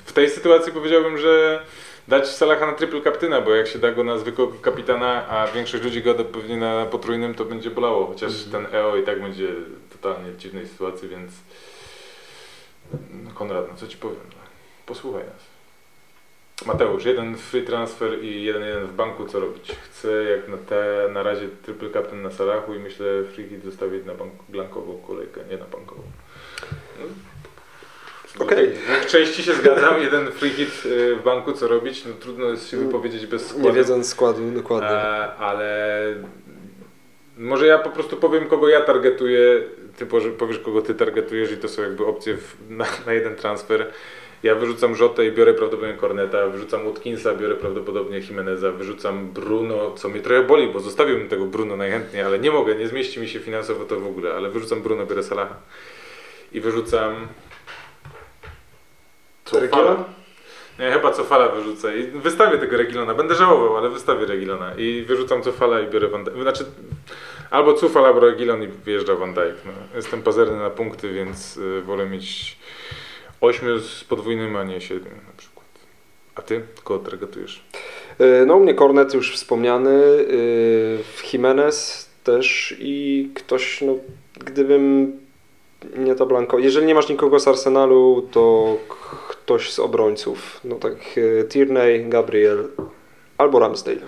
w 0.06 0.14
tej 0.14 0.30
sytuacji 0.30 0.72
powiedziałbym, 0.72 1.18
że 1.18 1.62
dać 2.08 2.28
Salaha 2.28 2.66
na 2.66 2.74
triple 2.74 3.02
kaptyna, 3.02 3.42
bo 3.42 3.56
jak 3.56 3.68
się 3.68 3.80
da 3.80 3.92
go 3.92 4.04
na 4.04 4.18
zwykłego 4.18 4.54
kapitana, 4.62 5.28
a 5.28 5.48
większość 5.48 5.84
ludzi 5.84 6.02
go 6.02 6.14
da 6.14 6.24
pewnie 6.24 6.58
na 6.58 6.86
potrójnym, 6.86 7.34
to 7.34 7.46
będzie 7.46 7.70
bolało. 7.70 8.08
Chociaż 8.08 8.44
ten 8.44 8.68
EO 8.76 8.98
i 8.98 9.04
tak 9.04 9.22
będzie 9.22 9.48
totalnie 9.92 10.32
w 10.32 10.38
dziwnej 10.38 10.68
sytuacji, 10.68 11.10
więc 11.10 11.32
no, 12.94 13.32
Konrad, 13.34 13.66
no 13.70 13.78
co 13.78 13.88
ci 13.88 13.98
powiem, 13.98 14.20
no, 14.30 14.42
posłuchaj 14.86 15.24
nas. 15.24 15.58
Mateusz, 16.66 17.06
jeden 17.06 17.38
free 17.38 17.66
transfer 17.66 18.24
i 18.24 18.44
jeden 18.44 18.64
jeden 18.64 18.88
w 18.88 18.94
banku, 18.94 19.26
co 19.26 19.40
robić? 19.40 19.72
Chcę 19.72 20.24
jak 20.24 20.48
na 20.48 20.58
te, 20.58 21.10
na 21.14 21.24
razie 21.24 21.50
triple 21.64 21.90
captain 21.90 22.22
na 22.22 22.32
Salachu 22.32 22.74
i 22.74 22.80
myślę 22.80 23.08
free 23.34 23.50
hit 23.50 23.64
zostawić 23.64 24.06
na 24.06 24.14
bank, 24.14 24.34
blankową 24.50 24.98
kolejkę, 25.08 25.42
nie 25.50 25.58
na 25.58 25.66
bankową. 25.66 26.02
No. 27.00 27.06
Okej. 28.40 28.72
W 29.02 29.06
części 29.06 29.44
się 29.44 29.54
zgadzam, 29.54 30.02
jeden 30.02 30.32
free 30.32 30.50
hit 30.50 30.86
y, 30.86 31.16
w 31.16 31.24
banku, 31.24 31.54
co 31.54 31.68
robić? 31.68 32.06
No 32.06 32.14
trudno 32.20 32.50
jest 32.50 32.70
się 32.70 32.78
wypowiedzieć 32.78 33.26
bez 33.26 33.48
składu. 33.48 33.68
Nie 33.68 33.74
wiedząc 33.74 34.10
składu 34.10 34.52
dokładnie. 34.52 34.90
E, 34.90 35.36
ale 35.36 35.98
może 37.38 37.68
ja 37.68 37.80
po 37.80 37.90
prostu 37.90 38.18
powiem, 38.18 38.48
kogo 38.48 38.70
ja 38.70 38.82
targetuję, 38.82 39.64
ty 39.98 40.06
powie- 40.06 40.32
powiesz, 40.32 40.60
kogo 40.60 40.82
ty 40.82 40.96
targetujesz 40.96 41.52
i 41.52 41.58
to 41.58 41.68
są 41.68 41.82
jakby 41.82 42.06
opcje 42.06 42.38
w, 42.38 42.56
na, 42.70 42.86
na 43.06 43.14
jeden 43.14 43.36
transfer. 43.36 43.88
Ja 44.44 44.56
wyrzucam 44.56 44.96
Rzotę 44.96 45.26
i 45.26 45.32
biorę 45.32 45.54
prawdopodobnie 45.54 45.98
Corneta, 46.02 46.48
wyrzucam 46.48 46.86
Watkinsa, 46.86 47.36
biorę 47.36 47.56
prawdopodobnie 47.56 48.20
Jimeneza, 48.20 48.72
wyrzucam 48.72 49.28
Bruno, 49.32 49.92
co 49.92 50.10
mnie 50.10 50.20
trochę 50.22 50.44
boli, 50.44 50.68
bo 50.68 50.80
zostawiłbym 50.80 51.30
tego 51.30 51.46
Bruno 51.46 51.76
najchętniej, 51.78 52.24
ale 52.24 52.40
nie 52.40 52.52
mogę, 52.52 52.76
nie 52.76 52.88
zmieści 52.88 53.20
mi 53.20 53.28
się 53.28 53.40
finansowo 53.40 53.86
to 53.86 54.00
w 54.00 54.08
ogóle, 54.08 54.34
ale 54.34 54.50
wyrzucam 54.50 54.82
Bruno, 54.82 55.06
biorę 55.06 55.24
Salaha 55.24 55.56
i 56.52 56.62
wyrzucam... 56.62 57.28
Regilon? 59.54 60.04
Nie, 60.80 60.92
chyba 60.92 61.12
Cofala 61.12 61.50
wyrzucę 61.50 61.98
i 61.98 62.04
wystawię 62.04 62.58
tego 62.58 62.78
Regilona. 62.78 63.14
Będę 63.14 63.36
żałował, 63.36 63.78
ale 63.78 63.90
wystawię 63.90 64.26
Regilona 64.26 64.74
i 64.78 65.02
wyrzucam 65.08 65.42
Cofala 65.44 65.80
i 65.80 65.88
biorę 65.88 66.08
Van 66.08 66.24
Dijk. 66.24 66.42
Znaczy, 66.42 66.66
albo 67.52 67.74
Cofal, 67.74 68.06
albo 68.06 68.20
Regilon 68.20 68.64
i 68.64 68.68
wyjeżdża 68.68 69.16
Van 69.16 69.34
Dijk. 69.34 69.56
No, 69.66 69.72
jestem 69.96 70.22
pazerny 70.22 70.58
na 70.58 70.70
punkty, 70.70 71.14
więc 71.14 71.58
y, 71.58 71.82
wolę 71.82 72.06
mieć 72.06 72.58
8 73.42 73.80
z 73.80 74.04
podwójnym, 74.04 74.56
a 74.56 74.64
nie 74.64 74.82
7 74.82 75.04
na 75.04 75.34
przykład. 75.38 75.66
A 76.36 76.42
ty? 76.42 76.62
Kogo 76.84 77.10
targetujesz? 77.10 77.64
Yy, 78.20 78.46
No 78.48 78.56
u 78.56 78.60
mnie 78.60 78.74
Cornet 78.76 79.14
już 79.14 79.34
wspomniany, 79.36 80.26
yy, 80.30 81.00
Jimenez 81.34 82.10
też 82.24 82.76
i 82.80 83.30
ktoś, 83.36 83.82
no 83.82 83.96
gdybym 84.40 85.12
nie 85.96 86.16
to 86.16 86.26
Blanco, 86.26 86.60
jeżeli 86.60 86.86
nie 86.86 86.96
masz 86.96 87.10
nikogo 87.10 87.40
z 87.40 87.48
Arsenalu, 87.48 88.28
to 88.32 88.78
ktoś 89.30 89.72
z 89.74 89.80
obrońców, 89.80 90.60
no 90.64 90.76
tak 90.76 91.18
yy, 91.18 91.46
Tierney, 91.50 92.10
Gabriel 92.10 92.68
albo 93.38 93.60
Ramsdale. 93.60 94.02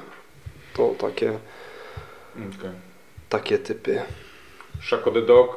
To 0.74 0.96
takie, 0.98 1.40
Okay. 2.36 2.72
takie 3.30 3.58
typy. 3.58 4.02
Shako 4.82 5.12
the 5.12 5.22
Dog, 5.22 5.56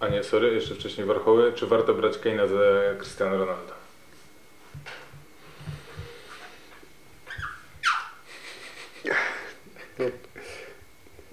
a 0.00 0.08
nie, 0.08 0.24
sorry, 0.24 0.54
jeszcze 0.54 0.74
wcześniej 0.74 1.06
Warchoły. 1.06 1.52
Czy 1.52 1.66
warto 1.66 1.94
brać 1.94 2.18
Kane'a 2.18 2.48
za 2.48 2.94
Cristiano 2.98 3.38
Ronaldo? 3.38 3.72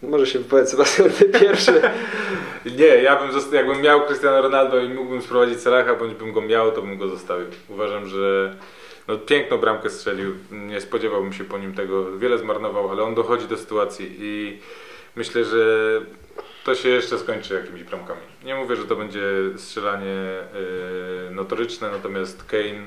Może 0.01 0.27
się 0.27 0.39
wypowiedz 0.39 0.69
Sebastian, 0.69 1.09
ty 1.09 1.25
pierwszy. 1.25 1.81
Nie, 2.77 2.85
ja 2.85 3.15
bym 3.15 3.31
zosta- 3.31 3.55
jakbym 3.55 3.81
miał 3.81 4.05
Cristiano 4.05 4.41
Ronaldo 4.41 4.79
i 4.79 4.89
mógłbym 4.89 5.21
sprowadzić 5.21 5.59
Salaha, 5.59 5.95
bądź 5.95 6.13
bym 6.13 6.33
go 6.33 6.41
miał, 6.41 6.71
to 6.71 6.81
bym 6.81 6.97
go 6.97 7.07
zostawił. 7.07 7.47
Uważam, 7.69 8.07
że 8.07 8.55
no, 9.07 9.17
piękną 9.17 9.57
bramkę 9.57 9.89
strzelił. 9.89 10.35
Nie 10.51 10.81
spodziewałbym 10.81 11.33
się 11.33 11.43
po 11.43 11.57
nim 11.57 11.73
tego. 11.73 12.17
Wiele 12.17 12.37
zmarnował, 12.37 12.91
ale 12.91 13.03
on 13.03 13.15
dochodzi 13.15 13.47
do 13.47 13.57
sytuacji 13.57 14.15
i 14.19 14.59
myślę, 15.15 15.43
że 15.45 15.65
to 16.63 16.75
się 16.75 16.89
jeszcze 16.89 17.19
skończy 17.19 17.53
jakimiś 17.53 17.83
bramkami. 17.83 18.21
Nie 18.43 18.55
mówię, 18.55 18.75
że 18.75 18.83
to 18.85 18.95
będzie 18.95 19.21
strzelanie 19.57 20.39
yy, 21.25 21.35
notoryczne, 21.35 21.91
natomiast 21.91 22.43
Kane 22.43 22.85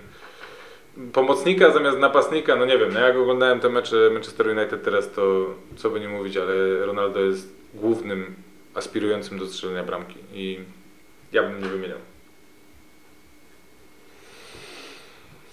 pomocnika 1.12 1.70
zamiast 1.72 1.98
napastnika, 1.98 2.56
no 2.56 2.66
nie 2.66 2.78
wiem, 2.78 2.92
no 2.92 3.00
jak 3.00 3.16
oglądałem 3.16 3.60
te 3.60 3.68
mecze 3.68 4.10
Manchester 4.12 4.48
United 4.48 4.84
teraz, 4.84 5.10
to 5.12 5.46
co 5.76 5.90
by 5.90 6.00
nie 6.00 6.08
mówić, 6.08 6.36
ale 6.36 6.86
Ronaldo 6.86 7.20
jest 7.20 7.48
głównym 7.74 8.34
aspirującym 8.74 9.38
do 9.38 9.46
strzelenia 9.46 9.82
bramki 9.82 10.16
i 10.32 10.58
ja 11.32 11.42
bym 11.42 11.62
nie 11.62 11.68
wymieniał. 11.68 11.98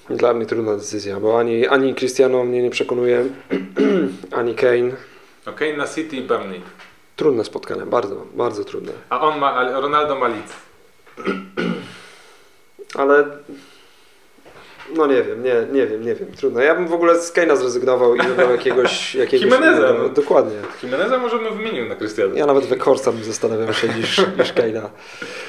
Dla 0.09 0.33
mnie 0.33 0.45
trudna 0.45 0.75
decyzja, 0.75 1.19
bo 1.19 1.39
ani, 1.39 1.67
ani 1.67 1.95
Cristiano 1.95 2.43
mnie 2.43 2.63
nie 2.63 2.69
przekonuje, 2.69 3.25
ani 4.39 4.55
Kane. 4.55 4.91
No 5.45 5.53
Kane 5.53 5.77
na 5.77 5.87
City 5.87 6.15
i 6.15 6.21
Burnley. 6.21 6.61
Trudne 7.15 7.43
spotkanie, 7.43 7.85
bardzo, 7.85 8.25
bardzo 8.35 8.63
trudne. 8.63 8.91
A 9.09 9.21
on 9.21 9.39
ma, 9.39 9.53
ale 9.53 9.81
Ronaldo 9.81 10.15
ma 10.15 10.27
Leeds. 10.27 10.53
Ale 12.95 13.25
no 14.95 15.07
nie 15.07 15.23
wiem, 15.23 15.43
nie, 15.43 15.53
nie 15.71 15.87
wiem, 15.87 16.05
nie 16.05 16.15
wiem, 16.15 16.31
trudno. 16.37 16.61
Ja 16.61 16.75
bym 16.75 16.87
w 16.87 16.93
ogóle 16.93 17.19
z 17.21 17.33
Kane'a 17.33 17.55
zrezygnował 17.57 18.15
i 18.15 18.21
wybrał 18.21 18.51
jakiegoś... 18.51 19.15
jakiegoś 19.25 19.45
Jimeneza, 19.45 19.93
no. 19.93 20.09
Dokładnie. 20.09 20.55
Jimeneza 20.83 21.17
możemy 21.17 21.51
wymienił 21.51 21.85
na 21.85 21.95
Cristiano. 21.95 22.35
Ja 22.35 22.45
nawet 22.45 22.65
Weghorsta 22.65 23.11
bym 23.11 23.23
zastanawiał 23.23 23.73
się 23.73 23.87
niż, 23.87 24.17
niż 24.17 24.53
Kane'a, 24.53 24.89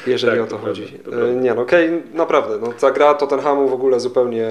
jeżeli 0.07 0.39
Tak, 0.39 0.47
o 0.47 0.51
to 0.51 0.57
to 0.57 0.63
chodzi. 0.63 0.83
prawda, 0.83 1.05
to 1.05 1.11
prawda. 1.11 1.41
Nie 1.41 1.55
no, 1.55 1.65
Kane 1.65 2.01
naprawdę, 2.15 2.59
no 2.59 2.73
ta 2.81 2.91
gra 2.91 3.15
Tottenhamu 3.15 3.69
w 3.69 3.73
ogóle 3.75 4.01
zupełnie 4.01 4.51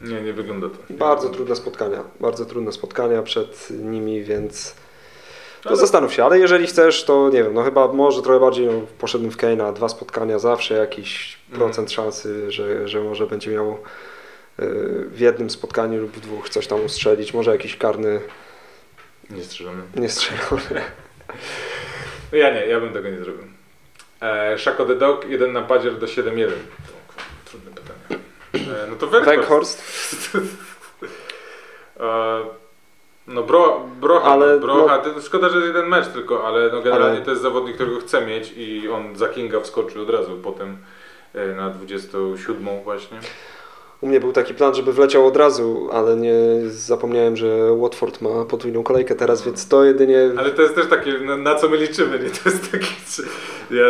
Nie, 0.00 0.20
nie 0.22 0.32
wygląda 0.32 0.68
to. 0.68 0.76
bardzo 0.90 1.28
trudne 1.28 1.56
spotkania, 1.56 2.04
bardzo 2.20 2.44
trudne 2.44 2.72
spotkania 2.72 3.22
przed 3.22 3.68
nimi, 3.70 4.22
więc 4.24 4.74
To 5.62 5.76
zastanów 5.76 6.14
się, 6.14 6.24
ale 6.24 6.38
jeżeli 6.38 6.66
chcesz, 6.66 7.04
to 7.04 7.30
nie 7.32 7.42
wiem, 7.42 7.54
no 7.54 7.62
chyba 7.62 7.92
może 7.92 8.22
trochę 8.22 8.40
bardziej 8.40 8.66
no, 8.66 8.72
poszedłbym 8.98 9.30
w 9.30 9.36
Kane'a, 9.36 9.72
dwa 9.72 9.88
spotkania, 9.88 10.38
zawsze 10.38 10.74
jakiś 10.74 11.38
Mm. 11.48 11.58
procent 11.60 11.92
szansy, 11.92 12.52
że, 12.52 12.88
że 12.88 13.00
może 13.00 13.26
będzie 13.26 13.50
miał 13.50 13.72
y, 13.72 13.76
w 15.08 15.20
jednym 15.20 15.50
spotkaniu 15.50 16.00
lub 16.00 16.12
w 16.12 16.20
dwóch 16.20 16.48
coś 16.48 16.66
tam 16.66 16.84
ustrzelić, 16.84 17.34
może 17.34 17.50
jakiś 17.50 17.76
karny 17.76 18.20
Niestrzelony. 19.30 19.82
niestrzelony. 19.96 20.82
No 22.32 22.38
ja 22.38 22.54
nie, 22.54 22.66
ja 22.66 22.80
bym 22.80 22.92
tego 22.92 23.08
nie 23.10 23.18
zrobił. 23.18 23.44
E, 24.22 24.56
the 24.86 24.94
Dog, 24.96 25.28
jeden 25.28 25.52
napadzier 25.52 25.98
do 25.98 26.06
7-1. 26.06 26.48
To 26.48 27.50
Trudne 27.50 27.70
pytanie. 27.70 28.22
E, 28.84 28.86
no 28.90 28.96
to 28.96 29.06
Werkhorst. 29.06 29.82
Weghorst, 30.34 30.36
E, 32.00 32.44
no 33.28 33.42
bro, 33.42 33.80
Brocha, 34.00 34.28
Ale, 34.28 34.58
Brocha 34.60 34.98
to 34.98 35.20
szkoda, 35.20 35.48
że 35.48 35.66
jeden 35.66 35.88
mecz 35.88 36.08
tylko, 36.08 36.46
ale 36.46 36.70
no 36.72 36.80
generalnie 36.82 37.16
Ale- 37.16 37.24
to 37.24 37.30
jest 37.30 37.42
zawodnik, 37.42 37.74
którego 37.74 38.00
chcę 38.00 38.26
mieć 38.26 38.52
i 38.56 38.88
on 38.88 39.16
za 39.16 39.28
Kinga 39.28 39.60
wskoczył 39.60 40.02
od 40.02 40.10
razu 40.10 40.38
potem 40.42 40.76
e, 41.34 41.46
na 41.46 41.70
27 41.70 42.82
właśnie. 42.84 43.18
U 44.00 44.06
mnie 44.06 44.20
był 44.20 44.32
taki 44.32 44.54
plan, 44.54 44.74
żeby 44.74 44.92
wleciał 44.92 45.26
od 45.26 45.36
razu, 45.36 45.88
ale 45.92 46.16
nie 46.16 46.34
zapomniałem, 46.66 47.36
że 47.36 47.76
Watford 47.80 48.20
ma 48.20 48.44
podwójną 48.44 48.82
kolejkę 48.82 49.14
teraz, 49.14 49.42
więc 49.42 49.68
to 49.68 49.84
jedynie... 49.84 50.30
Ale 50.36 50.50
to 50.50 50.62
jest 50.62 50.74
też 50.74 50.86
takie, 50.86 51.18
na, 51.18 51.36
na 51.36 51.54
co 51.54 51.68
my 51.68 51.76
liczymy, 51.76 52.18
nie? 52.18 52.30
To 52.30 52.50
jest 52.50 52.70
takie, 52.72 52.86
ja, 53.70 53.84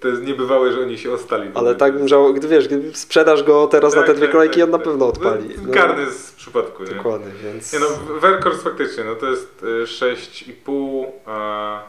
to 0.00 0.08
jest 0.08 0.22
niebywałe, 0.22 0.72
że 0.72 0.80
oni 0.80 0.98
się 0.98 1.12
ostali. 1.12 1.50
Ale 1.54 1.74
tak 1.74 1.98
bym 1.98 2.08
żałował, 2.08 2.34
gdy 2.34 2.48
wiesz, 2.48 2.68
gdy 2.68 2.94
sprzedaż 2.94 3.42
go 3.42 3.66
teraz 3.66 3.94
na 3.94 4.00
te 4.00 4.06
Tak, 4.06 4.16
dwie 4.16 4.26
tak, 4.26 4.32
kolejki, 4.32 4.54
tak, 4.60 4.64
on 4.64 4.70
na 4.70 4.78
tak. 4.78 4.86
pewno 4.86 5.06
odpali. 5.06 5.48
No, 5.56 5.62
No, 5.66 5.72
Karny 5.72 6.10
z 6.10 6.32
przypadku, 6.32 6.82
nie? 6.84 6.94
Dokładnie, 6.94 7.30
więc... 7.44 7.72
Nie 7.72 7.78
no, 7.78 7.86
Werkors 8.20 8.62
faktycznie, 8.62 9.04
no 9.04 9.14
to 9.14 9.26
jest 9.30 9.62
y, 9.62 9.84
6,5 9.84 11.04
a, 11.26 11.80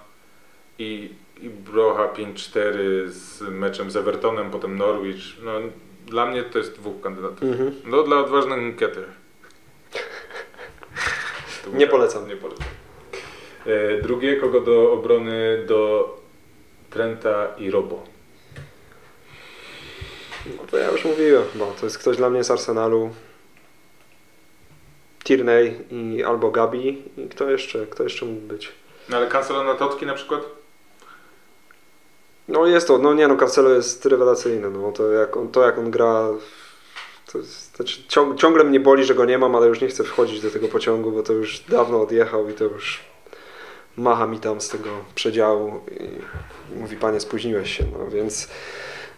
i, 0.79 1.09
i 1.41 1.49
Brocha 1.49 2.07
5-4 2.13 3.07
z 3.07 3.41
meczem 3.41 3.91
z 3.91 3.95
Evertonem, 3.95 4.51
potem 4.51 4.77
Norwich. 4.77 5.23
No, 5.43 5.51
dla 6.05 6.25
mnie 6.25 6.43
to 6.43 6.57
jest 6.57 6.73
dwóch 6.73 7.01
kandydatów. 7.01 7.43
Mhm. 7.43 7.75
No 7.85 8.03
dla 8.03 8.19
odważnych 8.19 8.61
Nkety. 8.61 9.03
To 11.63 11.69
Nie 11.77 11.87
polecam. 11.87 12.27
Nie 12.27 12.35
polecam. 12.35 12.65
E, 13.65 14.01
drugie, 14.01 14.35
kogo 14.35 14.61
do 14.61 14.91
obrony 14.91 15.65
do 15.67 16.09
Trenta 16.89 17.47
i 17.57 17.71
Robo. 17.71 18.03
No 20.57 20.63
to 20.71 20.77
ja 20.77 20.91
już 20.91 21.05
mówiłem, 21.05 21.43
bo 21.55 21.73
to 21.79 21.85
jest 21.85 21.97
ktoś 21.97 22.17
dla 22.17 22.29
mnie 22.29 22.43
z 22.43 22.51
Arsenalu. 22.51 23.09
Tierney 25.23 25.79
i 25.91 26.23
albo 26.23 26.51
Gabi 26.51 27.03
i 27.17 27.29
kto 27.29 27.49
jeszcze, 27.49 27.87
kto 27.87 28.03
jeszcze 28.03 28.25
mógł 28.25 28.41
być? 28.41 28.71
No 29.09 29.17
ale 29.17 29.27
Cancelo 29.27 29.63
na 29.63 29.75
Totki 29.75 30.05
na 30.05 30.13
przykład? 30.13 30.41
No 32.47 32.65
jest 32.65 32.87
to, 32.87 32.97
no 32.97 33.13
nie 33.13 33.27
no, 33.27 33.35
Cancelo 33.35 33.69
jest 33.69 34.05
rewelacyjny, 34.05 34.69
no 34.69 34.91
to 34.91 35.11
jak 35.11 35.37
on, 35.37 35.47
to 35.47 35.65
jak 35.65 35.77
on 35.77 35.91
gra, 35.91 36.27
to 37.31 37.39
znaczy 37.43 38.03
ciąg, 38.07 38.39
ciągle 38.39 38.63
mnie 38.63 38.79
boli, 38.79 39.03
że 39.03 39.15
go 39.15 39.25
nie 39.25 39.37
mam, 39.37 39.55
ale 39.55 39.67
już 39.67 39.81
nie 39.81 39.87
chcę 39.87 40.03
wchodzić 40.03 40.41
do 40.41 40.51
tego 40.51 40.67
pociągu, 40.67 41.11
bo 41.11 41.23
to 41.23 41.33
już 41.33 41.59
dawno 41.59 42.01
odjechał 42.01 42.49
i 42.49 42.53
to 42.53 42.63
już 42.63 43.03
macha 43.97 44.27
mi 44.27 44.39
tam 44.39 44.61
z 44.61 44.69
tego 44.69 44.89
przedziału 45.15 45.81
i 45.91 46.79
mówi, 46.79 46.97
panie 46.97 47.19
spóźniłeś 47.19 47.77
się, 47.77 47.85
no 47.99 48.07
więc 48.07 48.47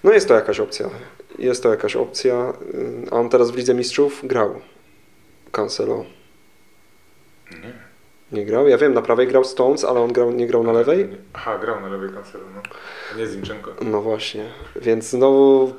no 0.03 0.13
jest 0.13 0.27
to 0.27 0.33
jakaś 0.33 0.59
opcja, 0.59 0.89
jest 1.39 1.63
to 1.63 1.69
jakaś 1.69 1.95
opcja, 1.95 2.53
a 3.11 3.15
on 3.15 3.29
teraz 3.29 3.51
w 3.51 3.55
Lidze 3.55 3.73
Mistrzów 3.73 4.21
grał, 4.23 4.61
Cancelo. 5.51 6.05
Nie. 7.51 7.86
Nie 8.31 8.45
grał? 8.45 8.67
Ja 8.67 8.77
wiem, 8.77 8.93
na 8.93 9.01
prawej 9.01 9.27
grał 9.27 9.43
Stones, 9.43 9.83
ale 9.83 9.99
on 9.99 10.13
grał, 10.13 10.31
nie 10.31 10.47
grał 10.47 10.63
na 10.63 10.71
lewej? 10.71 11.07
Aha, 11.33 11.57
grał 11.57 11.81
na 11.81 11.87
lewej 11.87 12.09
Cancelo, 12.09 12.43
no. 12.55 12.61
Nie 13.17 13.27
Zinchenko. 13.27 13.73
No 13.81 14.01
właśnie, 14.01 14.45
więc 14.75 15.09
znowu 15.09 15.73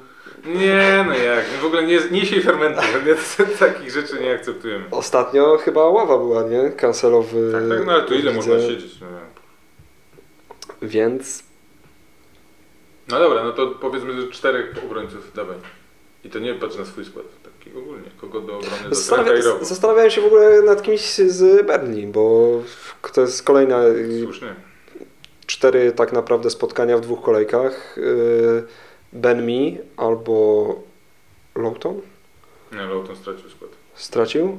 Nie, 0.44 1.04
no 1.06 1.14
jak, 1.14 1.44
w 1.46 1.64
ogóle 1.64 1.82
nie, 1.82 2.00
nie 2.10 2.26
siej 2.26 2.42
fermentu, 2.42 2.80
takich 3.58 3.90
rzeczy 3.90 4.20
nie 4.20 4.34
akceptujemy. 4.34 4.84
Ostatnio 4.90 5.56
chyba 5.56 5.84
ława 5.84 6.18
była, 6.18 6.42
nie? 6.42 6.70
Kancelowy. 6.70 7.52
Tak, 7.52 7.78
tak, 7.78 7.86
no 7.86 7.92
ale 7.92 8.02
tu 8.02 8.14
ile 8.14 8.32
w 8.32 8.36
można 8.36 8.60
siedzieć? 8.60 9.00
No, 9.00 9.06
Więc 10.82 11.42
no 13.08 13.18
dobra, 13.18 13.44
no 13.44 13.52
to 13.52 13.66
powiedzmy 13.66 14.22
że 14.22 14.28
czterech 14.28 14.74
obrońców, 14.84 15.32
dawaj. 15.34 15.56
I 16.24 16.30
to 16.30 16.38
nie 16.38 16.54
patrz 16.54 16.76
na 16.76 16.84
swój 16.84 17.04
skład, 17.04 17.26
ogólnie, 17.76 18.10
kogo 18.20 18.40
do 18.40 18.56
obrony 18.58 18.94
zastanawia, 18.94 19.42
zastanawiałem 19.60 20.10
się 20.10 20.20
w 20.20 20.24
ogóle 20.24 20.62
nad 20.62 20.82
kimś 20.82 21.14
z 21.14 21.66
Berlin, 21.66 22.12
bo 22.12 22.50
to 23.12 23.20
jest 23.20 23.42
kolejna 23.42 23.80
Słusznie. 24.22 24.54
cztery 25.46 25.92
tak 25.92 26.12
naprawdę 26.12 26.50
spotkania 26.50 26.98
w 26.98 27.00
dwóch 27.00 27.22
kolejkach. 27.22 27.98
Y, 27.98 28.64
Ben 29.12 29.46
Mi 29.46 29.78
albo 29.96 30.74
Lowton 31.56 32.00
Nie, 32.72 32.78
Lowton 32.82 33.16
stracił 33.16 33.50
skład. 33.50 33.70
stracił. 33.94 34.58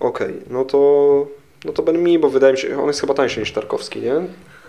Okej, 0.00 0.34
no 0.50 0.64
to 0.64 1.26
no 1.64 1.72
to 1.72 1.82
Ben 1.82 2.02
Mi, 2.02 2.18
bo 2.18 2.30
wydaje 2.30 2.52
mi 2.52 2.58
się, 2.58 2.80
on 2.82 2.86
jest 2.86 3.00
chyba 3.00 3.14
tańszy 3.14 3.40
niż 3.40 3.52
Tarkowski, 3.52 4.00
nie? 4.00 4.14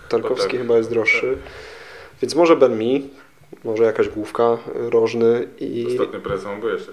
Tarkowski 0.08 0.50
tak. 0.50 0.60
chyba 0.60 0.76
jest 0.76 0.90
droższy. 0.90 1.38
Więc 2.22 2.34
może 2.34 2.56
Ben 2.56 2.78
Mi, 2.78 3.10
może 3.64 3.84
jakaś 3.84 4.08
główka, 4.08 4.58
rożny 4.74 5.48
i... 5.60 5.86
Ostatnio 6.00 6.20
pracę 6.20 6.58
bo 6.62 6.68
jeszcze. 6.68 6.92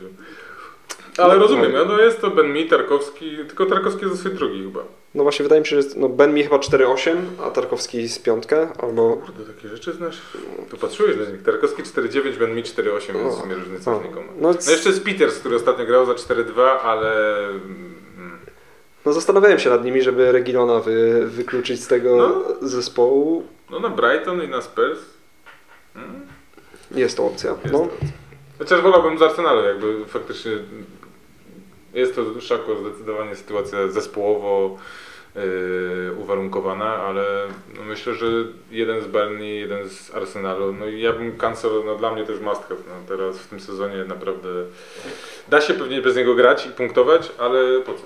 Ale 1.17 1.33
No, 1.33 1.39
rozumiem, 1.39 1.71
no. 1.71 1.85
no 1.85 1.99
jest 2.01 2.21
to 2.21 2.31
Ben 2.31 2.53
Mi, 2.53 2.65
Tarkowski, 2.65 3.37
tylko 3.47 3.65
Tarkowski 3.65 4.05
jest 4.05 4.17
dosyć 4.23 4.33
drugi 4.37 4.63
chyba. 4.63 4.83
No 5.15 5.23
właśnie 5.23 5.43
wydaje 5.43 5.61
mi 5.61 5.67
się, 5.67 5.69
że 5.69 5.75
jest, 5.75 5.97
no 5.97 6.09
Ben 6.09 6.33
mi 6.33 6.43
chyba 6.43 6.57
4,8, 6.57 7.15
a 7.43 7.51
Tarkowski 7.51 8.07
z 8.07 8.19
piątkę, 8.19 8.67
albo... 8.79 9.17
Kurde, 9.17 9.53
takie 9.53 9.67
rzeczy 9.67 9.93
znasz. 9.93 10.21
To 10.69 10.77
patrzyłeś 10.77 11.17
na 11.17 11.31
nich. 11.31 11.43
Tarkowski 11.43 11.83
4,9, 11.83 12.37
Ben 12.37 12.55
Mi 12.55 12.63
4,8, 12.63 13.13
więc 13.13 13.35
w 13.35 13.41
sumie 13.41 13.55
różnicy 13.55 13.89
no. 13.89 13.99
znikoma. 13.99 14.27
No, 14.39 14.53
No 14.65 14.71
jeszcze 14.71 14.89
jest 14.89 15.03
Peters, 15.03 15.39
który 15.39 15.55
ostatnio 15.55 15.85
grał 15.85 16.05
za 16.05 16.13
4,2, 16.13 16.61
ale... 16.83 17.37
mm, 17.47 18.39
no 19.05 19.13
zastanawiałem 19.13 19.59
się 19.59 19.69
nad 19.69 19.85
nimi, 19.85 20.01
żeby 20.01 20.31
Regilona 20.31 20.79
wy, 20.79 21.25
wykluczyć 21.27 21.83
z 21.83 21.87
tego 21.87 22.17
No. 22.17 22.67
zespołu. 22.67 23.43
No 23.69 23.79
na 23.79 23.89
Brighton 23.89 24.43
i 24.43 24.47
na 24.47 24.61
Spurs. 24.61 24.99
Mm, 25.95 26.26
Jest 26.91 27.17
to 27.17 27.25
opcja. 27.25 27.51
Jest 27.51 27.73
no. 27.73 27.79
to. 27.79 27.89
Chociaż 28.59 28.81
wolałbym 28.81 29.19
z 29.19 29.21
Arsenalu, 29.21 29.65
jakby 29.65 30.05
faktycznie 30.05 30.51
jest 31.93 32.15
to 32.15 32.41
szako 32.41 32.75
zdecydowanie 32.75 33.35
sytuacja 33.35 33.87
zespołowo 33.87 34.77
yy, 35.35 35.41
uwarunkowana, 36.17 36.95
ale 36.95 37.23
myślę, 37.87 38.13
że 38.13 38.27
jeden 38.71 39.01
z 39.01 39.07
Burnley, 39.07 39.59
jeden 39.59 39.89
z 39.89 40.15
Arsenalu, 40.15 40.73
no 40.73 40.85
i 40.85 41.01
ja 41.01 41.13
bym 41.13 41.37
Cancelo, 41.37 41.83
no 41.83 41.95
dla 41.95 42.11
mnie 42.11 42.25
to 42.25 42.31
jest 42.31 42.43
must 42.43 42.61
have, 42.61 42.81
no 42.87 42.93
teraz 43.07 43.37
w 43.37 43.47
tym 43.47 43.59
sezonie 43.59 44.03
naprawdę 44.03 44.49
da 45.49 45.61
się 45.61 45.73
pewnie 45.73 46.01
bez 46.01 46.15
niego 46.15 46.35
grać 46.35 46.65
i 46.65 46.69
punktować, 46.69 47.31
ale 47.37 47.81
po 47.81 47.93
co? 47.93 48.03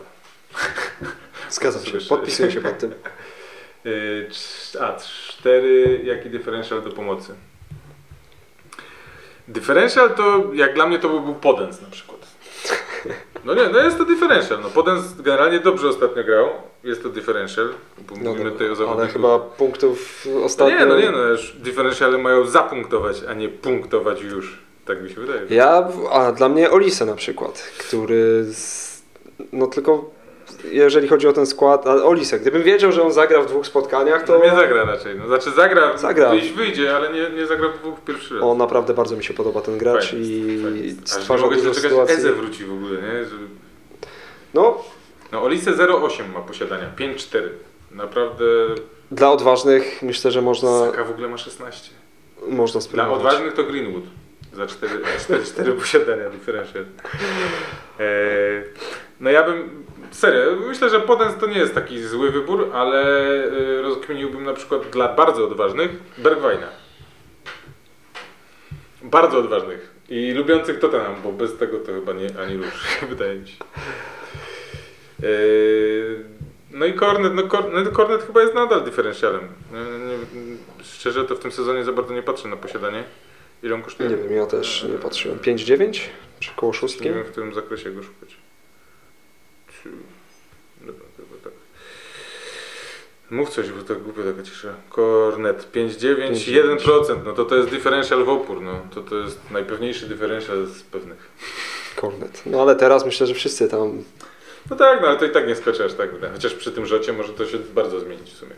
Zgadzam 1.56 1.86
się, 1.86 1.98
podpisuję 2.10 2.52
się 2.52 2.62
pod 2.62 2.78
tym. 2.78 2.94
Yy, 3.86 4.30
a, 4.80 4.98
cztery, 5.30 6.02
jaki 6.04 6.30
differential 6.30 6.82
do 6.82 6.90
pomocy? 6.90 7.36
Differential 9.52 10.10
to, 10.10 10.44
jak 10.54 10.74
dla 10.76 10.88
mnie 10.88 11.00
to 11.00 11.10
by 11.10 11.20
był 11.20 11.36
Podens 11.36 11.82
na 11.82 11.88
przykład. 11.92 12.22
No 13.46 13.54
nie, 13.54 13.70
no 13.70 13.80
jest 13.80 13.98
to 13.98 14.06
differential. 14.06 14.60
No 14.62 14.70
Podens 14.70 15.14
generalnie 15.22 15.60
dobrze 15.60 15.88
ostatnio 15.88 16.24
grał. 16.24 16.50
Jest 16.84 17.04
to 17.04 17.10
differential. 17.10 17.70
Bo 18.10 18.16
No 18.22 18.30
mówimy 18.32 18.52
tutaj 18.52 18.68
o 18.68 18.70
ale 18.70 18.76
zawodniku. 18.76 19.14
chyba 19.14 19.40
punktów 19.40 20.26
No 20.36 20.44
ostatnio... 20.44 20.80
nie, 20.80 20.86
no 20.86 21.00
nie, 21.00 21.12
no 21.12 21.18
już 21.18 21.52
differentiale 21.54 22.18
mają 22.18 22.46
zapunktować, 22.46 23.18
a 23.30 23.34
nie 23.34 23.50
punktować 23.50 24.22
już. 24.22 24.58
Tak 24.86 25.04
mi 25.04 25.10
się 25.10 25.16
wydaje. 25.22 25.42
Ja, 25.50 25.88
a 26.12 26.32
dla 26.32 26.50
mnie 26.50 26.72
Olise 26.72 27.06
na 27.06 27.16
przykład, 27.16 27.64
który... 27.78 28.44
Z, 28.54 29.02
no 29.54 29.68
tylko 29.68 30.10
jeżeli 30.72 31.08
chodzi 31.08 31.28
o 31.28 31.34
ten 31.34 31.46
skład, 31.46 31.88
a 31.88 31.94
Olise, 31.94 32.40
gdybym 32.40 32.64
wiedział, 32.64 32.92
że 32.92 33.04
on 33.04 33.12
zagra 33.12 33.42
w 33.42 33.46
dwóch 33.46 33.66
spotkaniach, 33.68 34.24
to 34.24 34.40
To 34.40 34.46
nie 34.46 34.52
zagra 34.52 34.84
raczej. 34.86 35.16
No, 35.20 35.28
znaczy 35.28 35.52
zagra, 35.52 35.98
Zagra. 35.98 36.30
wyjść 36.30 36.52
wyjdzie, 36.52 36.96
ale 36.96 37.14
nie, 37.14 37.30
nie 37.30 37.48
zagra 37.48 37.70
w 37.70 37.78
dwóch 37.80 38.00
pierwszy 38.02 38.34
raz. 38.34 38.44
on 38.44 38.58
naprawdę 38.58 38.94
bardzo 38.94 39.16
mi 39.18 39.24
się 39.24 39.34
podoba 39.34 39.62
ten 39.62 39.78
gracz 39.78 40.10
Fajny 40.10 40.26
i 40.26 40.42
nie 41.00 41.08
stwarza 41.08 41.48
dużo 41.50 41.74
sytuacji. 41.74 42.16
Eze 42.16 42.32
wróci 42.34 42.66
w 42.66 42.72
ogóle, 42.74 43.02
nie? 43.02 43.26
Że 43.26 43.36
No, 44.54 44.84
No 45.32 45.44
Olise 45.44 45.72
0,8 45.72 46.34
ma 46.34 46.40
posiadania, 46.40 46.92
5,4. 46.98 47.42
Naprawdę 47.92 48.46
Dla 49.12 49.32
odważnych 49.32 50.02
myślę, 50.02 50.32
że 50.32 50.42
można, 50.42 50.80
Saka 50.86 51.04
w 51.04 51.10
ogóle 51.12 51.28
ma 51.28 51.38
16. 51.38 51.92
można 52.48 52.74
Dla 52.74 52.82
spróbować. 52.82 53.18
odważnych 53.18 53.54
to 53.54 53.64
Greenwood. 53.64 54.04
Za 54.54 54.68
4, 54.68 54.94
4, 55.20 55.44
4 55.46 55.74
posiadania 55.74 56.30
differential. 56.36 56.84
E, 58.00 58.06
no 59.20 59.30
ja 59.30 59.44
bym, 59.44 59.84
serio, 60.12 60.56
myślę, 60.68 60.90
że 60.90 61.00
Podens 61.00 61.38
to 61.40 61.48
nie 61.48 61.58
jest 61.58 61.76
taki 61.76 62.04
zły 62.04 62.32
wybór, 62.32 62.70
ale 62.74 63.04
e, 63.46 63.82
rozkminiłbym 63.82 64.44
na 64.44 64.54
przykład 64.54 64.90
dla 64.90 65.14
bardzo 65.16 65.46
odważnych 65.48 65.92
Bergwajna. 66.18 66.68
Bardzo 69.04 69.38
odważnych 69.38 69.92
i 70.10 70.32
lubiących 70.32 70.80
Tottenham, 70.80 71.16
bo 71.24 71.32
bez 71.32 71.58
tego 71.58 71.80
to 71.80 71.86
chyba 71.86 72.14
nie 72.14 72.30
ani 72.40 72.58
rusz, 72.58 72.88
wydaje 73.10 73.36
mi 73.40 73.48
się. 73.48 73.56
E, 75.24 75.26
No 76.74 76.86
i 76.86 76.94
Cornet, 76.94 77.34
no, 77.34 77.42
Cor- 77.44 77.72
no 77.74 77.92
Cornet 77.92 78.24
chyba 78.24 78.42
jest 78.42 78.54
nadal 78.54 78.84
nie, 79.74 80.18
szczerze 80.84 81.26
to 81.26 81.36
w 81.36 81.40
tym 81.40 81.52
sezonie 81.52 81.84
za 81.84 81.92
bardzo 81.92 82.14
nie 82.14 82.24
patrzę 82.24 82.48
na 82.48 82.56
posiadanie. 82.58 83.04
Ile 83.64 83.76
on 83.76 83.82
kosztuje? 83.82 84.10
Nie 84.10 84.16
wiem, 84.16 84.32
ja 84.34 84.46
też 84.46 84.84
nie 84.92 84.98
patrzyłem. 84.98 85.38
5-9? 85.40 86.00
Czy 86.40 86.52
koło 86.56 86.74
szóstki? 86.74 87.06
Nie 87.06 87.14
wiem 87.14 87.24
w 87.24 87.32
którym 87.32 87.54
zakresie 87.54 87.92
go 87.92 88.04
szukać. 88.04 88.38
Dobra, 90.82 91.06
chyba 91.18 91.44
tak. 91.44 91.54
Mów 93.32 93.50
coś, 93.50 93.70
bo 93.70 93.84
tak 93.84 94.02
głupio 94.02 94.24
taka 94.24 94.44
cisza. 94.44 94.74
Cornet 94.90 95.72
5,9, 95.74 96.78
1%, 96.78 97.26
no 97.26 97.34
to 97.34 97.46
to 97.46 97.56
jest 97.56 97.70
differential 97.70 98.24
w 98.24 98.30
opór, 98.30 98.62
no 98.62 98.82
to 98.94 99.02
to 99.02 99.16
jest 99.16 99.40
najpewniejszy 99.52 100.08
differential 100.08 100.66
z 100.66 100.82
pewnych. 100.84 101.32
Cornet. 101.96 102.42
No 102.46 102.62
ale 102.62 102.76
teraz 102.76 103.06
myślę, 103.06 103.28
że 103.28 103.34
wszyscy 103.34 103.68
tam... 103.68 104.04
No 104.70 104.76
tak, 104.76 105.02
no 105.02 105.08
ale 105.08 105.18
to 105.18 105.26
i 105.26 105.30
tak 105.30 105.48
nie 105.48 105.56
skoczy 105.56 105.86
aż 105.86 105.94
tak, 105.94 106.10
chociaż 106.34 106.54
przy 106.54 106.72
tym 106.72 106.86
rzocie 106.86 107.14
może 107.14 107.34
to 107.34 107.46
się 107.46 107.58
bardzo 107.58 108.00
zmienić 108.00 108.32
w 108.32 108.38
sumie. 108.38 108.52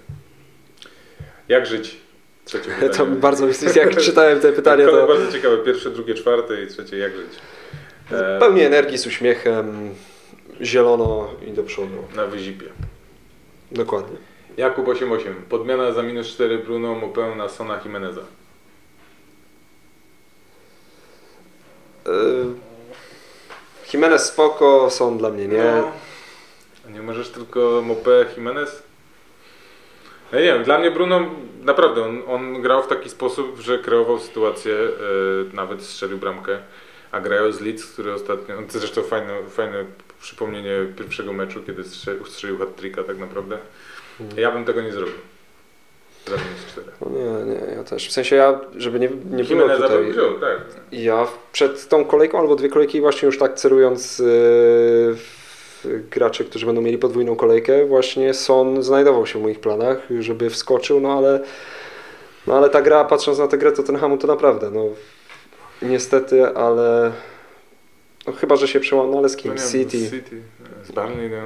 Jak 1.50 1.66
żyć? 1.66 1.98
Trzecie 2.46 2.70
pytanie. 2.80 2.94
To 2.94 3.06
bardzo, 3.06 3.48
jak 3.76 3.98
czytałem 3.98 4.40
te 4.40 4.54
pytania, 4.54 4.88
to 4.88 5.08
bardzo 5.08 5.32
ciekawe, 5.32 5.58
pierwsze, 5.58 5.90
drugie, 5.90 6.14
czwarte 6.16 6.64
i 6.64 6.68
trzecie, 6.68 6.98
jak 6.98 7.16
żyć? 7.16 7.30
E, 8.12 8.40
pełni 8.40 8.62
energii, 8.62 8.98
z 8.98 9.08
uśmiechem, 9.08 9.96
zielono 10.64 11.30
i 11.48 11.52
do 11.52 11.64
przodu. 11.64 11.98
na 12.16 12.26
wyzipie. 12.26 12.66
Dokładnie. 13.72 14.18
Jakub 14.58 14.88
88. 14.88 15.36
Podmiana 15.50 15.92
za 15.92 16.04
minus 16.04 16.28
4 16.28 16.58
Bruno 16.58 16.96
Mopę 16.96 17.36
na 17.36 17.50
Sona 17.50 17.82
Jimeneza. 17.84 18.22
Yy, 22.06 22.46
Jimenez 23.94 24.26
spoko, 24.26 24.90
są 24.90 25.18
dla 25.18 25.30
mnie 25.30 25.48
nie. 25.48 25.64
No. 25.64 25.92
A 26.88 26.90
nie 26.90 27.02
możesz 27.02 27.30
tylko 27.30 27.82
Mopę 27.86 28.26
Jimenez? 28.36 28.84
Ja 30.32 30.40
nie 30.40 30.46
wiem, 30.46 30.64
dla 30.64 30.80
mnie 30.80 30.92
Bruno 30.92 31.20
naprawdę, 31.64 32.04
on, 32.04 32.22
on 32.28 32.62
grał 32.62 32.84
w 32.84 32.88
taki 32.88 33.10
sposób, 33.10 33.60
że 33.60 33.80
kreował 33.80 34.20
sytuację, 34.20 34.74
e, 34.74 35.56
nawet 35.56 35.84
strzelił 35.84 36.18
bramkę, 36.18 36.60
a 37.12 37.22
grają 37.22 37.52
z 37.52 37.62
Leeds, 37.62 37.86
który 37.86 38.14
ostatnio, 38.14 38.56
zresztą 38.70 39.04
fajne, 39.04 39.44
fajne 39.50 39.86
przypomnienie 40.24 40.72
pierwszego 40.98 41.34
meczu, 41.34 41.64
kiedy 41.68 41.84
strzelił, 41.84 42.26
strzelił 42.26 42.58
hat-tricka 42.58 43.04
tak 43.04 43.18
naprawdę. 43.18 43.58
Ja 44.38 44.52
bym 44.52 44.66
tego 44.66 44.82
nie 44.82 44.92
zrobił. 44.92 45.16
Minus 46.28 46.66
4. 46.72 46.88
No 47.02 47.10
nie, 47.10 47.54
nie, 47.54 47.76
ja 47.76 47.84
też. 47.84 48.08
W 48.08 48.12
sensie 48.12 48.36
ja, 48.36 48.60
żeby 48.76 49.00
nie, 49.00 49.10
nie 49.10 49.44
było 49.44 49.62
Jimeneza 49.62 49.88
tutaj... 49.88 50.12
wziął, 50.12 50.40
tak. 50.40 50.58
Ja 50.92 51.28
przed 51.52 51.90
tą 51.90 52.06
kolejką 52.06 52.40
albo 52.40 52.56
dwie 52.56 52.70
kolejki 52.70 53.02
właśnie 53.02 53.26
już 53.26 53.38
tak 53.38 53.54
celując 53.54 54.20
yy, 54.20 55.16
graczy, 56.12 56.46
którzy 56.46 56.66
będą 56.66 56.82
mieli 56.82 56.98
podwójną 56.98 57.36
kolejkę, 57.36 57.86
właśnie 57.86 58.34
Son 58.34 58.84
znajdował 58.84 59.26
się 59.26 59.40
w 59.40 59.42
moich 59.42 59.60
planach, 59.60 59.98
żeby 60.20 60.50
wskoczył, 60.50 61.00
no 61.00 61.18
ale 61.18 61.40
no 62.48 62.58
ale 62.58 62.70
ta 62.70 62.82
gra, 62.82 63.06
patrząc 63.06 63.40
na 63.40 63.48
tę 63.48 63.58
grę 63.58 63.72
Tottenhamu, 63.72 64.18
to 64.18 64.28
naprawdę, 64.28 64.72
no 64.72 64.86
niestety, 65.82 66.48
ale 66.48 67.12
no, 68.28 68.34
chyba, 68.34 68.56
że 68.56 68.68
się 68.68 68.80
przełamał, 68.80 69.12
no 69.12 69.18
ale 69.18 69.30
z 69.30 69.38
kim? 69.38 69.56
No 69.56 69.62
nie, 69.64 69.70
City. 69.70 69.98
Z 69.98 70.12
City. 70.12 70.42
Z 70.84 70.92
Barney. 70.92 71.30
No, 71.30 71.38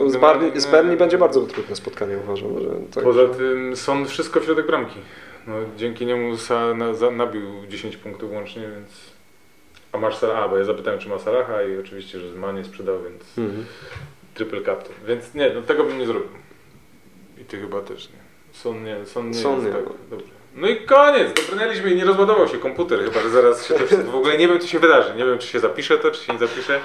No, 0.00 0.10
z, 0.10 0.16
Barney, 0.16 0.60
z 0.60 0.66
będzie 0.98 1.18
bardzo 1.18 1.40
trudne 1.40 1.76
spotkanie, 1.76 2.18
uważam. 2.24 2.60
Że 2.60 2.68
tak. 2.94 3.04
Poza 3.04 3.28
tym 3.28 3.76
są 3.76 4.04
wszystko 4.04 4.40
w 4.40 4.44
środek 4.44 4.66
bramki. 4.66 4.98
No, 5.46 5.54
dzięki 5.76 6.06
niemu 6.06 6.36
Sa 6.36 6.74
na, 6.74 6.94
za, 6.94 7.10
nabił 7.10 7.42
10 7.68 7.96
punktów 7.96 8.32
łącznie, 8.32 8.62
więc... 8.62 8.90
A 9.92 9.98
masz 9.98 10.16
Salaha, 10.16 10.48
bo 10.48 10.58
ja 10.58 10.64
zapytałem, 10.64 11.00
czy 11.00 11.08
ma 11.08 11.18
Salaha 11.18 11.62
i 11.62 11.78
oczywiście, 11.78 12.20
że 12.20 12.32
z 12.32 12.36
Manie 12.36 12.64
sprzedał, 12.64 13.02
więc 13.02 13.38
Mhm. 13.38 13.64
triple 14.34 14.60
captain. 14.62 14.98
Więc 15.06 15.34
nie, 15.34 15.50
no 15.54 15.62
tego 15.62 15.84
bym 15.84 15.98
nie 15.98 16.06
zrobił. 16.06 16.28
I 17.40 17.44
ty 17.44 17.60
chyba 17.60 17.80
też 17.80 18.08
nie. 18.10 18.18
Son 18.52 18.84
nie, 18.84 19.06
son 19.06 19.30
nie 19.30 19.34
Son 19.34 19.52
jest 19.54 19.66
nie. 19.66 19.72
tak. 19.72 19.92
Dobrze. 20.10 20.26
No 20.56 20.68
i 20.68 20.76
koniec, 20.76 21.28
dobrnęliśmy 21.50 21.90
i 21.90 21.96
nie 21.96 22.04
rozładował 22.04 22.48
się 22.48 22.58
komputer, 22.58 22.98
chyba 23.04 23.20
że 23.22 23.30
zaraz 23.30 23.66
się 23.68 23.74
to 23.74 23.86
wszystko, 23.86 24.10
w 24.10 24.14
ogóle 24.14 24.38
nie 24.38 24.48
wiem 24.48 24.60
co 24.60 24.66
się 24.66 24.78
wydarzy, 24.78 25.14
nie 25.16 25.24
wiem 25.24 25.38
czy 25.38 25.46
się 25.48 25.60
zapisze 25.60 25.98
to, 25.98 26.10
czy 26.10 26.24
się 26.24 26.32
nie 26.32 26.38
zapisze, 26.38 26.80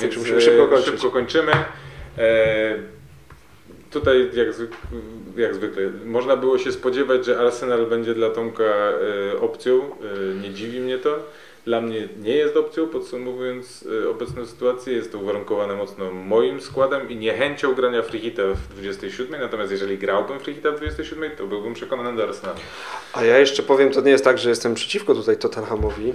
więc 0.00 0.14
Czy 0.14 0.20
musimy 0.20 0.38
e, 0.38 0.40
szybko 0.40 0.68
kończyć. 0.68 0.86
szybko 0.86 1.10
kończymy. 1.10 1.52
E, 2.18 2.74
tutaj 3.90 4.30
jak, 4.34 4.52
zwyk, 4.52 4.70
jak 5.36 5.54
zwykle, 5.54 5.82
można 6.04 6.36
było 6.36 6.58
się 6.58 6.72
spodziewać, 6.72 7.24
że 7.24 7.38
Arsenal 7.38 7.86
będzie 7.86 8.14
dla 8.14 8.30
Tomka 8.30 8.64
e, 8.64 9.40
opcją, 9.40 9.80
e, 9.82 10.34
nie 10.42 10.50
dziwi 10.50 10.80
mnie 10.80 10.98
to. 10.98 11.18
Dla 11.66 11.80
mnie 11.80 12.08
nie 12.18 12.36
jest 12.36 12.56
opcją, 12.56 12.88
podsumowując 12.88 13.84
e, 14.04 14.08
obecną 14.10 14.46
sytuację. 14.46 14.92
Jest 14.92 15.12
to 15.12 15.18
uwarunkowane 15.18 15.74
mocno 15.74 16.12
moim 16.12 16.60
składem 16.60 17.10
i 17.10 17.16
niechęcią 17.16 17.74
grania 17.74 18.02
freehita 18.02 18.42
w 18.42 18.74
27. 18.74 19.40
Natomiast 19.40 19.72
jeżeli 19.72 19.98
grałbym 19.98 20.40
freehita 20.40 20.70
w 20.70 20.76
27, 20.76 21.30
to 21.36 21.46
byłbym 21.46 21.74
przekonany 21.74 22.16
do 22.16 22.24
Arsenalu. 22.24 22.58
A 23.12 23.24
ja 23.24 23.38
jeszcze 23.38 23.62
powiem, 23.62 23.90
to 23.90 24.00
nie 24.00 24.10
jest 24.10 24.24
tak, 24.24 24.38
że 24.38 24.48
jestem 24.48 24.74
przeciwko 24.74 25.14
tutaj 25.14 25.36
Tottenhamowi, 25.36 26.12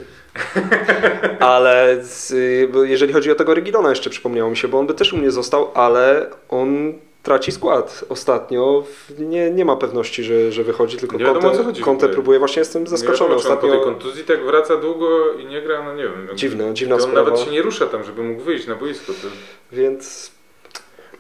ale 1.39 1.97
z, 2.02 2.34
bo 2.72 2.84
jeżeli 2.84 3.14
chodzi 3.14 3.32
o 3.32 3.36
tego 3.36 3.54
Regilona 3.54 3.89
jeszcze 3.89 4.10
przypomniało 4.10 4.49
mi 4.49 4.58
się, 4.58 4.68
bo 4.68 4.80
on 4.80 4.88
by 4.88 4.93
też 4.93 5.14
u 5.14 5.18
mnie 5.18 5.32
został, 5.32 5.72
ale 5.74 6.30
on 6.49 6.93
traci 7.24 7.52
skład 7.52 8.06
ostatnio, 8.10 8.84
nie, 9.20 9.52
nie 9.52 9.66
ma 9.66 9.76
pewności, 9.76 10.24
że, 10.24 10.52
że 10.52 10.64
wychodzi, 10.64 10.98
tylko 10.98 11.18
Nie 11.18 11.26
wiadomo, 11.26 11.50
Conte, 11.50 11.64
chodzi 11.64 11.84
Conte 11.84 12.10
próbuje, 12.10 12.40
właśnie 12.40 12.60
jestem 12.60 12.88
zaskoczony 12.88 13.30
wiadomo, 13.30 13.36
on 13.36 13.42
po 13.44 13.50
ostatnio. 13.50 13.72
tej 13.72 13.84
kontuzji 13.84 14.24
tak 14.24 14.46
wraca 14.46 14.78
długo 14.78 15.34
i 15.34 15.46
nie 15.46 15.62
gra, 15.62 15.84
no 15.84 15.96
nie 15.96 16.04
wiem. 16.04 16.28
Dziwne, 16.36 16.74
dziwna 16.74 16.96
on 16.96 17.02
sprawa. 17.02 17.30
nawet 17.30 17.40
się 17.46 17.52
nie 17.52 17.62
rusza 17.62 17.86
tam, 17.86 18.04
żeby 18.04 18.24
mógł 18.24 18.42
wyjść 18.42 18.68
na 18.68 18.76
boisko. 18.76 19.14
To... 19.14 19.28
Więc 19.72 20.32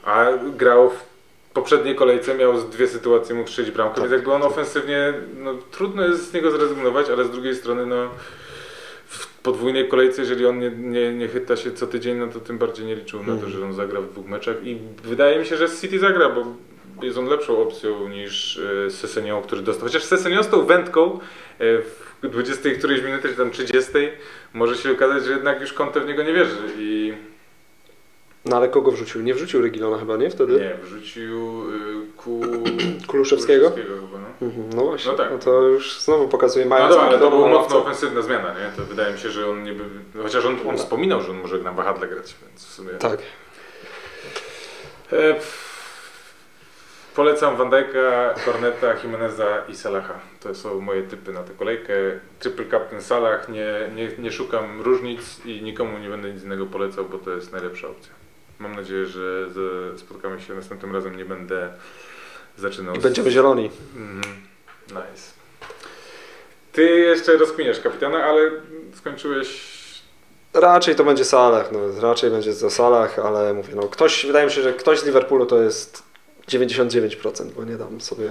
A 0.05 0.25
grał 0.57 0.89
w 0.89 1.03
poprzedniej 1.53 1.95
kolejce, 1.95 2.35
miał 2.35 2.57
z 2.59 2.69
dwie 2.69 2.87
sytuacje, 2.87 3.35
mógł 3.35 3.49
strzelić 3.49 3.71
bramkę, 3.71 3.95
Tak, 3.95 4.03
więc 4.03 4.11
jakby 4.13 4.33
on 4.33 4.43
ofensywnie, 4.43 5.13
no 5.37 5.53
trudno 5.71 6.05
jest 6.05 6.29
z 6.29 6.33
niego 6.33 6.51
zrezygnować, 6.51 7.09
ale 7.09 7.25
z 7.25 7.31
drugiej 7.31 7.55
strony, 7.55 7.85
no 7.85 8.09
podwójnej 9.43 9.87
kolejce, 9.87 10.21
jeżeli 10.21 10.45
on 10.45 10.59
nie, 10.59 10.69
nie, 10.69 11.13
nie 11.13 11.27
chyta 11.27 11.55
się 11.55 11.71
co 11.71 11.87
tydzień, 11.87 12.17
no 12.17 12.27
to 12.27 12.39
tym 12.39 12.57
bardziej 12.57 12.85
nie 12.85 12.95
liczył 12.95 13.19
na 13.19 13.25
to, 13.25 13.31
Mhm. 13.33 13.51
że 13.51 13.65
on 13.65 13.73
zagra 13.73 14.01
w 14.01 14.09
dwóch 14.11 14.27
meczach 14.27 14.55
i 14.63 14.77
wydaje 15.03 15.39
mi 15.39 15.45
się, 15.45 15.57
że 15.57 15.69
City 15.81 15.99
zagra, 15.99 16.29
bo 16.29 16.45
jest 17.01 17.17
on 17.17 17.25
lepszą 17.25 17.57
opcją 17.61 18.09
niż 18.09 18.59
e, 18.87 18.89
Sesenion, 18.91 19.43
który 19.43 19.61
dostał. 19.61 19.87
Chociaż 19.87 20.03
Sesenion 20.03 20.43
z 20.43 20.47
tą 20.49 20.65
wędką 20.65 21.13
e, 21.13 21.77
w 22.23 22.29
20 22.29 22.69
którejś 22.69 23.01
minuty, 23.03 23.29
czy 23.29 23.35
tam 23.35 23.51
30, 23.51 23.91
może 24.53 24.75
się 24.75 24.91
okazać, 24.91 25.25
że 25.25 25.31
jednak 25.31 25.61
już 25.61 25.73
Conte 25.73 25.99
w 25.99 26.07
niego 26.07 26.23
nie 26.23 26.33
wierzy 26.33 26.57
i 26.77 27.13
no 28.45 28.57
ale 28.57 28.69
kogo 28.69 28.91
wrzucił? 28.91 29.21
Nie 29.21 29.33
wrzucił 29.33 29.61
Regilona 29.61 29.97
chyba, 29.97 30.17
nie? 30.17 30.29
Wtedy? 30.29 30.53
nie, 30.59 30.77
wrzucił 30.83 31.63
y, 31.71 32.07
ku... 32.17 32.41
Kuluszewskiego? 33.07 33.71
chyba, 33.71 34.19
no. 34.19 34.47
Mhm, 34.47 34.69
No 34.75 34.83
właśnie, 34.83 35.11
No 35.11 35.17
tak. 35.17 35.31
no 35.31 35.37
to 35.37 35.61
już 35.61 35.99
znowu 36.01 36.27
pokazuje 36.27 36.65
No 36.65 36.69
mając 36.69 36.91
dobra, 36.95 37.07
ale 37.07 37.19
to 37.19 37.29
była 37.29 37.47
mocno 37.49 37.77
ofensywna 37.77 38.21
zmiana, 38.21 38.49
nie? 38.53 38.71
To 38.77 38.83
wydaje 38.85 39.13
mi 39.13 39.19
się, 39.19 39.29
że 39.29 39.49
on 39.49 39.63
nie 39.63 39.73
by... 39.73 39.83
Chociaż 40.23 40.45
on, 40.45 40.57
on 40.69 40.77
wspominał, 40.77 41.21
że 41.21 41.31
on 41.31 41.37
może 41.37 41.57
na 41.57 41.71
wahadle 41.71 42.07
grać, 42.07 42.35
więc 42.47 42.65
w 42.65 42.73
sumie... 42.73 42.89
Tak. 42.89 43.19
E, 45.13 45.35
polecam 47.15 47.55
Van 47.57 47.69
Dijk'a, 47.69 48.33
Corneta, 48.45 48.93
Jimeneza 49.03 49.63
i 49.69 49.75
Salaha. 49.75 50.19
To 50.39 50.55
są 50.55 50.79
moje 50.81 51.03
typy 51.03 51.33
na 51.33 51.43
tę 51.43 51.53
kolejkę. 51.53 51.93
Triple 52.39 52.65
Captain 52.65 53.01
Salah, 53.01 53.49
nie, 53.49 53.89
nie, 53.95 54.09
nie 54.17 54.31
szukam 54.31 54.81
różnic 54.81 55.45
i 55.45 55.61
nikomu 55.61 55.97
nie 55.97 56.09
będę 56.09 56.33
nic 56.33 56.43
innego 56.43 56.65
polecał, 56.65 57.05
bo 57.05 57.17
to 57.17 57.31
jest 57.31 57.51
najlepsza 57.51 57.87
opcja. 57.87 58.20
Mam 58.61 58.75
nadzieję, 58.75 59.05
że 59.05 59.49
z- 59.49 59.99
spotkamy 59.99 60.41
się 60.41 60.53
następnym 60.55 60.93
razem, 60.95 61.17
nie 61.17 61.25
będę 61.25 61.69
zaczynał 62.57 62.95
I 62.95 62.99
z- 62.99 63.03
będziemy 63.03 63.31
zieloni. 63.31 63.71
Mhm. 63.95 64.35
Nice. 64.87 65.31
Ty 66.71 66.81
jeszcze 66.89 67.37
rozkminiasz 67.37 67.79
kapitana, 67.79 68.23
ale 68.23 68.51
skończyłeś. 68.95 69.71
Raczej 70.53 70.95
to 70.95 71.03
będzie 71.03 71.25
Salah, 71.25 71.71
no, 71.71 71.79
raczej 72.01 72.31
będzie 72.31 72.53
za 72.53 72.69
Salah, 72.69 73.19
ale 73.19 73.53
mówię, 73.53 73.73
no 73.75 73.81
ktoś, 73.87 74.25
wydaje 74.25 74.45
mi 74.45 74.51
się, 74.51 74.61
że 74.61 74.73
ktoś 74.73 74.99
z 74.99 75.05
Liverpoolu 75.05 75.45
to 75.45 75.61
jest 75.61 76.03
99%, 76.47 77.51
bo 77.51 77.63
nie 77.63 77.75
dam 77.77 78.01
sobie. 78.01 78.29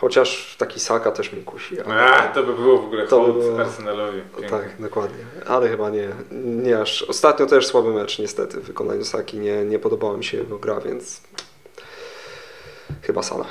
Chociaż 0.00 0.56
taki 0.58 0.80
Saka 0.80 1.10
też 1.10 1.32
mnie 1.32 1.42
kusi. 1.42 1.80
A, 1.80 2.28
to 2.28 2.42
by 2.42 2.54
było 2.54 2.78
w 2.82 2.84
ogóle 2.84 3.06
To 3.06 3.20
było- 3.32 3.60
Arsenalowi. 3.60 4.20
Pięknie. 4.22 4.48
tak, 4.48 4.80
dokładnie. 4.80 5.24
Ale 5.46 5.68
chyba 5.68 5.90
nie, 5.90 6.08
nie 6.40 6.80
aż. 6.80 7.02
Ostatnio 7.02 7.46
też 7.46 7.66
słaby 7.66 7.92
mecz 7.92 8.18
niestety 8.18 8.60
w 8.60 8.64
wykonaniu 8.64 9.04
Saki. 9.04 9.38
Nie, 9.38 9.64
nie 9.64 9.78
podobała 9.78 10.16
mi 10.16 10.24
się 10.24 10.38
jego 10.38 10.58
gra, 10.58 10.80
więc 10.80 11.20
chyba 13.02 13.22
Salah. 13.22 13.48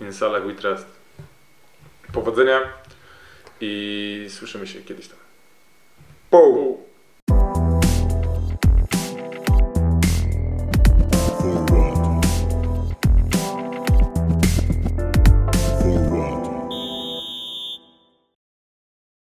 In 0.00 0.12
Salah 0.12 0.46
we 0.46 0.54
trust. 0.54 0.86
Powodzenia 2.12 2.60
i 3.60 4.26
słyszymy 4.30 4.66
się 4.66 4.80
kiedyś 4.80 5.08
tam. 5.08 5.18
Poł! 6.30 6.85